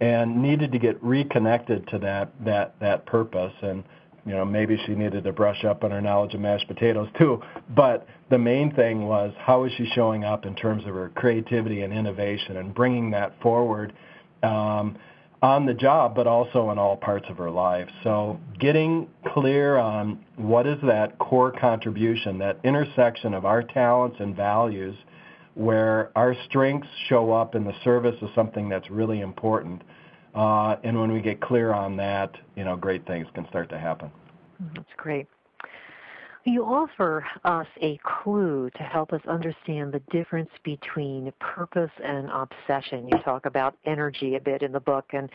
and 0.00 0.42
needed 0.42 0.72
to 0.72 0.78
get 0.78 1.02
reconnected 1.02 1.86
to 1.88 1.98
that 1.98 2.32
that 2.44 2.74
that 2.80 3.06
purpose 3.06 3.52
and 3.62 3.84
you 4.26 4.32
know 4.32 4.44
maybe 4.44 4.78
she 4.86 4.94
needed 4.94 5.24
to 5.24 5.32
brush 5.32 5.64
up 5.64 5.84
on 5.84 5.90
her 5.90 6.00
knowledge 6.00 6.34
of 6.34 6.40
mashed 6.40 6.66
potatoes 6.68 7.08
too 7.18 7.42
but 7.74 8.06
the 8.30 8.38
main 8.38 8.72
thing 8.74 9.06
was 9.06 9.32
how 9.38 9.64
is 9.64 9.72
she 9.76 9.86
showing 9.94 10.24
up 10.24 10.46
in 10.46 10.54
terms 10.54 10.82
of 10.86 10.94
her 10.94 11.10
creativity 11.14 11.82
and 11.82 11.92
innovation 11.92 12.56
and 12.56 12.74
bringing 12.74 13.10
that 13.10 13.32
forward 13.40 13.92
um, 14.42 14.96
on 15.42 15.64
the 15.64 15.74
job, 15.74 16.14
but 16.14 16.26
also 16.26 16.70
in 16.70 16.78
all 16.78 16.96
parts 16.96 17.26
of 17.30 17.38
her 17.38 17.50
life. 17.50 17.88
So 18.04 18.38
getting 18.58 19.08
clear 19.32 19.78
on 19.78 20.24
what 20.36 20.66
is 20.66 20.78
that 20.82 21.18
core 21.18 21.50
contribution, 21.50 22.38
that 22.38 22.58
intersection 22.62 23.32
of 23.32 23.46
our 23.46 23.62
talents 23.62 24.16
and 24.20 24.36
values, 24.36 24.96
where 25.54 26.10
our 26.16 26.36
strengths 26.48 26.88
show 27.08 27.32
up 27.32 27.54
in 27.54 27.64
the 27.64 27.72
service 27.84 28.16
of 28.20 28.28
something 28.34 28.68
that's 28.68 28.90
really 28.90 29.20
important. 29.20 29.82
Uh, 30.34 30.76
and 30.84 30.98
when 30.98 31.12
we 31.12 31.20
get 31.20 31.40
clear 31.40 31.72
on 31.72 31.96
that, 31.96 32.36
you 32.56 32.64
know, 32.64 32.76
great 32.76 33.06
things 33.06 33.26
can 33.34 33.46
start 33.48 33.68
to 33.70 33.78
happen. 33.78 34.10
That's 34.74 34.92
great. 34.96 35.26
You 36.44 36.64
offer 36.64 37.26
us 37.44 37.66
a 37.82 37.98
clue 38.02 38.70
to 38.74 38.82
help 38.82 39.12
us 39.12 39.20
understand 39.28 39.92
the 39.92 40.00
difference 40.10 40.48
between 40.64 41.30
purpose 41.38 41.90
and 42.02 42.30
obsession. 42.30 43.08
You 43.08 43.18
talk 43.22 43.44
about 43.44 43.76
energy 43.84 44.36
a 44.36 44.40
bit 44.40 44.62
in 44.62 44.72
the 44.72 44.80
book, 44.80 45.04
and 45.12 45.28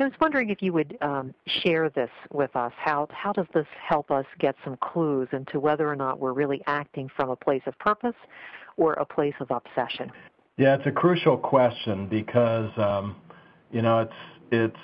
I 0.00 0.04
was 0.04 0.12
wondering 0.20 0.50
if 0.50 0.60
you 0.60 0.72
would 0.72 0.98
um, 1.00 1.32
share 1.46 1.90
this 1.90 2.10
with 2.32 2.56
us. 2.56 2.72
How 2.76 3.06
how 3.12 3.32
does 3.32 3.46
this 3.54 3.68
help 3.88 4.10
us 4.10 4.26
get 4.40 4.56
some 4.64 4.76
clues 4.78 5.28
into 5.30 5.60
whether 5.60 5.88
or 5.88 5.94
not 5.94 6.18
we're 6.18 6.32
really 6.32 6.60
acting 6.66 7.08
from 7.14 7.30
a 7.30 7.36
place 7.36 7.62
of 7.66 7.78
purpose 7.78 8.16
or 8.76 8.94
a 8.94 9.04
place 9.04 9.34
of 9.38 9.52
obsession? 9.52 10.10
Yeah, 10.56 10.74
it's 10.74 10.86
a 10.86 10.92
crucial 10.92 11.36
question 11.36 12.08
because 12.08 12.70
um, 12.78 13.14
you 13.70 13.80
know 13.80 14.00
it's 14.00 14.12
it's 14.50 14.76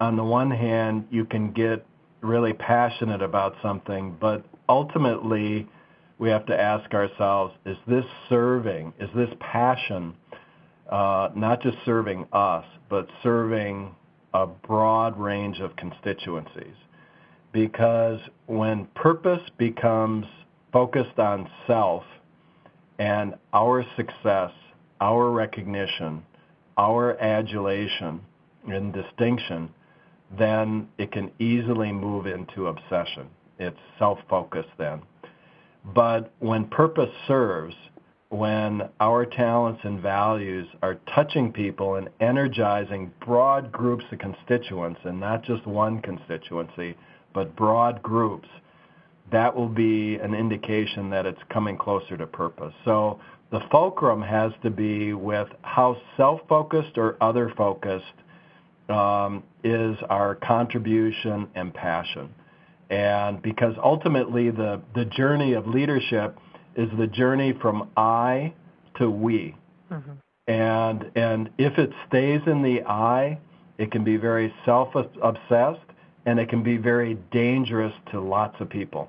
on 0.00 0.16
the 0.16 0.24
one 0.24 0.50
hand 0.50 1.06
you 1.10 1.24
can 1.24 1.52
get 1.52 1.86
really 2.20 2.52
passionate 2.52 3.22
about 3.22 3.54
something, 3.62 4.16
but 4.20 4.44
ultimately, 4.68 5.68
we 6.18 6.30
have 6.30 6.46
to 6.46 6.58
ask 6.58 6.92
ourselves, 6.94 7.54
is 7.66 7.76
this 7.86 8.04
serving, 8.28 8.92
is 9.00 9.10
this 9.14 9.30
passion 9.40 10.14
uh, 10.90 11.30
not 11.34 11.60
just 11.62 11.76
serving 11.84 12.26
us, 12.32 12.64
but 12.88 13.08
serving 13.22 13.94
a 14.34 14.46
broad 14.46 15.18
range 15.18 15.58
of 15.60 15.74
constituencies? 15.76 16.76
Because 17.52 18.20
when 18.46 18.86
purpose 18.94 19.42
becomes 19.58 20.26
focused 20.72 21.18
on 21.18 21.50
self 21.66 22.04
and 22.98 23.34
our 23.52 23.84
success, 23.96 24.52
our 25.00 25.30
recognition, 25.30 26.22
our 26.78 27.20
adulation 27.20 28.20
and 28.66 28.92
distinction, 28.92 29.68
then 30.38 30.88
it 30.98 31.12
can 31.12 31.30
easily 31.38 31.92
move 31.92 32.26
into 32.26 32.68
obsession 32.68 33.28
it's 33.62 33.78
self-focused 33.98 34.70
then. 34.78 35.02
But 35.94 36.32
when 36.38 36.66
purpose 36.66 37.10
serves, 37.26 37.74
when 38.28 38.82
our 39.00 39.26
talents 39.26 39.80
and 39.84 40.00
values 40.00 40.66
are 40.82 40.96
touching 41.14 41.52
people 41.52 41.96
and 41.96 42.08
energizing 42.20 43.12
broad 43.24 43.70
groups 43.72 44.04
of 44.10 44.18
constituents 44.18 45.00
and 45.04 45.20
not 45.20 45.42
just 45.44 45.66
one 45.66 46.00
constituency, 46.00 46.96
but 47.34 47.54
broad 47.56 48.02
groups, 48.02 48.48
that 49.30 49.54
will 49.54 49.68
be 49.68 50.16
an 50.16 50.34
indication 50.34 51.10
that 51.10 51.26
it's 51.26 51.40
coming 51.50 51.76
closer 51.76 52.16
to 52.16 52.26
purpose. 52.26 52.72
So 52.84 53.18
the 53.50 53.60
fulcrum 53.70 54.22
has 54.22 54.52
to 54.62 54.70
be 54.70 55.12
with 55.14 55.48
how 55.62 55.96
self-focused 56.16 56.96
or 56.96 57.16
other-focused 57.20 58.04
um, 58.04 58.21
is 59.64 59.96
our 60.10 60.34
contribution 60.36 61.48
and 61.54 61.72
passion 61.72 62.34
and 62.92 63.40
because 63.40 63.74
ultimately 63.82 64.50
the, 64.50 64.80
the 64.94 65.06
journey 65.06 65.54
of 65.54 65.66
leadership 65.66 66.38
is 66.76 66.90
the 66.98 67.06
journey 67.06 67.54
from 67.62 67.88
I 67.96 68.52
to 68.98 69.10
we. 69.10 69.56
Mm-hmm. 69.90 70.12
And, 70.46 71.10
and 71.16 71.48
if 71.56 71.78
it 71.78 71.90
stays 72.06 72.42
in 72.46 72.62
the 72.62 72.82
I, 72.82 73.38
it 73.78 73.90
can 73.90 74.04
be 74.04 74.18
very 74.18 74.52
self-obsessed 74.66 75.80
and 76.26 76.38
it 76.38 76.50
can 76.50 76.62
be 76.62 76.76
very 76.76 77.14
dangerous 77.32 77.94
to 78.10 78.20
lots 78.20 78.56
of 78.60 78.68
people. 78.68 79.08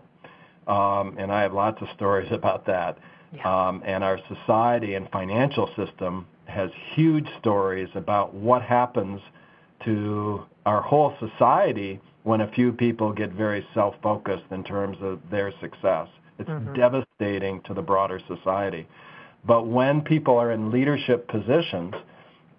Um, 0.65 1.17
and 1.19 1.29
I 1.29 1.41
have 1.41 1.51
lots 1.51 1.81
of 1.81 1.89
stories 1.93 2.29
about 2.31 2.65
that. 2.67 2.97
Yeah. 3.33 3.67
Um, 3.67 3.83
and 3.85 4.01
our 4.01 4.17
society 4.29 4.93
and 4.93 5.09
financial 5.11 5.69
system 5.75 6.25
has 6.45 6.69
huge 6.93 7.27
stories 7.39 7.89
about 7.95 8.33
what 8.33 8.61
happens 8.61 9.19
to 9.85 10.43
our 10.65 10.81
whole 10.81 11.15
society 11.19 11.99
when 12.23 12.41
a 12.41 12.51
few 12.51 12.71
people 12.71 13.11
get 13.11 13.31
very 13.33 13.65
self-focused 13.73 14.45
in 14.51 14.63
terms 14.63 14.97
of 15.01 15.19
their 15.29 15.51
success. 15.59 16.07
It's 16.39 16.49
mm-hmm. 16.49 16.73
devastating 16.73 17.61
to 17.63 17.73
the 17.73 17.81
broader 17.81 18.19
society. 18.27 18.87
But 19.45 19.67
when 19.67 20.01
people 20.01 20.37
are 20.37 20.51
in 20.51 20.71
leadership 20.71 21.27
positions 21.27 21.93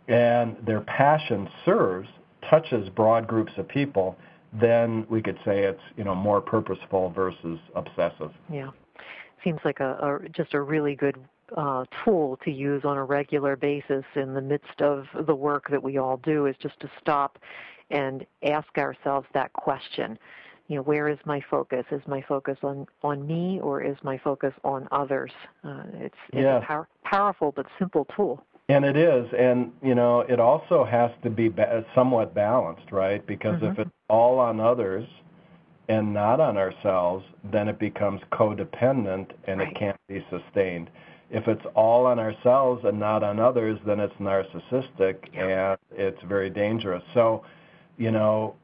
and 0.07 0.57
their 0.67 0.83
passion 0.83 1.49
serves, 1.65 2.09
touches 2.51 2.89
broad 2.91 3.27
groups 3.27 3.53
of 3.57 3.67
people, 3.69 4.17
then 4.53 5.07
we 5.09 5.23
could 5.23 5.39
say 5.45 5.65
it's 5.65 5.81
you 5.97 6.05
know 6.05 6.15
more 6.15 6.41
purposeful 6.41 7.11
versus 7.11 7.59
obsessive. 7.75 8.31
Yeah, 8.53 8.71
seems 9.43 9.61
like 9.65 9.81
a, 9.81 10.21
a 10.25 10.29
just 10.29 10.55
a 10.55 10.61
really 10.61 10.95
good 10.95 11.17
uh, 11.57 11.85
tool 12.05 12.39
to 12.45 12.51
use 12.51 12.83
on 12.85 12.97
a 12.97 13.05
regular 13.05 13.57
basis 13.57 14.05
in 14.17 14.35
the 14.35 14.41
midst 14.41 14.81
of 14.81 15.07
the 15.27 15.35
work 15.35 15.69
that 15.71 15.83
we 15.83 15.99
all 15.99 16.19
do 16.19 16.47
is 16.47 16.57
just 16.61 16.79
to 16.81 16.91
stop 17.01 17.39
and 17.91 18.27
ask 18.43 18.77
ourselves 18.79 19.27
that 19.35 19.53
question. 19.53 20.19
You 20.69 20.77
know, 20.77 20.83
where 20.83 21.09
is 21.09 21.19
my 21.27 21.43
focus? 21.51 21.85
Is 21.91 22.01
my 22.07 22.23
focus 22.23 22.57
on, 22.63 22.87
on 23.03 23.27
me 23.27 23.61
or 23.61 23.83
is 23.83 23.97
my 24.03 24.17
focus 24.19 24.55
on 24.65 24.89
others? 24.93 25.31
Uh, 25.63 25.83
it's, 25.95 26.15
it's 26.33 26.43
yeah. 26.43 26.59
a 26.59 26.61
power, 26.63 26.89
powerful 27.05 27.53
but 27.53 27.67
simple 27.79 28.07
tool. 28.17 28.43
And 28.71 28.83
it 28.83 28.97
is, 28.97 29.27
and 29.39 29.73
you 29.83 29.95
know, 29.95 30.21
it 30.21 30.41
also 30.41 30.85
has 30.85 31.11
to 31.23 31.29
be 31.29 31.51
ba- 31.51 31.85
somewhat 31.95 32.35
balanced, 32.35 32.91
right? 32.93 33.25
Because 33.27 33.57
mm-hmm. 33.57 33.73
if 33.73 33.79
it's 33.79 33.91
all 34.09 34.39
on 34.39 34.59
others 34.59 35.07
and 35.91 36.15
not 36.15 36.41
on 36.41 36.57
ourselves, 36.57 37.27
then 37.53 37.69
it 37.69 37.79
becomes 37.79 38.23
codependent 38.33 39.33
and 39.47 39.61
right. 39.61 39.69
it 39.69 39.79
can't 39.79 40.01
be 40.09 40.25
sustained. 40.31 40.89
If 41.35 41.49
it's 41.49 41.67
all 41.75 42.07
on 42.07 42.21
ourselves 42.21 42.85
and 42.85 43.01
not 43.01 43.25
on 43.25 43.41
others, 43.41 43.81
then 43.85 43.99
it's 43.99 44.15
narcissistic 44.21 45.17
and 45.37 45.77
it's 45.91 46.23
very 46.29 46.49
dangerous. 46.49 47.03
So, 47.13 47.45
you 47.99 48.13
know, 48.13 48.55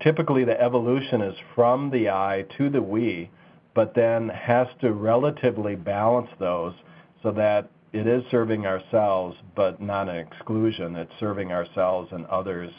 typically 0.00 0.44
the 0.44 0.60
evolution 0.60 1.20
is 1.20 1.36
from 1.54 1.90
the 1.90 2.08
I 2.08 2.44
to 2.58 2.70
the 2.70 2.82
we, 2.82 3.30
but 3.72 3.94
then 3.94 4.28
has 4.30 4.66
to 4.80 4.92
relatively 4.92 5.76
balance 5.76 6.28
those 6.40 6.74
so 7.22 7.30
that 7.30 7.70
it 7.92 8.08
is 8.08 8.24
serving 8.32 8.66
ourselves, 8.66 9.36
but 9.54 9.80
not 9.80 10.08
an 10.08 10.16
exclusion. 10.16 10.96
It's 10.96 11.12
serving 11.20 11.52
ourselves 11.52 12.08
and 12.10 12.26
others 12.26 12.72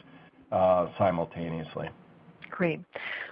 uh, 0.52 0.88
simultaneously. 0.97 1.89
Great. 2.49 2.82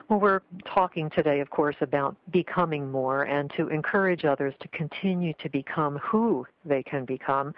Well, 0.10 0.20
we're 0.20 0.42
talking 0.74 1.10
today, 1.10 1.42
of 1.42 1.50
course, 1.50 1.76
about 1.82 2.16
becoming 2.32 2.90
more 2.90 3.24
and 3.24 3.52
to 3.58 3.68
encourage 3.68 4.24
others 4.24 4.54
to 4.62 4.68
continue 4.70 5.34
to 5.40 5.50
become 5.50 5.98
who 5.98 6.48
they 6.64 6.82
can 6.82 7.04
become. 7.04 7.54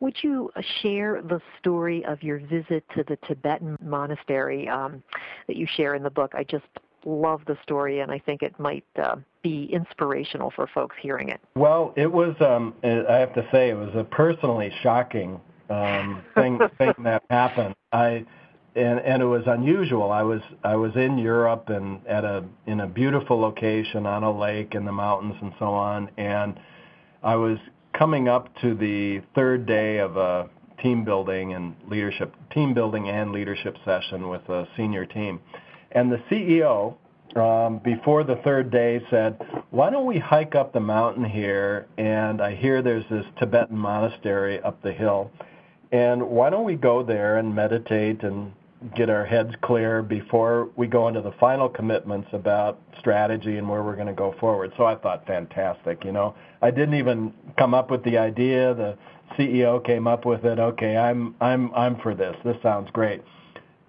Would 0.00 0.16
you 0.22 0.50
share 0.80 1.20
the 1.20 1.40
story 1.58 2.02
of 2.06 2.22
your 2.22 2.38
visit 2.38 2.84
to 2.96 3.04
the 3.06 3.18
Tibetan 3.28 3.76
monastery 3.82 4.66
um, 4.66 5.02
that 5.46 5.56
you 5.56 5.66
share 5.76 5.94
in 5.94 6.02
the 6.02 6.10
book? 6.10 6.32
I 6.34 6.42
just 6.42 6.64
love 7.04 7.42
the 7.46 7.58
story, 7.62 8.00
and 8.00 8.10
I 8.10 8.18
think 8.18 8.42
it 8.42 8.58
might 8.58 8.84
uh, 9.02 9.16
be 9.42 9.68
inspirational 9.70 10.50
for 10.50 10.66
folks 10.68 10.96
hearing 11.00 11.28
it. 11.28 11.40
Well, 11.54 11.92
it 11.96 12.10
was. 12.10 12.34
Um, 12.40 12.74
I 12.82 13.16
have 13.16 13.34
to 13.34 13.46
say, 13.52 13.68
it 13.68 13.76
was 13.76 13.94
a 13.94 14.04
personally 14.04 14.72
shocking 14.82 15.38
um, 15.68 16.22
thing 16.34 16.58
thing 16.78 16.94
that 17.00 17.22
happened. 17.28 17.74
I 17.92 18.24
and 18.76 19.00
and 19.00 19.22
it 19.22 19.26
was 19.26 19.42
unusual. 19.46 20.12
I 20.12 20.22
was 20.22 20.40
I 20.62 20.76
was 20.76 20.92
in 20.94 21.18
Europe 21.18 21.68
and 21.68 22.06
at 22.06 22.24
a 22.24 22.44
in 22.66 22.80
a 22.80 22.86
beautiful 22.86 23.40
location 23.40 24.06
on 24.06 24.22
a 24.22 24.30
lake 24.30 24.74
in 24.74 24.84
the 24.84 24.92
mountains 24.92 25.34
and 25.40 25.52
so 25.58 25.66
on, 25.66 26.10
and 26.16 26.58
I 27.22 27.36
was 27.36 27.58
coming 27.98 28.28
up 28.28 28.48
to 28.60 28.74
the 28.74 29.22
third 29.34 29.66
day 29.66 29.98
of 29.98 30.16
a 30.16 30.48
team 30.82 31.04
building 31.04 31.54
and 31.54 31.74
leadership 31.88 32.34
team 32.52 32.72
building 32.72 33.08
and 33.08 33.32
leadership 33.32 33.76
session 33.84 34.28
with 34.28 34.48
a 34.48 34.68
senior 34.76 35.04
team, 35.04 35.40
and 35.92 36.10
the 36.12 36.22
CEO 36.30 36.94
um, 37.36 37.78
before 37.84 38.22
the 38.22 38.36
third 38.44 38.70
day 38.70 39.00
said, 39.10 39.36
"Why 39.70 39.90
don't 39.90 40.06
we 40.06 40.18
hike 40.18 40.54
up 40.54 40.72
the 40.72 40.80
mountain 40.80 41.24
here? 41.24 41.86
And 41.98 42.40
I 42.40 42.54
hear 42.54 42.82
there's 42.82 43.04
this 43.10 43.26
Tibetan 43.40 43.76
monastery 43.76 44.60
up 44.62 44.80
the 44.82 44.92
hill." 44.92 45.32
And 45.92 46.22
why 46.22 46.50
don't 46.50 46.64
we 46.64 46.76
go 46.76 47.02
there 47.02 47.38
and 47.38 47.52
meditate 47.52 48.22
and 48.22 48.52
get 48.96 49.10
our 49.10 49.24
heads 49.26 49.50
clear 49.62 50.02
before 50.02 50.70
we 50.76 50.86
go 50.86 51.08
into 51.08 51.20
the 51.20 51.32
final 51.38 51.68
commitments 51.68 52.28
about 52.32 52.80
strategy 52.98 53.58
and 53.58 53.68
where 53.68 53.82
we're 53.82 53.94
going 53.94 54.06
to 54.06 54.12
go 54.12 54.34
forward. 54.40 54.72
So 54.76 54.84
I 54.84 54.96
thought 54.96 55.26
fantastic, 55.26 56.04
you 56.04 56.12
know. 56.12 56.34
I 56.62 56.70
didn't 56.70 56.94
even 56.94 57.32
come 57.58 57.74
up 57.74 57.90
with 57.90 58.02
the 58.04 58.16
idea. 58.16 58.74
The 58.74 58.96
CEO 59.36 59.84
came 59.84 60.06
up 60.06 60.24
with 60.24 60.44
it. 60.44 60.58
Okay, 60.58 60.96
I'm 60.96 61.34
I'm 61.40 61.74
I'm 61.74 61.98
for 62.00 62.14
this. 62.14 62.34
This 62.44 62.56
sounds 62.62 62.90
great. 62.92 63.22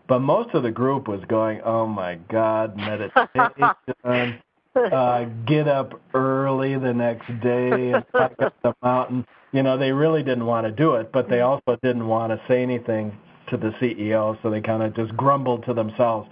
But 0.07 0.19
most 0.19 0.53
of 0.53 0.63
the 0.63 0.71
group 0.71 1.07
was 1.07 1.21
going, 1.29 1.61
"Oh 1.63 1.87
my 1.87 2.15
God, 2.29 2.75
meditation! 2.75 4.41
uh, 4.75 5.25
get 5.45 5.67
up 5.69 6.01
early 6.13 6.77
the 6.77 6.93
next 6.93 7.27
day 7.41 7.91
and 7.93 8.05
hike 8.13 8.41
up 8.41 8.55
the 8.61 8.73
mountain." 8.83 9.25
You 9.53 9.63
know, 9.63 9.77
they 9.77 9.91
really 9.91 10.23
didn't 10.23 10.45
want 10.45 10.65
to 10.67 10.71
do 10.71 10.95
it, 10.95 11.11
but 11.11 11.29
they 11.29 11.41
also 11.41 11.77
didn't 11.81 12.07
want 12.07 12.31
to 12.31 12.41
say 12.47 12.61
anything 12.61 13.17
to 13.51 13.57
the 13.57 13.69
CEO, 13.81 14.37
so 14.41 14.49
they 14.49 14.61
kind 14.61 14.83
of 14.83 14.95
just 14.95 15.15
grumbled 15.15 15.65
to 15.65 15.73
themselves. 15.73 16.29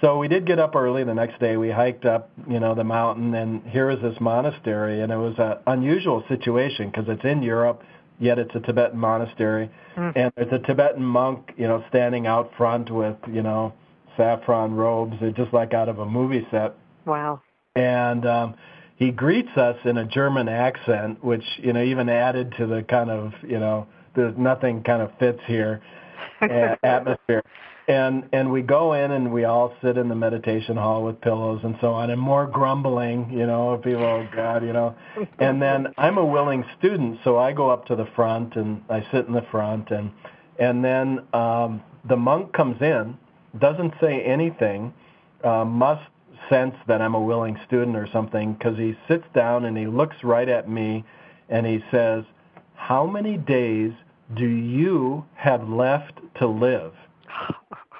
So 0.00 0.18
we 0.18 0.28
did 0.28 0.46
get 0.46 0.58
up 0.58 0.74
early 0.74 1.04
the 1.04 1.14
next 1.14 1.40
day. 1.40 1.56
We 1.56 1.70
hiked 1.70 2.04
up, 2.04 2.30
you 2.48 2.60
know, 2.60 2.74
the 2.74 2.84
mountain, 2.84 3.34
and 3.34 3.62
here 3.62 3.90
is 3.90 4.02
this 4.02 4.16
monastery, 4.20 5.00
and 5.00 5.12
it 5.12 5.16
was 5.16 5.34
an 5.38 5.58
unusual 5.66 6.24
situation 6.28 6.90
because 6.90 7.06
it's 7.08 7.24
in 7.24 7.42
Europe, 7.42 7.82
yet 8.18 8.38
it's 8.38 8.54
a 8.54 8.60
Tibetan 8.60 8.98
monastery, 8.98 9.70
mm. 9.96 10.12
and 10.16 10.32
there's 10.36 10.52
a 10.52 10.66
Tibetan 10.66 11.02
monk, 11.02 11.52
you 11.56 11.68
know, 11.68 11.84
standing 11.88 12.26
out 12.26 12.50
front 12.56 12.90
with, 12.90 13.16
you 13.32 13.42
know, 13.42 13.72
saffron 14.16 14.74
robes, 14.74 15.16
just 15.36 15.52
like 15.52 15.72
out 15.74 15.88
of 15.88 15.98
a 16.00 16.06
movie 16.06 16.46
set. 16.50 16.74
Wow. 17.06 17.40
And 17.76 18.26
um, 18.26 18.54
he 18.96 19.10
greets 19.10 19.56
us 19.56 19.76
in 19.84 19.96
a 19.96 20.04
German 20.04 20.48
accent, 20.48 21.22
which 21.24 21.44
you 21.58 21.72
know 21.72 21.82
even 21.82 22.08
added 22.08 22.54
to 22.58 22.66
the 22.66 22.82
kind 22.82 23.10
of 23.10 23.32
you 23.42 23.58
know 23.58 23.86
there's 24.14 24.34
nothing 24.38 24.82
kind 24.82 25.02
of 25.02 25.10
fits 25.18 25.40
here 25.46 25.82
atmosphere. 26.82 27.42
And 27.86 28.28
and 28.32 28.50
we 28.50 28.62
go 28.62 28.94
in 28.94 29.10
and 29.10 29.30
we 29.30 29.44
all 29.44 29.74
sit 29.82 29.98
in 29.98 30.08
the 30.08 30.14
meditation 30.14 30.76
hall 30.76 31.04
with 31.04 31.20
pillows 31.20 31.60
and 31.64 31.76
so 31.82 31.92
on, 31.92 32.10
and 32.10 32.20
more 32.20 32.46
grumbling, 32.46 33.30
you 33.30 33.46
know, 33.46 33.78
people, 33.84 34.04
oh 34.04 34.26
God, 34.34 34.64
you 34.64 34.72
know. 34.72 34.94
And 35.38 35.60
then 35.60 35.88
I'm 35.98 36.16
a 36.16 36.24
willing 36.24 36.64
student, 36.78 37.18
so 37.24 37.36
I 37.36 37.52
go 37.52 37.68
up 37.68 37.84
to 37.86 37.96
the 37.96 38.06
front 38.16 38.56
and 38.56 38.80
I 38.88 39.06
sit 39.12 39.26
in 39.26 39.34
the 39.34 39.44
front, 39.50 39.90
and 39.90 40.10
and 40.58 40.82
then 40.82 41.20
um, 41.34 41.82
the 42.08 42.16
monk 42.16 42.54
comes 42.54 42.80
in, 42.80 43.18
doesn't 43.58 43.92
say 44.00 44.22
anything, 44.22 44.94
uh, 45.42 45.66
must 45.66 46.08
sense 46.48 46.74
that 46.88 47.02
I'm 47.02 47.14
a 47.14 47.20
willing 47.20 47.58
student 47.66 47.96
or 47.96 48.08
something, 48.12 48.54
because 48.54 48.78
he 48.78 48.94
sits 49.08 49.24
down 49.34 49.66
and 49.66 49.76
he 49.76 49.86
looks 49.86 50.16
right 50.22 50.48
at 50.48 50.70
me, 50.70 51.04
and 51.50 51.66
he 51.66 51.84
says, 51.90 52.24
"How 52.76 53.06
many 53.06 53.36
days 53.36 53.92
do 54.36 54.46
you 54.46 55.24
have 55.34 55.68
left 55.68 56.20
to 56.38 56.46
live? 56.46 56.92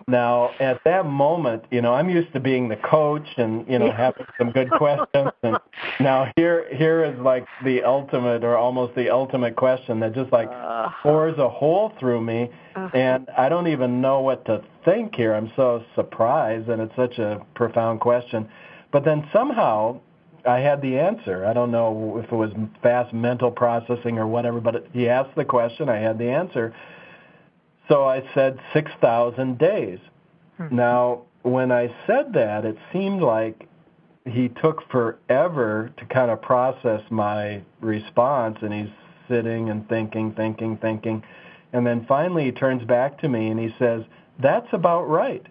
Now, 0.06 0.50
at 0.60 0.80
that 0.84 1.06
moment, 1.06 1.64
you 1.70 1.80
know, 1.80 1.94
I'm 1.94 2.10
used 2.10 2.32
to 2.34 2.40
being 2.40 2.68
the 2.68 2.76
coach 2.76 3.26
and 3.38 3.66
you 3.66 3.78
know 3.78 3.90
having 3.90 4.26
some 4.36 4.50
good 4.50 4.70
questions, 4.70 5.30
and 5.42 5.56
now 5.98 6.30
here 6.36 6.66
here 6.74 7.04
is 7.04 7.18
like 7.20 7.46
the 7.64 7.82
ultimate 7.82 8.44
or 8.44 8.56
almost 8.56 8.94
the 8.96 9.08
ultimate 9.08 9.56
question 9.56 10.00
that 10.00 10.14
just 10.14 10.30
like 10.30 10.50
pours 11.02 11.38
a 11.38 11.48
hole 11.48 11.92
through 11.98 12.20
me, 12.20 12.50
uh-huh. 12.76 12.90
and 12.92 13.28
I 13.36 13.48
don't 13.48 13.68
even 13.68 14.02
know 14.02 14.20
what 14.20 14.44
to 14.46 14.62
think 14.84 15.14
here. 15.14 15.34
I'm 15.34 15.50
so 15.56 15.82
surprised, 15.94 16.68
and 16.68 16.82
it's 16.82 16.96
such 16.96 17.18
a 17.18 17.40
profound 17.54 18.00
question. 18.00 18.46
But 18.92 19.04
then 19.04 19.26
somehow 19.32 20.00
I 20.46 20.58
had 20.58 20.82
the 20.82 20.98
answer. 20.98 21.44
I 21.44 21.52
don't 21.52 21.70
know 21.70 22.20
if 22.22 22.30
it 22.30 22.36
was 22.36 22.50
fast 22.82 23.12
mental 23.12 23.50
processing 23.50 24.18
or 24.18 24.26
whatever, 24.26 24.60
but 24.60 24.86
he 24.92 25.08
asked 25.08 25.34
the 25.36 25.44
question. 25.44 25.88
I 25.88 25.96
had 25.96 26.18
the 26.18 26.28
answer. 26.28 26.74
So 27.88 28.06
I 28.06 28.22
said 28.34 28.58
6,000 28.72 29.58
days. 29.58 29.98
Mm-hmm. 30.58 30.76
Now, 30.76 31.22
when 31.42 31.72
I 31.72 31.94
said 32.06 32.32
that, 32.34 32.64
it 32.64 32.76
seemed 32.92 33.22
like 33.22 33.68
he 34.26 34.48
took 34.48 34.88
forever 34.90 35.92
to 35.98 36.04
kind 36.06 36.30
of 36.30 36.40
process 36.40 37.02
my 37.10 37.62
response, 37.80 38.58
and 38.62 38.72
he's 38.72 38.92
sitting 39.28 39.70
and 39.70 39.88
thinking, 39.88 40.32
thinking, 40.32 40.78
thinking. 40.78 41.22
And 41.72 41.86
then 41.86 42.06
finally 42.06 42.44
he 42.44 42.52
turns 42.52 42.84
back 42.84 43.18
to 43.20 43.28
me 43.28 43.48
and 43.48 43.58
he 43.58 43.74
says, 43.78 44.02
That's 44.40 44.68
about 44.72 45.08
right 45.08 45.44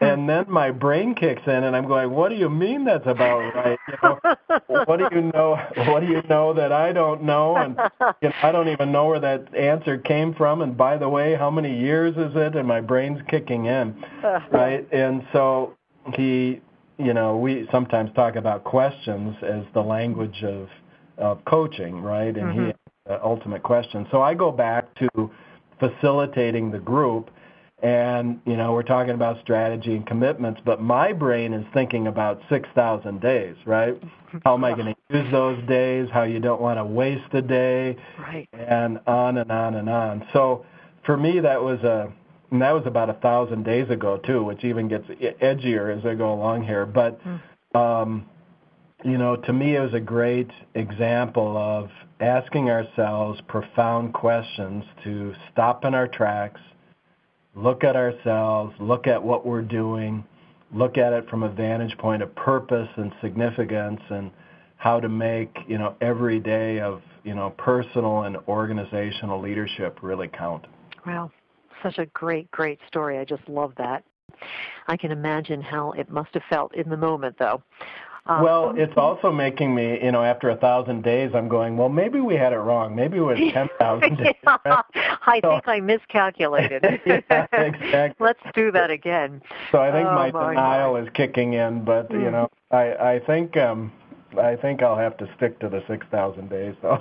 and 0.00 0.28
then 0.28 0.44
my 0.48 0.70
brain 0.70 1.14
kicks 1.14 1.42
in 1.46 1.64
and 1.64 1.74
I'm 1.74 1.86
going, 1.86 2.10
what 2.10 2.28
do 2.28 2.34
you 2.34 2.48
mean 2.50 2.84
that's 2.84 3.06
about 3.06 3.54
right? 3.54 3.78
You 3.88 3.94
know, 4.02 4.18
what 4.84 4.98
do 4.98 5.08
you 5.12 5.22
know? 5.32 5.56
What 5.88 6.00
do 6.00 6.06
you 6.06 6.22
know 6.28 6.52
that 6.54 6.72
I 6.72 6.92
don't 6.92 7.22
know? 7.22 7.56
And 7.56 7.76
you 8.22 8.28
know, 8.28 8.34
I 8.42 8.52
don't 8.52 8.68
even 8.68 8.92
know 8.92 9.06
where 9.06 9.20
that 9.20 9.54
answer 9.54 9.98
came 9.98 10.34
from. 10.34 10.62
And 10.62 10.76
by 10.76 10.98
the 10.98 11.08
way, 11.08 11.34
how 11.34 11.50
many 11.50 11.78
years 11.78 12.16
is 12.16 12.36
it? 12.36 12.56
And 12.56 12.66
my 12.66 12.80
brain's 12.80 13.20
kicking 13.28 13.66
in, 13.66 14.04
right? 14.52 14.86
And 14.92 15.26
so 15.32 15.76
he, 16.14 16.60
you 16.98 17.14
know, 17.14 17.36
we 17.36 17.68
sometimes 17.72 18.10
talk 18.14 18.36
about 18.36 18.64
questions 18.64 19.36
as 19.42 19.64
the 19.74 19.82
language 19.82 20.42
of 20.42 20.68
of 21.18 21.42
coaching, 21.46 22.02
right? 22.02 22.36
And 22.36 22.52
mm-hmm. 22.52 22.66
he 22.66 22.72
the 23.06 23.24
ultimate 23.24 23.62
question. 23.62 24.06
So 24.10 24.20
I 24.20 24.34
go 24.34 24.50
back 24.50 24.92
to 24.96 25.30
facilitating 25.78 26.70
the 26.70 26.78
group 26.78 27.30
and 27.86 28.40
you 28.44 28.56
know 28.56 28.72
we're 28.72 28.82
talking 28.82 29.14
about 29.14 29.40
strategy 29.42 29.94
and 29.94 30.04
commitments 30.06 30.60
but 30.64 30.80
my 30.80 31.12
brain 31.12 31.52
is 31.52 31.64
thinking 31.72 32.08
about 32.08 32.40
6000 32.48 33.20
days 33.20 33.54
right? 33.64 33.94
How 34.44 34.54
am 34.54 34.64
i 34.64 34.72
going 34.72 34.94
to 34.94 35.16
use 35.16 35.30
those 35.30 35.64
days? 35.68 36.08
How 36.12 36.24
you 36.24 36.40
don't 36.40 36.60
want 36.60 36.78
to 36.78 36.84
waste 36.84 37.32
a 37.32 37.40
day? 37.40 37.96
Right. 38.18 38.48
And 38.52 38.98
on 39.06 39.38
and 39.38 39.50
on 39.52 39.76
and 39.76 39.88
on. 39.88 40.26
So 40.32 40.66
for 41.04 41.16
me 41.16 41.38
that 41.40 41.62
was 41.62 41.80
a 41.80 42.12
and 42.50 42.60
that 42.60 42.72
was 42.72 42.82
about 42.86 43.08
a 43.08 43.14
thousand 43.14 43.64
days 43.64 43.88
ago 43.90 44.18
too, 44.18 44.42
which 44.42 44.64
even 44.64 44.88
gets 44.88 45.06
edgier 45.06 45.96
as 45.96 46.04
I 46.04 46.14
go 46.14 46.32
along 46.32 46.64
here. 46.64 46.86
But 46.86 47.20
mm. 47.24 47.40
um, 47.74 48.26
you 49.04 49.18
know, 49.18 49.36
to 49.36 49.52
me, 49.52 49.76
it 49.76 49.80
was 49.80 49.94
a 49.94 50.00
great 50.00 50.50
example 50.74 51.56
of 51.56 51.90
asking 52.20 52.70
ourselves 52.70 53.40
profound 53.46 54.14
questions 54.14 54.84
to 55.04 55.34
stop 55.52 55.84
in 55.84 55.94
our 55.94 56.08
tracks, 56.08 56.60
look 57.56 57.82
at 57.82 57.96
ourselves, 57.96 58.74
look 58.78 59.06
at 59.06 59.20
what 59.20 59.44
we're 59.46 59.62
doing, 59.62 60.24
look 60.72 60.98
at 60.98 61.12
it 61.12 61.28
from 61.28 61.42
a 61.42 61.48
vantage 61.48 61.96
point 61.98 62.22
of 62.22 62.32
purpose 62.36 62.88
and 62.96 63.12
significance, 63.20 64.00
and 64.10 64.30
how 64.76 65.00
to 65.00 65.08
make 65.08 65.56
you 65.66 65.78
know 65.78 65.96
every 66.00 66.38
day 66.38 66.80
of 66.80 67.02
you 67.24 67.34
know 67.34 67.50
personal 67.58 68.22
and 68.22 68.36
organizational 68.46 69.40
leadership 69.40 69.98
really 70.02 70.28
count. 70.28 70.66
Wow, 71.06 71.32
such 71.82 71.98
a 71.98 72.06
great, 72.06 72.50
great 72.50 72.78
story. 72.86 73.18
I 73.18 73.24
just 73.24 73.48
love 73.48 73.72
that. 73.78 74.04
I 74.88 74.96
can 74.96 75.10
imagine 75.10 75.62
how 75.62 75.92
it 75.92 76.10
must 76.10 76.34
have 76.34 76.42
felt 76.50 76.74
in 76.74 76.90
the 76.90 76.96
moment, 76.96 77.36
though. 77.38 77.62
Um, 78.28 78.42
well, 78.42 78.74
it's 78.76 78.96
also 78.96 79.30
making 79.30 79.74
me, 79.74 80.02
you 80.02 80.10
know, 80.10 80.24
after 80.24 80.50
a 80.50 80.56
thousand 80.56 81.04
days, 81.04 81.30
I'm 81.34 81.48
going, 81.48 81.76
well, 81.76 81.88
maybe 81.88 82.20
we 82.20 82.34
had 82.34 82.52
it 82.52 82.58
wrong. 82.58 82.94
Maybe 82.96 83.18
it 83.18 83.20
was 83.20 83.38
10,000 83.52 84.16
days. 84.16 84.34
yeah, 84.42 84.56
I 85.26 85.40
so, 85.42 85.50
think 85.50 85.68
I 85.68 85.80
miscalculated. 85.80 86.84
yeah, 87.06 87.46
exactly. 87.52 88.24
Let's 88.24 88.40
do 88.54 88.72
that 88.72 88.90
again. 88.90 89.42
So 89.70 89.78
I 89.78 89.92
think 89.92 90.08
oh, 90.08 90.14
my, 90.14 90.32
my 90.32 90.54
denial 90.54 90.94
God. 90.94 91.04
is 91.04 91.08
kicking 91.14 91.52
in, 91.52 91.84
but, 91.84 92.10
mm. 92.10 92.22
you 92.22 92.30
know, 92.30 92.50
I, 92.72 92.94
I 92.94 93.20
think, 93.24 93.56
um, 93.56 93.92
I 94.40 94.56
think 94.56 94.82
I'll 94.82 94.98
have 94.98 95.16
to 95.18 95.28
stick 95.36 95.60
to 95.60 95.68
the 95.68 95.84
6,000 95.86 96.50
days, 96.50 96.74
though. 96.82 96.98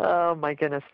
Oh, 0.00 0.34
my 0.36 0.54
goodness. 0.54 0.84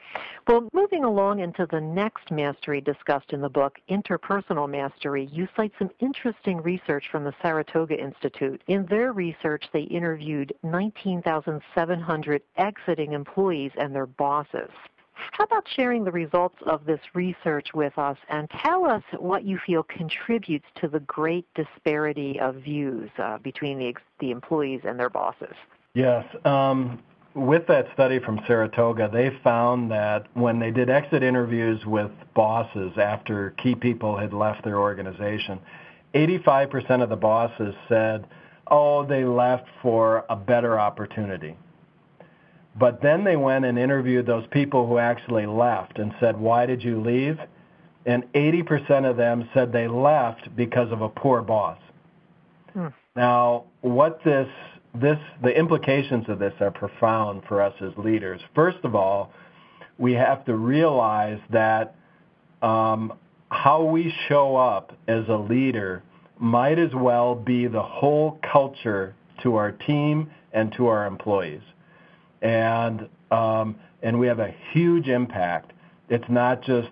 Well, 0.49 0.69
moving 0.73 1.05
along 1.05 1.41
into 1.41 1.67
the 1.67 1.81
next 1.81 2.31
mastery 2.31 2.81
discussed 2.81 3.33
in 3.33 3.41
the 3.41 3.49
book, 3.49 3.79
interpersonal 3.91 4.69
mastery, 4.69 5.29
you 5.31 5.47
cite 5.57 5.73
some 5.79 5.91
interesting 6.01 6.63
research 6.63 7.05
from 7.11 7.25
the 7.25 7.35
Saratoga 7.43 7.99
Institute. 7.99 8.63
In 8.67 8.87
their 8.87 9.13
research, 9.13 9.65
they 9.73 9.83
interviewed 9.83 10.55
19,700 10.63 12.43
exiting 12.57 13.13
employees 13.13 13.73
and 13.77 13.95
their 13.95 14.07
bosses. 14.07 14.71
How 15.33 15.45
about 15.45 15.67
sharing 15.77 16.05
the 16.05 16.13
results 16.13 16.57
of 16.67 16.85
this 16.87 17.01
research 17.15 17.69
with 17.75 17.97
us 17.99 18.17
and 18.29 18.49
tell 18.51 18.85
us 18.85 19.03
what 19.19 19.45
you 19.45 19.59
feel 19.65 19.83
contributes 19.85 20.67
to 20.77 20.89
the 20.89 21.01
great 21.01 21.47
disparity 21.55 22.41
of 22.41 22.57
views 22.57 23.11
uh, 23.19 23.39
between 23.39 23.79
the, 23.79 23.95
the 24.19 24.31
employees 24.31 24.81
and 24.85 24.99
their 24.99 25.11
bosses? 25.11 25.55
Yes. 25.95 26.25
Um, 26.45 27.01
with 27.35 27.67
that 27.67 27.87
study 27.95 28.21
from 28.21 28.41
Saratoga, 28.47 29.11
they 29.13 29.31
found 29.43 29.91
that 29.91 30.27
when 30.35 30.61
they 30.61 30.71
did 30.71 30.89
exit 30.89 31.23
interviews 31.23 31.85
with 31.85 32.11
bosses 32.35 32.93
after 32.97 33.51
key 33.63 33.75
people 33.75 34.17
had 34.17 34.33
left 34.33 34.65
their 34.65 34.79
organization, 34.79 35.59
85% 36.15 37.03
of 37.03 37.09
the 37.09 37.17
bosses 37.17 37.75
said, 37.89 38.27
oh, 38.71 39.05
they 39.05 39.25
left 39.25 39.67
for 39.83 40.25
a 40.31 40.37
better 40.37 40.79
opportunity. 40.79 41.57
But 42.79 43.03
then 43.03 43.25
they 43.25 43.37
went 43.37 43.65
and 43.65 43.79
interviewed 43.79 44.27
those 44.27 44.47
people 44.51 44.87
who 44.87 44.99
actually 44.99 45.47
left 45.47 45.99
and 45.99 46.13
said, 46.21 46.37
why 46.39 46.67
did 46.67 46.83
you 46.83 47.01
leave? 47.01 47.39
And 48.07 48.25
80% 48.33 49.09
of 49.09 49.17
them 49.17 49.49
said 49.55 49.73
they 49.73 49.89
left 49.89 50.55
because 50.57 50.91
of 50.93 51.01
a 51.01 51.09
poor 51.09 51.43
boss. 51.43 51.79
Hmm. 52.73 52.89
Now, 53.17 53.65
what 53.81 54.21
this 54.25 54.49
this 54.95 55.19
the 55.43 55.51
implications 55.51 56.29
of 56.29 56.39
this 56.39 56.53
are 56.61 56.71
profound 56.71 57.43
for 57.49 57.61
us 57.61 57.75
as 57.81 57.93
leaders. 57.97 58.41
First 58.55 58.79
of 58.85 58.95
all, 58.95 59.33
we 59.99 60.13
have 60.13 60.45
to 60.45 60.55
realize 60.55 61.41
that 61.51 61.97
um, 62.63 63.13
how 63.51 63.85
we 63.85 64.13
show 64.29 64.57
up 64.57 64.97
as 65.09 65.25
a 65.29 65.37
leader 65.37 66.03
might 66.39 66.79
as 66.79 66.91
well 66.95 67.35
be 67.35 67.67
the 67.67 67.83
whole 67.83 68.39
culture 68.53 69.15
to 69.43 69.57
our 69.57 69.73
team 69.73 70.31
and 70.53 70.73
to 70.77 70.87
our 70.87 71.07
employees, 71.07 71.63
and 72.43 73.09
um, 73.31 73.77
and 74.03 74.19
we 74.19 74.27
have 74.29 74.39
a 74.39 74.55
huge 74.73 75.09
impact. 75.09 75.73
It's 76.09 76.29
not 76.29 76.63
just 76.63 76.89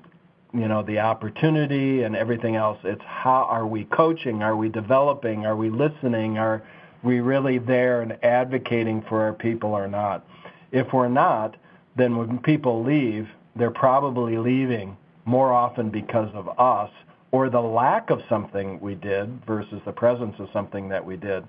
you 0.53 0.67
know 0.67 0.83
the 0.83 0.99
opportunity 0.99 2.03
and 2.03 2.17
everything 2.17 2.57
else. 2.57 2.79
It's 2.83 3.03
how 3.05 3.47
are 3.49 3.67
we 3.67 3.85
coaching? 3.85 4.43
Are 4.43 4.57
we 4.57 4.69
developing? 4.69 5.47
Are 5.47 5.57
we 5.57 5.71
listening? 5.71 6.39
Are 6.39 6.63
we 7.03 7.21
really 7.21 7.59
there 7.59 8.03
and 8.03 8.17
advocating 8.25 9.03
for 9.09 9.23
our 9.23 9.33
people 9.33 9.71
or 9.71 9.89
not? 9.89 10.27
If 10.71 10.93
we're 10.93 11.09
not, 11.09 11.57
then 11.97 12.17
when 12.17 12.39
people 12.39 12.83
leave, 12.83 13.29
they're 13.57 13.71
probably 13.71 14.39
leaving 14.39 14.97
more 15.25 15.53
often 15.53 15.91
because 15.91 16.31
of 16.35 16.49
us 16.59 16.91
or 17.31 17.49
the 17.49 17.61
lack 17.61 18.11
of 18.11 18.21
something 18.29 18.79
we 18.81 18.95
did 18.95 19.45
versus 19.47 19.81
the 19.85 19.93
presence 19.93 20.35
of 20.39 20.49
something 20.53 20.89
that 20.89 21.05
we 21.05 21.17
did. 21.17 21.45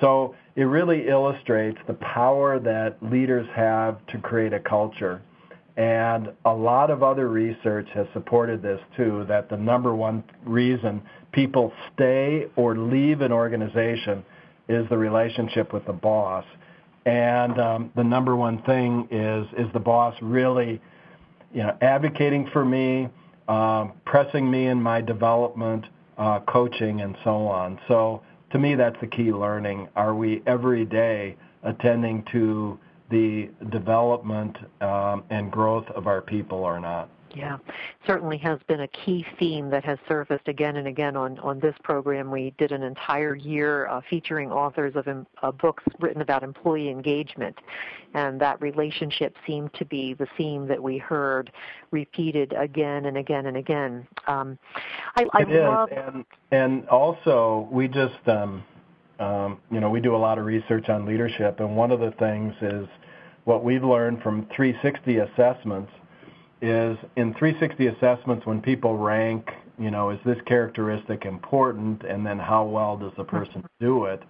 So 0.00 0.34
it 0.56 0.64
really 0.64 1.08
illustrates 1.08 1.78
the 1.86 1.94
power 1.94 2.58
that 2.60 2.96
leaders 3.02 3.46
have 3.54 4.04
to 4.08 4.18
create 4.18 4.52
a 4.52 4.60
culture. 4.60 5.22
And 5.76 6.32
a 6.44 6.52
lot 6.52 6.90
of 6.90 7.02
other 7.02 7.28
research 7.28 7.88
has 7.94 8.06
supported 8.12 8.62
this 8.62 8.80
too, 8.96 9.24
that 9.28 9.48
the 9.48 9.56
number 9.56 9.94
one 9.94 10.22
reason 10.44 11.02
people 11.32 11.72
stay 11.92 12.46
or 12.56 12.76
leave 12.76 13.20
an 13.20 13.32
organization 13.32 14.24
is 14.68 14.88
the 14.88 14.98
relationship 14.98 15.72
with 15.72 15.84
the 15.86 15.92
boss. 15.92 16.44
And 17.06 17.60
um, 17.60 17.90
the 17.96 18.04
number 18.04 18.34
one 18.34 18.62
thing 18.62 19.06
is 19.10 19.46
is 19.58 19.70
the 19.72 19.80
boss 19.80 20.14
really, 20.22 20.80
you 21.52 21.62
know, 21.62 21.76
advocating 21.82 22.48
for 22.52 22.64
me, 22.64 23.08
um, 23.46 23.92
pressing 24.06 24.50
me 24.50 24.66
in 24.66 24.80
my 24.80 25.00
development, 25.02 25.84
uh, 26.16 26.40
coaching, 26.40 27.02
and 27.02 27.16
so 27.22 27.46
on. 27.46 27.78
So 27.88 28.22
to 28.52 28.58
me, 28.58 28.74
that's 28.74 28.96
the 29.00 29.06
key 29.06 29.32
learning. 29.32 29.88
Are 29.96 30.14
we 30.14 30.42
every 30.46 30.86
day 30.86 31.36
attending 31.62 32.24
to 32.32 32.78
the 33.10 33.50
development 33.70 34.56
um, 34.80 35.24
and 35.28 35.50
growth 35.52 35.86
of 35.94 36.06
our 36.06 36.22
people 36.22 36.58
or 36.58 36.80
not? 36.80 37.10
Yeah, 37.34 37.58
certainly 38.06 38.38
has 38.38 38.60
been 38.68 38.80
a 38.80 38.88
key 38.88 39.26
theme 39.38 39.68
that 39.70 39.84
has 39.84 39.98
surfaced 40.06 40.46
again 40.46 40.76
and 40.76 40.86
again 40.86 41.16
on, 41.16 41.38
on 41.40 41.58
this 41.58 41.74
program. 41.82 42.30
We 42.30 42.54
did 42.58 42.70
an 42.70 42.82
entire 42.82 43.34
year 43.34 43.88
uh, 43.88 44.00
featuring 44.08 44.52
authors 44.52 44.94
of 44.94 45.08
uh, 45.08 45.50
books 45.52 45.82
written 45.98 46.22
about 46.22 46.44
employee 46.44 46.90
engagement, 46.90 47.58
and 48.14 48.40
that 48.40 48.60
relationship 48.60 49.34
seemed 49.46 49.72
to 49.74 49.84
be 49.84 50.14
the 50.14 50.28
theme 50.36 50.68
that 50.68 50.80
we 50.80 50.98
heard 50.98 51.50
repeated 51.90 52.52
again 52.56 53.06
and 53.06 53.16
again 53.16 53.46
and 53.46 53.56
again. 53.56 54.06
Um, 54.28 54.58
I, 55.16 55.26
I 55.32 55.42
it 55.42 55.48
love... 55.48 55.88
is, 55.90 55.98
and, 56.06 56.24
and 56.52 56.88
also 56.88 57.68
we 57.72 57.88
just, 57.88 58.28
um, 58.28 58.62
um, 59.18 59.58
you 59.72 59.80
know, 59.80 59.90
we 59.90 60.00
do 60.00 60.14
a 60.14 60.18
lot 60.18 60.38
of 60.38 60.44
research 60.44 60.88
on 60.88 61.04
leadership, 61.04 61.58
and 61.58 61.76
one 61.76 61.90
of 61.90 61.98
the 61.98 62.12
things 62.12 62.54
is 62.62 62.86
what 63.44 63.64
we've 63.64 63.84
learned 63.84 64.22
from 64.22 64.46
360 64.54 65.18
assessments 65.18 65.90
is 66.62 66.96
in 67.16 67.34
360 67.34 67.86
assessments 67.88 68.46
when 68.46 68.60
people 68.60 68.96
rank, 68.96 69.50
you 69.78 69.90
know, 69.90 70.10
is 70.10 70.18
this 70.24 70.38
characteristic 70.46 71.24
important, 71.24 72.02
and 72.04 72.24
then 72.24 72.38
how 72.38 72.64
well 72.64 72.96
does 72.96 73.12
the 73.16 73.24
person 73.24 73.64
do 73.80 74.04
it? 74.04 74.22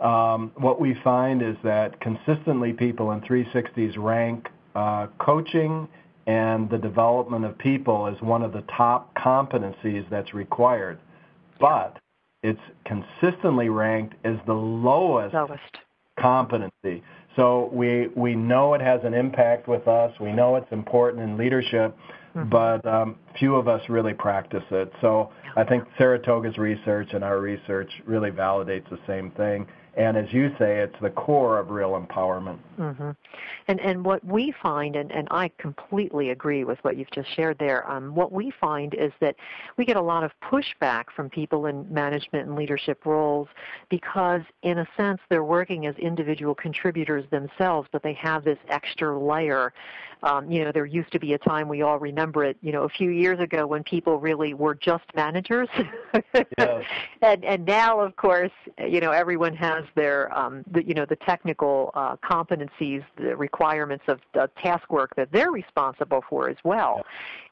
Um, 0.00 0.52
what 0.56 0.80
we 0.80 0.96
find 1.02 1.42
is 1.42 1.56
that 1.64 2.00
consistently 2.00 2.72
people 2.72 3.12
in 3.12 3.20
360s 3.20 3.96
rank 3.98 4.48
uh, 4.74 5.08
coaching 5.18 5.88
and 6.26 6.68
the 6.70 6.78
development 6.78 7.44
of 7.44 7.56
people 7.58 8.06
as 8.06 8.20
one 8.22 8.42
of 8.42 8.52
the 8.52 8.62
top 8.76 9.14
competencies 9.16 10.08
that's 10.10 10.34
required. 10.34 10.98
But 11.58 11.98
it's 12.42 12.60
consistently 12.84 13.68
ranked 13.68 14.14
as 14.24 14.36
the 14.46 14.52
lowest, 14.52 15.34
lowest. 15.34 15.78
competency. 16.18 17.02
So 17.38 17.70
we 17.72 18.08
we 18.16 18.34
know 18.34 18.74
it 18.74 18.80
has 18.80 19.00
an 19.04 19.14
impact 19.14 19.68
with 19.68 19.86
us. 19.86 20.12
We 20.20 20.32
know 20.32 20.56
it's 20.56 20.72
important 20.72 21.22
in 21.22 21.36
leadership, 21.36 21.96
mm-hmm. 22.34 22.48
but 22.48 22.84
um, 22.84 23.14
few 23.38 23.54
of 23.54 23.68
us 23.68 23.80
really 23.88 24.12
practice 24.12 24.64
it. 24.72 24.92
So 25.00 25.30
I 25.56 25.62
think 25.62 25.84
Saratoga's 25.96 26.58
research 26.58 27.10
and 27.12 27.22
our 27.22 27.38
research 27.38 27.90
really 28.06 28.32
validates 28.32 28.90
the 28.90 28.98
same 29.06 29.30
thing. 29.30 29.68
And 29.98 30.16
as 30.16 30.32
you 30.32 30.54
say, 30.60 30.78
it's 30.78 30.94
the 31.02 31.10
core 31.10 31.58
of 31.58 31.70
real 31.70 32.00
empowerment. 32.00 32.58
Mm-hmm. 32.78 33.10
And 33.66 33.80
and 33.80 34.04
what 34.04 34.24
we 34.24 34.54
find, 34.62 34.94
and, 34.94 35.10
and 35.10 35.26
I 35.32 35.50
completely 35.58 36.30
agree 36.30 36.62
with 36.62 36.78
what 36.82 36.96
you've 36.96 37.10
just 37.10 37.28
shared 37.34 37.58
there. 37.58 37.88
Um, 37.90 38.14
what 38.14 38.30
we 38.30 38.52
find 38.52 38.94
is 38.94 39.10
that 39.20 39.34
we 39.76 39.84
get 39.84 39.96
a 39.96 40.00
lot 40.00 40.22
of 40.22 40.30
pushback 40.40 41.06
from 41.16 41.28
people 41.28 41.66
in 41.66 41.92
management 41.92 42.46
and 42.46 42.56
leadership 42.56 43.04
roles 43.06 43.48
because, 43.88 44.42
in 44.62 44.78
a 44.78 44.86
sense, 44.96 45.20
they're 45.30 45.42
working 45.42 45.86
as 45.86 45.96
individual 45.96 46.54
contributors 46.54 47.24
themselves, 47.30 47.88
but 47.90 48.04
they 48.04 48.12
have 48.12 48.44
this 48.44 48.58
extra 48.68 49.18
layer 49.18 49.72
um, 50.22 50.50
you 50.50 50.64
know, 50.64 50.72
there 50.72 50.86
used 50.86 51.12
to 51.12 51.20
be 51.20 51.34
a 51.34 51.38
time 51.38 51.68
we 51.68 51.82
all 51.82 51.98
remember 51.98 52.44
it, 52.44 52.56
you 52.60 52.72
know, 52.72 52.82
a 52.82 52.88
few 52.88 53.10
years 53.10 53.38
ago 53.38 53.66
when 53.66 53.84
people 53.84 54.18
really 54.18 54.52
were 54.52 54.74
just 54.74 55.04
managers. 55.14 55.68
yes. 56.58 56.84
and 57.22 57.44
and 57.44 57.64
now, 57.64 58.00
of 58.00 58.16
course, 58.16 58.50
you 58.78 59.00
know, 59.00 59.12
everyone 59.12 59.54
has 59.54 59.84
their, 59.94 60.36
um, 60.36 60.64
the, 60.70 60.84
you 60.84 60.94
know, 60.94 61.04
the 61.04 61.16
technical 61.16 61.90
uh, 61.94 62.16
competencies, 62.16 63.04
the 63.16 63.36
requirements 63.36 64.04
of 64.08 64.20
the 64.34 64.50
task 64.62 64.90
work 64.90 65.14
that 65.16 65.30
they're 65.32 65.50
responsible 65.50 66.24
for 66.28 66.48
as 66.48 66.56
well, 66.64 67.04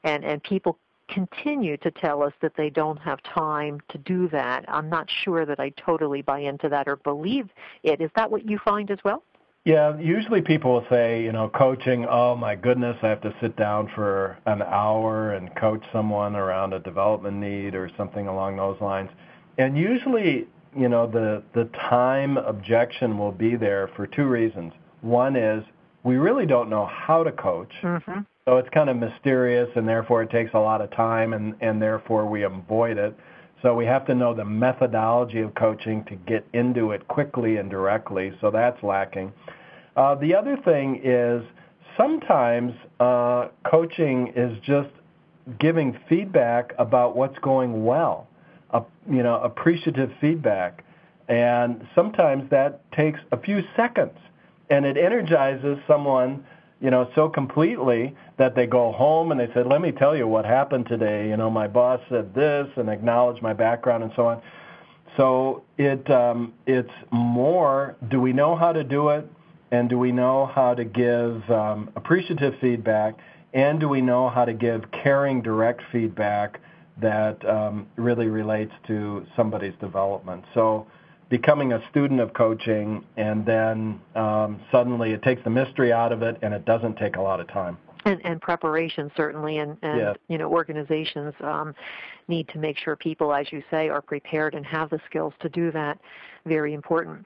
and 0.03 0.23
and 0.23 0.43
people 0.43 0.77
continue 1.09 1.77
to 1.77 1.91
tell 1.91 2.21
us 2.21 2.33
that 2.41 2.53
they 2.57 2.69
don't 2.69 2.97
have 2.97 3.21
time 3.23 3.79
to 3.89 3.97
do 3.97 4.27
that. 4.29 4.65
I'm 4.67 4.89
not 4.89 5.09
sure 5.23 5.45
that 5.45 5.59
I 5.59 5.69
totally 5.69 6.21
buy 6.21 6.39
into 6.39 6.69
that 6.69 6.87
or 6.87 6.97
believe 6.97 7.49
it. 7.83 8.01
Is 8.01 8.11
that 8.15 8.29
what 8.29 8.49
you 8.49 8.59
find 8.63 8.91
as 8.91 8.99
well? 9.03 9.23
Yeah, 9.63 9.97
usually 9.97 10.41
people 10.41 10.71
will 10.71 10.85
say, 10.89 11.21
you 11.21 11.33
know, 11.33 11.49
coaching, 11.49 12.05
oh 12.09 12.37
my 12.37 12.55
goodness, 12.55 12.95
I 13.01 13.09
have 13.09 13.19
to 13.21 13.35
sit 13.41 13.57
down 13.57 13.89
for 13.93 14.37
an 14.45 14.61
hour 14.61 15.33
and 15.33 15.53
coach 15.55 15.83
someone 15.91 16.37
around 16.37 16.71
a 16.71 16.79
development 16.79 17.35
need 17.35 17.75
or 17.75 17.91
something 17.97 18.27
along 18.27 18.55
those 18.55 18.79
lines. 18.79 19.09
And 19.57 19.77
usually, 19.77 20.47
you 20.77 20.89
know, 20.89 21.07
the, 21.07 21.43
the 21.53 21.65
time 21.89 22.37
objection 22.37 23.17
will 23.17 23.31
be 23.31 23.55
there 23.55 23.89
for 23.95 24.07
two 24.07 24.25
reasons. 24.25 24.73
One 25.01 25.35
is 25.35 25.63
we 26.03 26.17
really 26.17 26.45
don't 26.45 26.69
know 26.69 26.85
how 26.85 27.23
to 27.23 27.31
coach. 27.31 27.71
Mm-hmm. 27.81 28.19
So 28.45 28.57
it's 28.57 28.69
kind 28.73 28.89
of 28.89 28.95
mysterious 28.95 29.69
and 29.75 29.87
therefore 29.87 30.23
it 30.23 30.29
takes 30.29 30.51
a 30.53 30.59
lot 30.59 30.81
of 30.81 30.89
time 30.91 31.33
and, 31.33 31.55
and 31.59 31.81
therefore 31.81 32.25
we 32.25 32.43
avoid 32.43 32.97
it. 32.97 33.17
So 33.61 33.73
we 33.73 33.85
have 33.85 34.05
to 34.05 34.15
know 34.15 34.33
the 34.33 34.45
methodology 34.45 35.41
of 35.41 35.53
coaching 35.55 36.05
to 36.05 36.15
get 36.15 36.45
into 36.53 36.91
it 36.91 37.07
quickly 37.07 37.57
and 37.57 37.69
directly. 37.69 38.31
So 38.39 38.51
that's 38.51 38.81
lacking. 38.83 39.33
Uh, 39.95 40.15
the 40.15 40.35
other 40.35 40.57
thing 40.63 41.01
is 41.03 41.43
sometimes 41.97 42.73
uh, 42.99 43.47
coaching 43.69 44.31
is 44.35 44.57
just 44.63 44.89
giving 45.59 45.97
feedback 46.07 46.73
about 46.77 47.15
what's 47.15 47.37
going 47.39 47.83
well, 47.83 48.26
uh, 48.71 48.81
you 49.09 49.23
know, 49.23 49.39
appreciative 49.41 50.11
feedback. 50.19 50.83
And 51.27 51.85
sometimes 51.93 52.49
that 52.51 52.89
takes 52.93 53.19
a 53.31 53.37
few 53.37 53.63
seconds 53.75 54.17
and 54.69 54.85
it 54.85 54.97
energizes 54.97 55.77
someone 55.87 56.45
you 56.79 56.91
know, 56.91 57.09
so 57.15 57.27
completely 57.27 58.15
that 58.37 58.53
they 58.53 58.67
go 58.67 58.91
home 58.91 59.31
and 59.31 59.39
they 59.39 59.51
said, 59.51 59.65
"Let 59.65 59.81
me 59.81 59.91
tell 59.91 60.15
you 60.15 60.27
what 60.27 60.45
happened 60.45 60.85
today." 60.85 61.27
You 61.27 61.35
know, 61.35 61.49
my 61.49 61.67
boss 61.67 61.99
said 62.07 62.35
this 62.35 62.67
and 62.75 62.87
acknowledged 62.87 63.41
my 63.41 63.53
background 63.53 64.03
and 64.03 64.11
so 64.15 64.27
on. 64.27 64.41
So 65.17 65.63
it 65.79 66.07
um, 66.11 66.53
it's 66.67 66.91
more. 67.09 67.95
Do 68.09 68.21
we 68.21 68.31
know 68.31 68.55
how 68.55 68.73
to 68.73 68.83
do 68.83 69.09
it? 69.09 69.27
and 69.71 69.89
do 69.89 69.97
we 69.97 70.11
know 70.11 70.45
how 70.45 70.73
to 70.73 70.85
give 70.85 71.49
um, 71.49 71.89
appreciative 71.95 72.53
feedback, 72.61 73.15
and 73.53 73.79
do 73.79 73.89
we 73.89 74.01
know 74.01 74.29
how 74.29 74.45
to 74.45 74.53
give 74.53 74.83
caring, 74.91 75.41
direct 75.41 75.81
feedback 75.91 76.59
that 77.01 77.43
um, 77.47 77.87
really 77.95 78.27
relates 78.27 78.73
to 78.87 79.25
somebody's 79.35 79.73
development? 79.79 80.43
So, 80.53 80.87
becoming 81.29 81.73
a 81.73 81.81
student 81.89 82.19
of 82.19 82.33
coaching, 82.33 83.03
and 83.17 83.45
then 83.45 83.99
um, 84.15 84.61
suddenly 84.71 85.11
it 85.11 85.21
takes 85.23 85.43
the 85.43 85.49
mystery 85.49 85.91
out 85.91 86.11
of 86.11 86.21
it, 86.21 86.37
and 86.41 86.53
it 86.53 86.65
doesn't 86.65 86.97
take 86.97 87.17
a 87.17 87.21
lot 87.21 87.39
of 87.39 87.47
time. 87.47 87.77
And, 88.05 88.21
and 88.25 88.41
preparation 88.41 89.11
certainly, 89.17 89.57
and, 89.57 89.77
and 89.81 89.99
yes. 89.99 90.15
you 90.29 90.37
know 90.37 90.49
organizations 90.49 91.33
um, 91.41 91.75
need 92.27 92.47
to 92.49 92.59
make 92.59 92.77
sure 92.77 92.95
people, 92.95 93.33
as 93.33 93.51
you 93.51 93.61
say, 93.69 93.89
are 93.89 94.01
prepared 94.01 94.53
and 94.53 94.65
have 94.65 94.89
the 94.89 94.99
skills 95.09 95.33
to 95.41 95.49
do 95.49 95.71
that. 95.71 95.99
Very 96.45 96.73
important. 96.73 97.25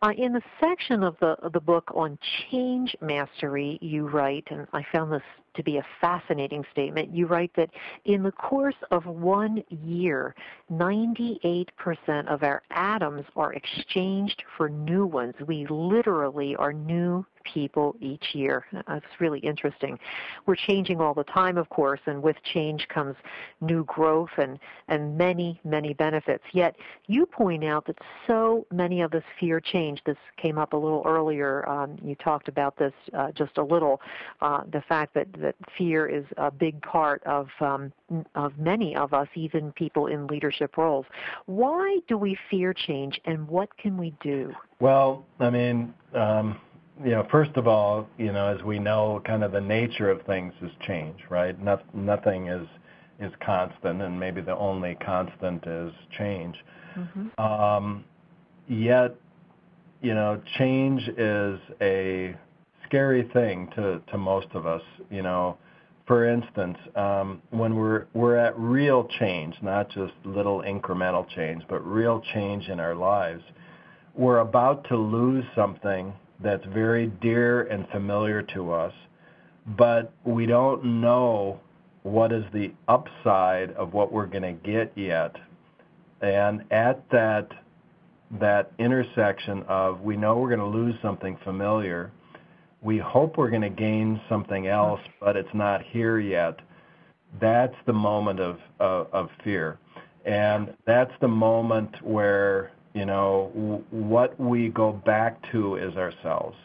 Uh, 0.00 0.12
in 0.16 0.32
the 0.32 0.40
section 0.60 1.02
of 1.02 1.16
the 1.20 1.36
of 1.42 1.52
the 1.52 1.60
book 1.60 1.90
on 1.94 2.18
change 2.50 2.96
mastery, 3.02 3.78
you 3.82 4.08
write, 4.08 4.46
and 4.50 4.66
I 4.72 4.82
found 4.92 5.12
this 5.12 5.22
to 5.54 5.62
be 5.62 5.76
a 5.78 5.86
fascinating 6.00 6.64
statement. 6.72 7.14
You 7.14 7.26
write 7.26 7.52
that 7.56 7.70
in 8.04 8.22
the 8.22 8.32
course 8.32 8.74
of 8.90 9.06
one 9.06 9.62
year, 9.68 10.34
98% 10.70 11.68
of 12.26 12.42
our 12.42 12.62
atoms 12.70 13.24
are 13.36 13.52
exchanged 13.52 14.42
for 14.56 14.68
new 14.68 15.06
ones. 15.06 15.34
We 15.46 15.66
literally 15.66 16.56
are 16.56 16.72
new 16.72 17.24
people 17.44 17.94
each 18.00 18.34
year. 18.34 18.64
That's 18.88 19.04
really 19.20 19.38
interesting. 19.40 19.98
We're 20.46 20.56
changing 20.56 21.00
all 21.00 21.14
the 21.14 21.24
time, 21.24 21.56
of 21.58 21.68
course, 21.68 22.00
and 22.06 22.22
with 22.22 22.36
change 22.42 22.88
comes 22.88 23.16
new 23.60 23.84
growth 23.84 24.30
and, 24.38 24.58
and 24.88 25.16
many, 25.16 25.60
many 25.64 25.94
benefits. 25.94 26.44
Yet 26.52 26.76
you 27.06 27.26
point 27.26 27.64
out 27.64 27.86
that 27.86 27.98
so 28.26 28.66
many 28.72 29.02
of 29.02 29.14
us 29.14 29.22
fear 29.38 29.60
change. 29.60 30.02
This 30.04 30.16
came 30.36 30.58
up 30.58 30.72
a 30.72 30.76
little 30.76 31.02
earlier. 31.06 31.68
Um, 31.68 31.96
you 32.02 32.14
talked 32.16 32.48
about 32.48 32.76
this 32.76 32.92
uh, 33.12 33.30
just 33.32 33.58
a 33.58 33.62
little. 33.62 34.00
Uh, 34.40 34.62
the 34.72 34.82
fact 34.82 35.14
that 35.14 35.28
that 35.44 35.54
fear 35.76 36.06
is 36.06 36.24
a 36.36 36.50
big 36.50 36.80
part 36.82 37.22
of 37.24 37.46
um, 37.60 37.92
of 38.34 38.50
many 38.58 38.96
of 38.96 39.12
us, 39.12 39.28
even 39.34 39.72
people 39.72 40.06
in 40.06 40.26
leadership 40.26 40.76
roles. 40.76 41.06
Why 41.46 41.98
do 42.08 42.18
we 42.18 42.36
fear 42.50 42.72
change, 42.72 43.20
and 43.24 43.46
what 43.48 43.68
can 43.76 43.96
we 43.96 44.14
do? 44.22 44.52
Well, 44.80 45.24
I 45.40 45.50
mean. 45.50 45.94
Um, 46.14 46.60
you 47.02 47.10
know, 47.10 47.26
first 47.28 47.50
of 47.56 47.66
all, 47.66 48.08
you 48.18 48.30
know, 48.30 48.46
as 48.46 48.62
we 48.62 48.78
know, 48.78 49.20
kind 49.26 49.42
of 49.42 49.50
the 49.50 49.60
nature 49.60 50.08
of 50.10 50.22
things 50.26 50.52
has 50.60 50.70
changed, 50.86 51.24
right? 51.28 51.60
No, 51.60 51.80
nothing 51.92 52.46
is 52.46 52.68
is 53.18 53.32
constant, 53.44 54.00
and 54.00 54.18
maybe 54.18 54.40
the 54.40 54.56
only 54.56 54.96
constant 55.04 55.66
is 55.66 55.92
change. 56.18 56.56
Mm-hmm. 56.96 57.40
Um, 57.40 58.04
yet, 58.68 59.16
you 60.02 60.14
know, 60.14 60.40
change 60.58 61.02
is 61.16 61.58
a 61.80 62.36
scary 62.94 63.28
thing 63.32 63.68
to 63.74 64.00
to 64.08 64.16
most 64.16 64.46
of 64.54 64.66
us. 64.66 64.82
You 65.10 65.22
know, 65.22 65.58
for 66.06 66.28
instance, 66.28 66.78
um, 66.94 67.42
when 67.50 67.74
we're 67.74 68.06
we're 68.14 68.36
at 68.36 68.56
real 68.56 69.08
change, 69.18 69.56
not 69.62 69.90
just 69.90 70.12
little 70.24 70.62
incremental 70.62 71.28
change, 71.34 71.64
but 71.68 71.84
real 71.84 72.22
change 72.32 72.68
in 72.68 72.78
our 72.78 72.94
lives, 72.94 73.42
we're 74.14 74.38
about 74.38 74.86
to 74.90 74.96
lose 74.96 75.44
something 75.56 76.12
that's 76.40 76.64
very 76.66 77.08
dear 77.20 77.62
and 77.64 77.88
familiar 77.88 78.42
to 78.42 78.70
us, 78.70 78.92
but 79.76 80.12
we 80.24 80.46
don't 80.46 80.84
know 80.84 81.58
what 82.04 82.30
is 82.30 82.44
the 82.52 82.72
upside 82.86 83.72
of 83.72 83.92
what 83.92 84.12
we're 84.12 84.26
going 84.26 84.42
to 84.42 84.52
get 84.70 84.92
yet. 84.94 85.34
And 86.20 86.62
at 86.70 87.02
that 87.10 87.48
that 88.40 88.70
intersection 88.78 89.64
of 89.68 90.00
we 90.00 90.16
know 90.16 90.36
we're 90.36 90.54
going 90.54 90.72
to 90.72 90.78
lose 90.78 90.94
something 91.02 91.36
familiar, 91.42 92.12
we 92.84 92.98
hope 92.98 93.38
we're 93.38 93.50
going 93.50 93.62
to 93.62 93.70
gain 93.70 94.20
something 94.28 94.68
else, 94.68 95.00
but 95.18 95.36
it's 95.36 95.54
not 95.54 95.82
here 95.82 96.20
yet. 96.20 96.60
That's 97.40 97.74
the 97.86 97.92
moment 97.92 98.38
of, 98.38 98.58
of, 98.78 99.08
of 99.12 99.28
fear. 99.42 99.78
And 100.24 100.74
that's 100.86 101.12
the 101.20 101.28
moment 101.28 101.90
where, 102.02 102.70
you 102.92 103.06
know, 103.06 103.50
w- 103.54 103.84
what 103.90 104.38
we 104.38 104.68
go 104.68 104.92
back 104.92 105.38
to 105.52 105.76
is 105.76 105.96
ourselves 105.96 106.56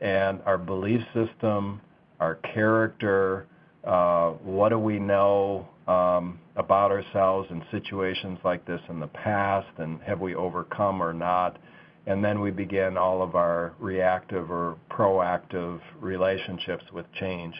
and 0.00 0.40
our 0.44 0.58
belief 0.58 1.00
system, 1.14 1.80
our 2.18 2.34
character, 2.54 3.46
uh, 3.84 4.30
what 4.30 4.70
do 4.70 4.78
we 4.78 4.98
know 4.98 5.66
um, 5.86 6.40
about 6.56 6.90
ourselves 6.90 7.48
in 7.50 7.64
situations 7.70 8.38
like 8.44 8.66
this 8.66 8.80
in 8.88 9.00
the 9.00 9.06
past, 9.06 9.68
and 9.78 10.00
have 10.02 10.20
we 10.20 10.34
overcome 10.34 11.02
or 11.02 11.12
not? 11.12 11.58
And 12.06 12.24
then 12.24 12.40
we 12.40 12.50
begin 12.50 12.96
all 12.96 13.22
of 13.22 13.34
our 13.34 13.74
reactive 13.78 14.50
or 14.50 14.76
proactive 14.90 15.80
relationships 16.00 16.84
with 16.92 17.06
change. 17.14 17.54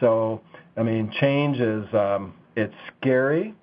So, 0.00 0.40
I 0.76 0.82
mean, 0.82 1.12
change 1.20 1.58
is 1.58 1.84
um, 1.94 2.34
it's 2.56 2.74
scary, 2.98 3.54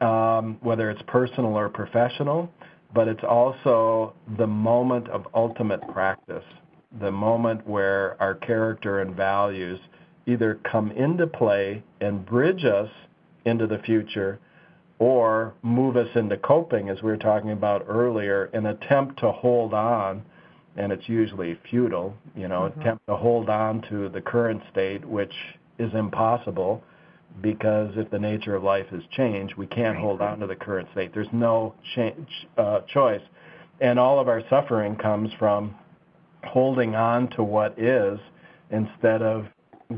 um, 0.00 0.58
whether 0.60 0.90
it's 0.90 1.02
personal 1.06 1.56
or 1.56 1.68
professional, 1.68 2.50
but 2.94 3.08
it's 3.08 3.24
also 3.24 4.14
the 4.38 4.46
moment 4.46 5.08
of 5.08 5.26
ultimate 5.34 5.80
practice, 5.88 6.44
the 7.00 7.10
moment 7.10 7.66
where 7.66 8.20
our 8.20 8.34
character 8.34 9.00
and 9.00 9.14
values 9.14 9.80
either 10.26 10.60
come 10.70 10.90
into 10.92 11.26
play 11.26 11.82
and 12.00 12.24
bridge 12.26 12.64
us 12.64 12.90
into 13.44 13.66
the 13.66 13.78
future 13.80 14.38
or 14.98 15.54
move 15.62 15.96
us 15.96 16.08
into 16.14 16.36
coping, 16.38 16.88
as 16.88 17.02
we 17.02 17.10
were 17.10 17.16
talking 17.16 17.50
about 17.50 17.84
earlier, 17.88 18.44
an 18.54 18.66
attempt 18.66 19.18
to 19.20 19.30
hold 19.30 19.74
on, 19.74 20.22
and 20.76 20.90
it's 20.92 21.08
usually 21.08 21.58
futile, 21.70 22.14
you 22.34 22.48
know, 22.48 22.62
mm-hmm. 22.62 22.80
attempt 22.80 23.06
to 23.06 23.16
hold 23.16 23.50
on 23.50 23.82
to 23.90 24.08
the 24.08 24.20
current 24.20 24.62
state, 24.70 25.04
which 25.04 25.32
is 25.78 25.92
impossible 25.94 26.82
because 27.42 27.90
if 27.96 28.10
the 28.10 28.18
nature 28.18 28.54
of 28.54 28.62
life 28.62 28.86
has 28.90 29.02
changed, 29.10 29.54
we 29.56 29.66
can't 29.66 29.98
hold 29.98 30.22
on 30.22 30.38
to 30.38 30.46
the 30.46 30.56
current 30.56 30.88
state. 30.92 31.12
There's 31.12 31.28
no 31.32 31.74
change, 31.94 32.28
uh, 32.56 32.80
choice. 32.92 33.20
And 33.80 33.98
all 33.98 34.18
of 34.18 34.28
our 34.28 34.42
suffering 34.48 34.96
comes 34.96 35.30
from 35.38 35.74
holding 36.44 36.94
on 36.94 37.28
to 37.30 37.42
what 37.42 37.78
is 37.78 38.18
instead 38.70 39.20
of 39.20 39.46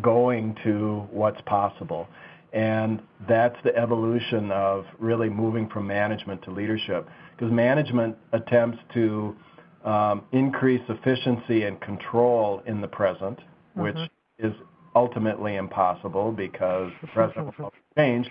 going 0.03 0.57
to 0.65 1.07
what's 1.11 1.41
possible. 1.43 2.09
And 2.53 3.03
that's 3.29 3.57
the 3.63 3.77
evolution 3.77 4.51
of 4.51 4.85
really 4.99 5.29
moving 5.29 5.69
from 5.69 5.87
management 5.87 6.43
to 6.45 6.51
leadership. 6.51 7.07
Because 7.37 7.53
management 7.53 8.17
attempts 8.33 8.79
to 8.95 9.37
um, 9.85 10.23
increase 10.33 10.83
efficiency 10.89 11.65
and 11.65 11.81
control 11.81 12.63
in 12.67 12.81
the 12.81 12.89
present, 12.89 13.39
mm-hmm. 13.39 13.83
which 13.83 13.97
is 14.39 14.53
ultimately 14.95 15.57
impossible 15.57 16.33
because 16.33 16.91
the 17.01 17.07
present 17.09 17.59
will 17.59 17.73
change. 17.97 18.27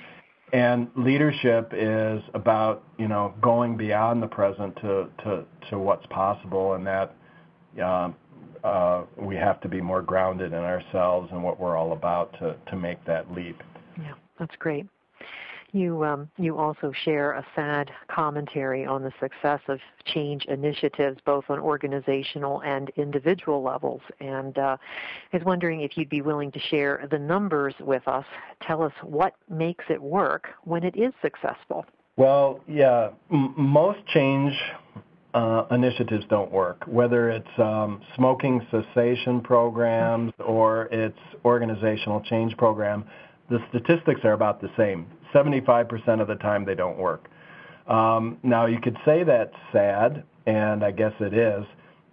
And 0.54 0.88
leadership 0.96 1.74
is 1.76 2.22
about 2.34 2.84
you 2.98 3.08
know 3.10 3.34
going 3.42 3.76
beyond 3.76 4.24
the 4.24 4.28
present 4.28 4.76
to 4.78 5.10
to, 5.24 5.46
to 5.70 5.78
what's 5.78 6.06
possible, 6.08 6.74
and 6.74 6.88
that 6.88 7.16
uh, 7.82 8.10
uh, 8.64 9.04
we 9.18 9.36
have 9.36 9.60
to 9.62 9.68
be 9.68 9.82
more 9.82 10.02
grounded 10.02 10.54
in 10.54 10.60
ourselves 10.60 11.30
and 11.34 11.44
what 11.44 11.60
we're 11.60 11.76
all 11.76 11.92
about 11.92 12.32
to 12.40 12.56
to 12.70 12.78
make 12.78 13.04
that 13.06 13.30
leap. 13.34 13.62
That's 14.40 14.56
great. 14.58 14.86
You 15.74 16.06
um, 16.06 16.30
you 16.38 16.58
also 16.58 16.94
share 17.04 17.34
a 17.34 17.46
sad 17.54 17.92
commentary 18.08 18.86
on 18.86 19.04
the 19.04 19.12
success 19.20 19.60
of 19.68 19.80
change 20.06 20.46
initiatives, 20.46 21.20
both 21.26 21.44
on 21.50 21.60
organizational 21.60 22.62
and 22.62 22.90
individual 22.96 23.62
levels. 23.62 24.02
And 24.22 24.58
uh, 24.58 24.78
I 25.34 25.38
was 25.38 25.44
wondering 25.46 25.82
if 25.82 25.98
you'd 25.98 26.10
be 26.10 26.22
willing 26.22 26.52
to 26.54 26.60
share 26.60 27.06
the 27.12 27.20
numbers 27.20 27.76
with 27.82 28.08
us. 28.08 28.26
Tell 28.62 28.82
us 28.82 28.94
what 29.02 29.36
makes 29.50 29.84
it 29.90 30.02
work 30.02 30.48
when 30.64 30.84
it 30.84 30.96
is 30.96 31.14
successful. 31.22 31.86
Well, 32.16 32.62
yeah, 32.68 33.10
m- 33.30 33.54
most 33.58 34.00
change 34.08 34.54
uh, 35.34 35.66
initiatives 35.72 36.26
don't 36.30 36.52
work, 36.52 36.84
whether 36.88 37.30
it's 37.30 37.60
um, 37.60 38.02
smoking 38.16 38.66
cessation 38.72 39.42
programs 39.42 40.34
or 40.40 40.88
it's 40.92 41.20
organizational 41.46 42.22
change 42.22 42.56
program. 42.58 43.06
The 43.50 43.60
statistics 43.70 44.22
are 44.24 44.34
about 44.34 44.62
the 44.62 44.70
same. 44.78 45.08
75% 45.34 46.22
of 46.22 46.28
the 46.28 46.36
time 46.36 46.66
they 46.66 46.76
don't 46.76 46.98
work. 46.98 47.30
Um, 47.88 48.38
now 48.44 48.66
you 48.66 48.80
could 48.82 48.98
say 49.06 49.24
that's 49.24 49.56
sad, 49.72 50.24
and 50.46 50.84
I 50.84 50.92
guess 50.92 51.14
it 51.20 51.34
is. 51.34 51.66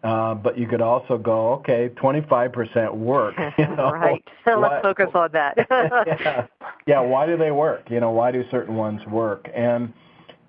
Uh, 0.05 0.35
but 0.35 0.59
you 0.59 0.69
could 0.69 0.83
also 0.83 1.17
go, 1.17 1.55
okay, 1.55 1.89
25% 1.97 2.95
work. 2.95 3.35
You 3.59 3.69
know? 3.75 3.91
right. 3.91 4.23
So 4.47 4.59
let's 4.61 4.83
focus 4.83 5.09
on 5.15 5.31
that. 5.33 5.57
yeah. 5.71 6.47
yeah. 6.87 7.01
Why 7.01 7.27
do 7.27 7.39
they 7.39 7.51
work? 7.51 7.91
You 7.91 8.01
know, 8.01 8.11
why 8.11 8.31
do 8.31 8.45
certain 8.51 8.75
ones 8.77 9.01
work? 9.07 9.49
And 9.55 9.93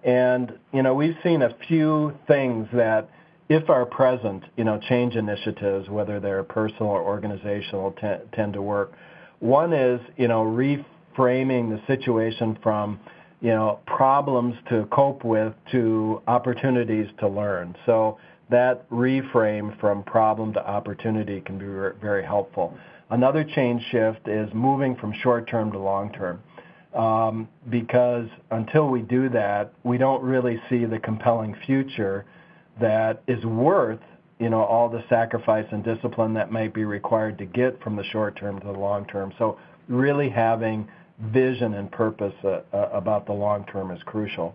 and 0.04 0.54
you 0.74 0.84
know, 0.84 0.94
we've 0.94 1.16
seen 1.24 1.42
a 1.42 1.56
few 1.68 2.14
things 2.28 2.68
that, 2.74 3.10
if 3.48 3.70
are 3.70 3.86
present, 3.86 4.44
you 4.58 4.66
know, 4.66 4.80
change 4.90 5.16
initiatives, 5.16 5.88
whether 5.90 6.20
they're 6.20 6.44
personal 6.44 6.88
or 6.88 7.02
organizational, 7.02 7.92
t- 7.94 8.08
tend 8.34 8.54
to 8.54 8.62
work. 8.62 8.94
One 9.46 9.74
is, 9.74 10.02
you 10.18 10.28
know, 10.28 10.44
reframing 10.44 11.70
the 11.70 11.80
situation 11.86 12.58
from, 12.64 13.00
you 13.42 13.52
know, 13.52 13.80
problems 13.86 14.56
to 14.70 14.88
cope 14.92 15.24
with 15.24 15.54
to 15.72 16.24
opportunities 16.26 17.06
to 17.20 17.28
learn. 17.28 17.76
So 17.86 18.18
that 18.50 18.90
reframe 18.90 19.80
from 19.80 20.02
problem 20.02 20.52
to 20.54 20.68
opportunity 20.68 21.42
can 21.42 21.60
be 21.60 21.66
very 22.02 22.26
helpful. 22.26 22.76
Another 23.12 23.44
change 23.44 23.84
shift 23.92 24.28
is 24.28 24.50
moving 24.56 24.96
from 24.96 25.14
short 25.22 25.48
term 25.48 25.72
to 25.74 25.78
long 25.78 26.12
term. 26.12 26.42
Um, 26.96 27.48
because 27.70 28.28
until 28.50 28.88
we 28.88 29.02
do 29.02 29.30
that, 29.30 29.74
we 29.84 30.00
don't 30.00 30.24
really 30.24 30.60
see 30.72 30.86
the 30.86 30.98
compelling 30.98 31.56
future 31.68 32.26
that 32.82 33.22
is 33.28 33.46
worth 33.46 34.00
you 34.40 34.50
know 34.50 34.64
all 34.64 34.90
the 34.90 35.04
sacrifice 35.10 35.66
and 35.72 35.84
discipline 35.84 36.34
that 36.34 36.52
might 36.52 36.74
be 36.74 36.86
required 36.86 37.38
to 37.38 37.46
get 37.46 37.82
from 37.82 37.96
the 37.96 38.04
short 38.06 38.38
term 38.38 38.60
to 38.60 38.66
the 38.66 38.72
long 38.74 39.06
term. 39.06 39.34
So 39.38 39.58
really 39.88 40.30
having 40.30 40.88
vision 41.32 41.76
and 41.76 41.92
purpose 41.92 42.34
uh, 42.44 42.62
uh, 42.74 42.90
about 42.92 43.26
the 43.26 43.34
long 43.34 43.66
term 43.66 43.92
is 43.92 44.02
crucial. 44.06 44.54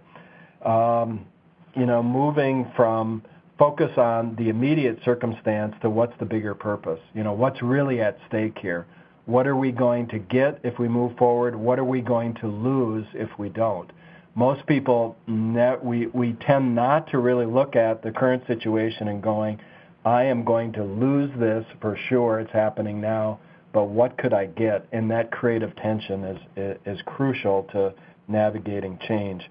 Um, 0.65 1.27
you 1.75 1.87
know, 1.87 2.03
moving 2.03 2.71
from 2.77 3.23
focus 3.59 3.91
on 3.97 4.35
the 4.37 4.49
immediate 4.49 4.99
circumstance 5.05 5.75
to 5.83 5.91
what's 5.91 6.13
the 6.19 6.25
bigger 6.25 6.55
purpose. 6.55 7.01
You 7.15 7.23
know, 7.23 7.33
what's 7.33 7.63
really 7.63 8.01
at 8.01 8.19
stake 8.29 8.59
here. 8.61 8.87
What 9.27 9.47
are 9.47 9.57
we 9.57 9.71
going 9.71 10.09
to 10.09 10.19
get 10.19 10.59
if 10.65 10.79
we 10.79 10.89
move 10.89 11.17
forward? 11.17 11.55
What 11.55 11.79
are 11.79 11.85
we 11.85 12.01
going 12.01 12.35
to 12.41 12.49
lose 12.49 13.07
if 13.15 13.29
we 13.39 13.49
don't? 13.49 13.91
Most 14.35 14.67
people, 14.67 15.17
we, 15.27 16.07
we 16.07 16.33
tend 16.47 16.75
not 16.75 17.11
to 17.11 17.19
really 17.19 17.47
look 17.47 17.77
at 17.77 18.03
the 18.03 18.11
current 18.11 18.43
situation 18.47 19.09
and 19.09 19.23
going, 19.23 19.61
I 20.05 20.25
am 20.25 20.45
going 20.45 20.73
to 20.73 20.85
lose 20.85 21.31
this 21.39 21.65
for 21.81 21.99
sure. 22.09 22.41
It's 22.41 22.53
happening 22.53 23.01
now, 23.01 23.39
but 23.73 23.85
what 23.85 24.17
could 24.19 24.33
I 24.33 24.47
get? 24.47 24.87
And 24.93 25.11
that 25.11 25.31
creative 25.31 25.75
tension 25.77 26.25
is, 26.25 26.79
is, 26.87 26.99
crucial 27.05 27.65
to 27.73 27.93
navigating 28.27 28.99
change. 29.07 29.43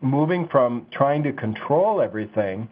Moving 0.00 0.48
from 0.48 0.86
trying 0.92 1.22
to 1.24 1.32
control 1.32 2.00
everything 2.00 2.68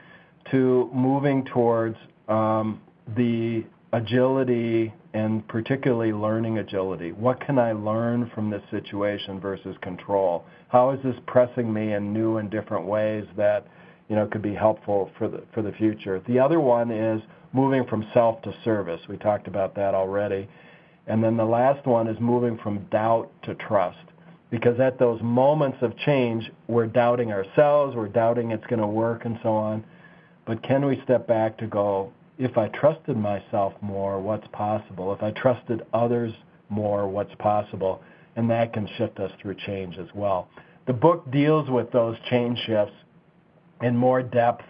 to 0.50 0.90
moving 0.94 1.44
towards 1.44 1.96
um, 2.28 2.80
the 3.16 3.64
agility 3.92 4.92
and 5.12 5.46
particularly 5.46 6.12
learning 6.12 6.58
agility. 6.58 7.12
What 7.12 7.40
can 7.40 7.58
I 7.58 7.72
learn 7.72 8.30
from 8.34 8.50
this 8.50 8.62
situation 8.70 9.40
versus 9.40 9.76
control? 9.82 10.44
How 10.68 10.90
is 10.90 11.00
this 11.04 11.14
pressing 11.26 11.72
me 11.72 11.92
in 11.92 12.12
new 12.12 12.38
and 12.38 12.50
different 12.50 12.86
ways 12.86 13.24
that 13.36 13.66
you 14.08 14.16
know 14.16 14.26
could 14.26 14.42
be 14.42 14.54
helpful 14.54 15.10
for 15.18 15.28
the 15.28 15.42
for 15.52 15.62
the 15.62 15.72
future? 15.72 16.22
The 16.26 16.38
other 16.38 16.60
one 16.60 16.90
is 16.90 17.22
moving 17.52 17.86
from 17.86 18.06
self 18.12 18.42
to 18.42 18.54
service. 18.64 19.00
We 19.08 19.16
talked 19.16 19.46
about 19.46 19.74
that 19.76 19.94
already. 19.94 20.48
And 21.06 21.22
then 21.22 21.36
the 21.36 21.44
last 21.44 21.86
one 21.86 22.08
is 22.08 22.18
moving 22.20 22.58
from 22.58 22.86
doubt 22.90 23.30
to 23.44 23.54
trust. 23.54 23.98
Because 24.50 24.78
at 24.80 24.98
those 24.98 25.20
moments 25.22 25.78
of 25.82 25.96
change, 25.98 26.50
we're 26.68 26.86
doubting 26.86 27.32
ourselves, 27.32 27.96
we're 27.96 28.08
doubting 28.08 28.52
it's 28.52 28.66
going 28.66 28.80
to 28.80 28.86
work 28.86 29.24
and 29.24 29.38
so 29.42 29.50
on. 29.50 29.84
But 30.46 30.62
can 30.62 30.84
we 30.84 31.00
step 31.04 31.26
back 31.26 31.58
to 31.58 31.66
go, 31.66 32.12
if 32.38 32.56
I 32.56 32.68
trusted 32.68 33.16
myself 33.16 33.72
more, 33.80 34.20
what's 34.20 34.46
possible? 34.52 35.12
If 35.12 35.22
I 35.22 35.30
trusted 35.32 35.82
others 35.92 36.32
more, 36.68 37.08
what's 37.08 37.34
possible? 37.38 38.02
And 38.36 38.50
that 38.50 38.72
can 38.72 38.88
shift 38.96 39.18
us 39.18 39.30
through 39.40 39.56
change 39.66 39.96
as 39.98 40.08
well. 40.14 40.48
The 40.86 40.92
book 40.92 41.30
deals 41.30 41.68
with 41.70 41.90
those 41.92 42.16
change 42.30 42.58
shifts 42.66 42.94
in 43.84 43.96
more 43.96 44.22
depth, 44.22 44.64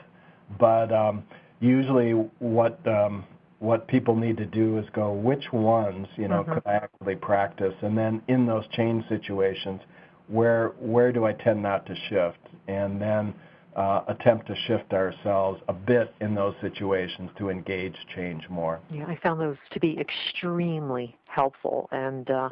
but 0.58 0.92
um, 0.92 1.22
usually 1.60 2.12
what 2.40 2.84
um, 2.86 3.24
what 3.60 3.86
people 3.88 4.14
need 4.16 4.36
to 4.36 4.44
do 4.44 4.78
is 4.78 4.84
go, 4.92 5.12
which 5.12 5.44
ones, 5.52 6.06
you 6.16 6.28
know, 6.28 6.42
mm-hmm. 6.42 6.54
could 6.54 6.66
I 6.66 6.74
actually 6.74 7.16
practice? 7.16 7.74
And 7.80 7.96
then 7.96 8.20
in 8.28 8.44
those 8.44 8.64
change 8.72 9.08
situations, 9.08 9.80
where 10.26 10.68
where 10.80 11.12
do 11.12 11.24
I 11.24 11.32
tend 11.32 11.62
not 11.62 11.86
to 11.86 11.94
shift? 12.08 12.40
And 12.68 13.00
then 13.00 13.34
uh, 13.76 14.02
attempt 14.08 14.46
to 14.48 14.54
shift 14.66 14.92
ourselves 14.92 15.60
a 15.68 15.72
bit 15.72 16.14
in 16.20 16.34
those 16.34 16.54
situations 16.60 17.30
to 17.38 17.50
engage 17.50 17.94
change 18.14 18.42
more. 18.48 18.80
Yeah, 18.90 19.06
I 19.06 19.18
found 19.22 19.40
those 19.40 19.56
to 19.72 19.80
be 19.80 19.98
extremely 19.98 21.16
helpful 21.35 21.89
and 21.91 22.30
uh, 22.30 22.49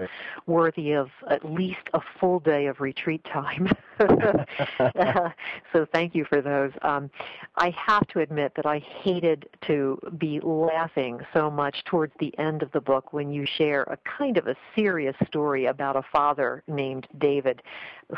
worthy 0.46 0.92
of 0.92 1.08
at 1.28 1.44
least 1.44 1.88
a 1.94 2.00
full 2.18 2.40
day 2.40 2.66
of 2.66 2.80
retreat 2.80 3.24
time. 3.24 3.68
so 5.72 5.86
thank 5.92 6.14
you 6.14 6.24
for 6.24 6.40
those. 6.40 6.72
Um, 6.82 7.10
I 7.56 7.70
have 7.70 8.06
to 8.08 8.20
admit 8.20 8.52
that 8.56 8.66
I 8.66 8.78
hated 8.78 9.48
to 9.66 9.98
be 10.18 10.40
laughing 10.40 11.20
so 11.32 11.50
much 11.50 11.84
towards 11.84 12.12
the 12.18 12.36
end 12.38 12.62
of 12.62 12.72
the 12.72 12.80
book 12.80 13.12
when 13.12 13.30
you 13.30 13.46
share 13.46 13.82
a 13.84 13.98
kind 14.18 14.36
of 14.38 14.46
a 14.46 14.56
serious 14.74 15.14
story 15.26 15.66
about 15.66 15.96
a 15.96 16.02
father 16.12 16.62
named 16.66 17.06
David 17.18 17.62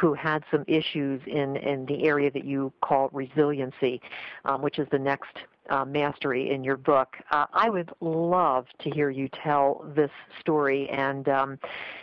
who 0.00 0.14
had 0.14 0.42
some 0.50 0.64
issues 0.66 1.20
in, 1.26 1.56
in 1.56 1.86
the 1.86 2.04
area 2.04 2.30
that 2.30 2.44
you 2.44 2.72
call 2.82 3.10
resiliency, 3.12 4.00
um, 4.44 4.62
which 4.62 4.78
is 4.78 4.88
the 4.90 4.98
next 4.98 5.36
uh, 5.70 5.84
mastery 5.84 6.50
in 6.52 6.64
your 6.64 6.76
book. 6.76 7.16
Uh, 7.30 7.46
I 7.52 7.70
would 7.70 7.90
love 8.00 8.66
to 8.82 8.90
hear 8.90 9.10
you 9.10 9.28
tell 9.42 9.84
this 9.94 10.10
story 10.40 10.88
and 10.90 11.28
um, 11.28 11.58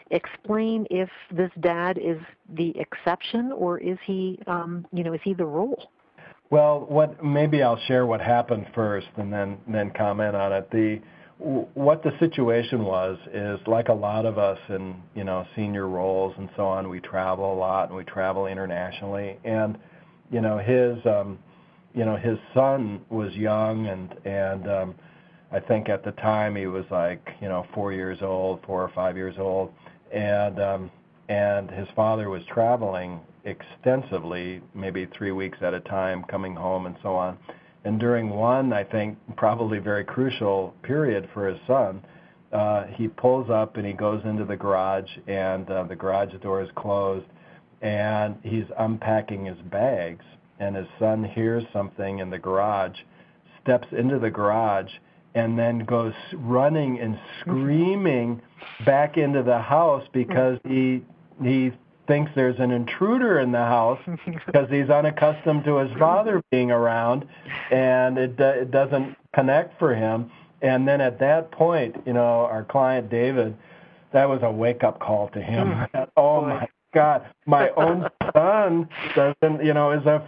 explain 0.10 0.88
if 0.90 1.10
this 1.32 1.52
dad 1.60 1.98
is 1.98 2.18
the 2.56 2.78
exception 2.80 3.52
or 3.52 3.78
is 3.78 3.98
he, 4.06 4.40
um, 4.48 4.86
you 4.92 5.04
know, 5.04 5.14
is 5.14 5.22
he 5.24 5.34
the 5.34 5.46
rule? 5.46 5.90
Well, 6.50 6.86
what 6.90 7.24
maybe 7.24 7.64
I'll 7.64 7.80
share 7.88 8.06
what 8.06 8.20
happened 8.20 8.68
first 8.76 9.08
and 9.16 9.32
then 9.32 9.58
then 9.68 9.90
comment 9.92 10.36
on 10.36 10.52
it. 10.52 10.70
The 10.70 11.00
what 11.74 12.04
the 12.04 12.12
situation 12.20 12.84
was 12.84 13.18
is 13.34 13.60
like 13.68 13.88
a 13.88 13.94
lot 13.94 14.26
of 14.26 14.38
us 14.38 14.60
in 14.68 15.02
you 15.16 15.24
know 15.24 15.46
senior 15.56 15.88
roles 15.88 16.36
and 16.38 16.50
so 16.58 16.66
on. 16.68 16.90
We 16.90 17.00
travel 17.00 17.54
a 17.54 17.56
lot 17.56 17.88
and 17.88 17.98
we 17.98 18.04
travel 18.04 18.48
internationally, 18.48 19.40
and 19.46 19.78
you 20.30 20.42
know 20.42 20.58
his 20.58 20.98
um, 21.06 21.40
you 21.94 22.06
know 22.06 22.16
his 22.16 22.38
son 22.54 23.02
was 23.10 23.34
young 23.34 23.88
and 23.88 24.16
and 24.26 24.70
um 24.70 24.96
I 25.52 25.60
think 25.60 25.90
at 25.90 26.06
the 26.06 26.14
time 26.14 26.56
he 26.56 26.66
was 26.66 26.86
like 26.90 27.28
you 27.42 27.50
know 27.50 27.66
four 27.74 27.92
years 27.92 28.20
old, 28.22 28.62
four 28.66 28.82
or 28.82 28.90
five 28.96 29.18
years 29.18 29.36
old, 29.38 29.72
and 30.14 30.60
um, 30.62 30.92
and 31.28 31.70
his 31.70 31.88
father 31.96 32.30
was 32.30 32.42
traveling 32.46 33.20
extensively, 33.44 34.62
maybe 34.74 35.08
three 35.18 35.32
weeks 35.32 35.58
at 35.62 35.74
a 35.74 35.82
time, 35.82 36.24
coming 36.30 36.56
home 36.56 36.86
and 36.86 36.96
so 37.04 37.16
on. 37.16 37.38
And 37.84 38.00
during 38.00 38.30
one, 38.30 38.72
I 38.72 38.84
think 38.84 39.18
probably 39.36 39.80
very 39.80 40.06
crucial 40.06 40.74
period 40.84 41.28
for 41.34 41.48
his 41.48 41.60
son, 41.66 42.02
uh, 42.54 42.86
he 42.94 43.08
pulls 43.08 43.50
up 43.50 43.78
and 43.78 43.86
he 43.86 43.94
goes 43.94 44.22
into 44.24 44.46
the 44.46 44.56
garage, 44.56 45.10
and 45.28 45.70
uh, 45.70 45.84
the 45.84 45.96
garage 45.96 46.34
door 46.42 46.62
is 46.62 46.70
closed, 46.76 47.26
and 47.82 48.38
he's 48.44 48.66
unpacking 48.78 49.46
his 49.46 49.58
bags 49.70 50.24
and 50.62 50.76
his 50.76 50.88
son 51.00 51.24
hears 51.24 51.64
something 51.74 52.20
in 52.20 52.30
the 52.30 52.38
garage, 52.38 52.98
steps 53.62 53.88
into 53.92 54.20
the 54.20 54.30
garage, 54.30 54.92
and 55.34 55.58
then 55.58 55.80
goes 55.80 56.14
running 56.34 57.00
and 57.00 57.20
screaming 57.40 58.40
back 58.86 59.18
into 59.18 59.42
the 59.42 59.60
house 59.60 60.08
because 60.14 60.60
he 60.68 61.02
he 61.44 61.72
thinks 62.08 62.32
there's 62.36 62.60
an 62.60 62.72
intruder 62.72 63.40
in 63.40 63.52
the 63.52 63.58
house 63.58 64.00
because 64.46 64.70
he's 64.70 64.90
unaccustomed 64.90 65.64
to 65.64 65.78
his 65.78 65.92
father 65.98 66.44
being 66.52 66.70
around 66.70 67.26
and 67.72 68.18
it 68.18 68.40
it 68.40 68.70
doesn't 68.72 69.16
connect 69.34 69.78
for 69.80 69.96
him. 69.96 70.30
And 70.62 70.88
then 70.88 71.02
at 71.02 71.18
that 71.20 71.52
point 71.52 71.96
you 72.06 72.14
know 72.14 72.46
our 72.46 72.66
client 72.66 73.10
David 73.10 73.58
that 74.14 74.28
was 74.30 74.42
a 74.44 74.52
wake 74.52 74.84
up 74.84 75.00
call 75.00 75.30
to 75.30 75.42
him. 75.42 75.70
Mm. 75.70 76.08
oh 76.18 76.42
my 76.42 76.68
God, 76.94 77.26
my 77.46 77.70
own 77.78 78.10
son 78.34 78.90
doesn't, 79.16 79.64
you 79.64 79.74
know, 79.74 79.92
is 79.92 80.06
a 80.06 80.20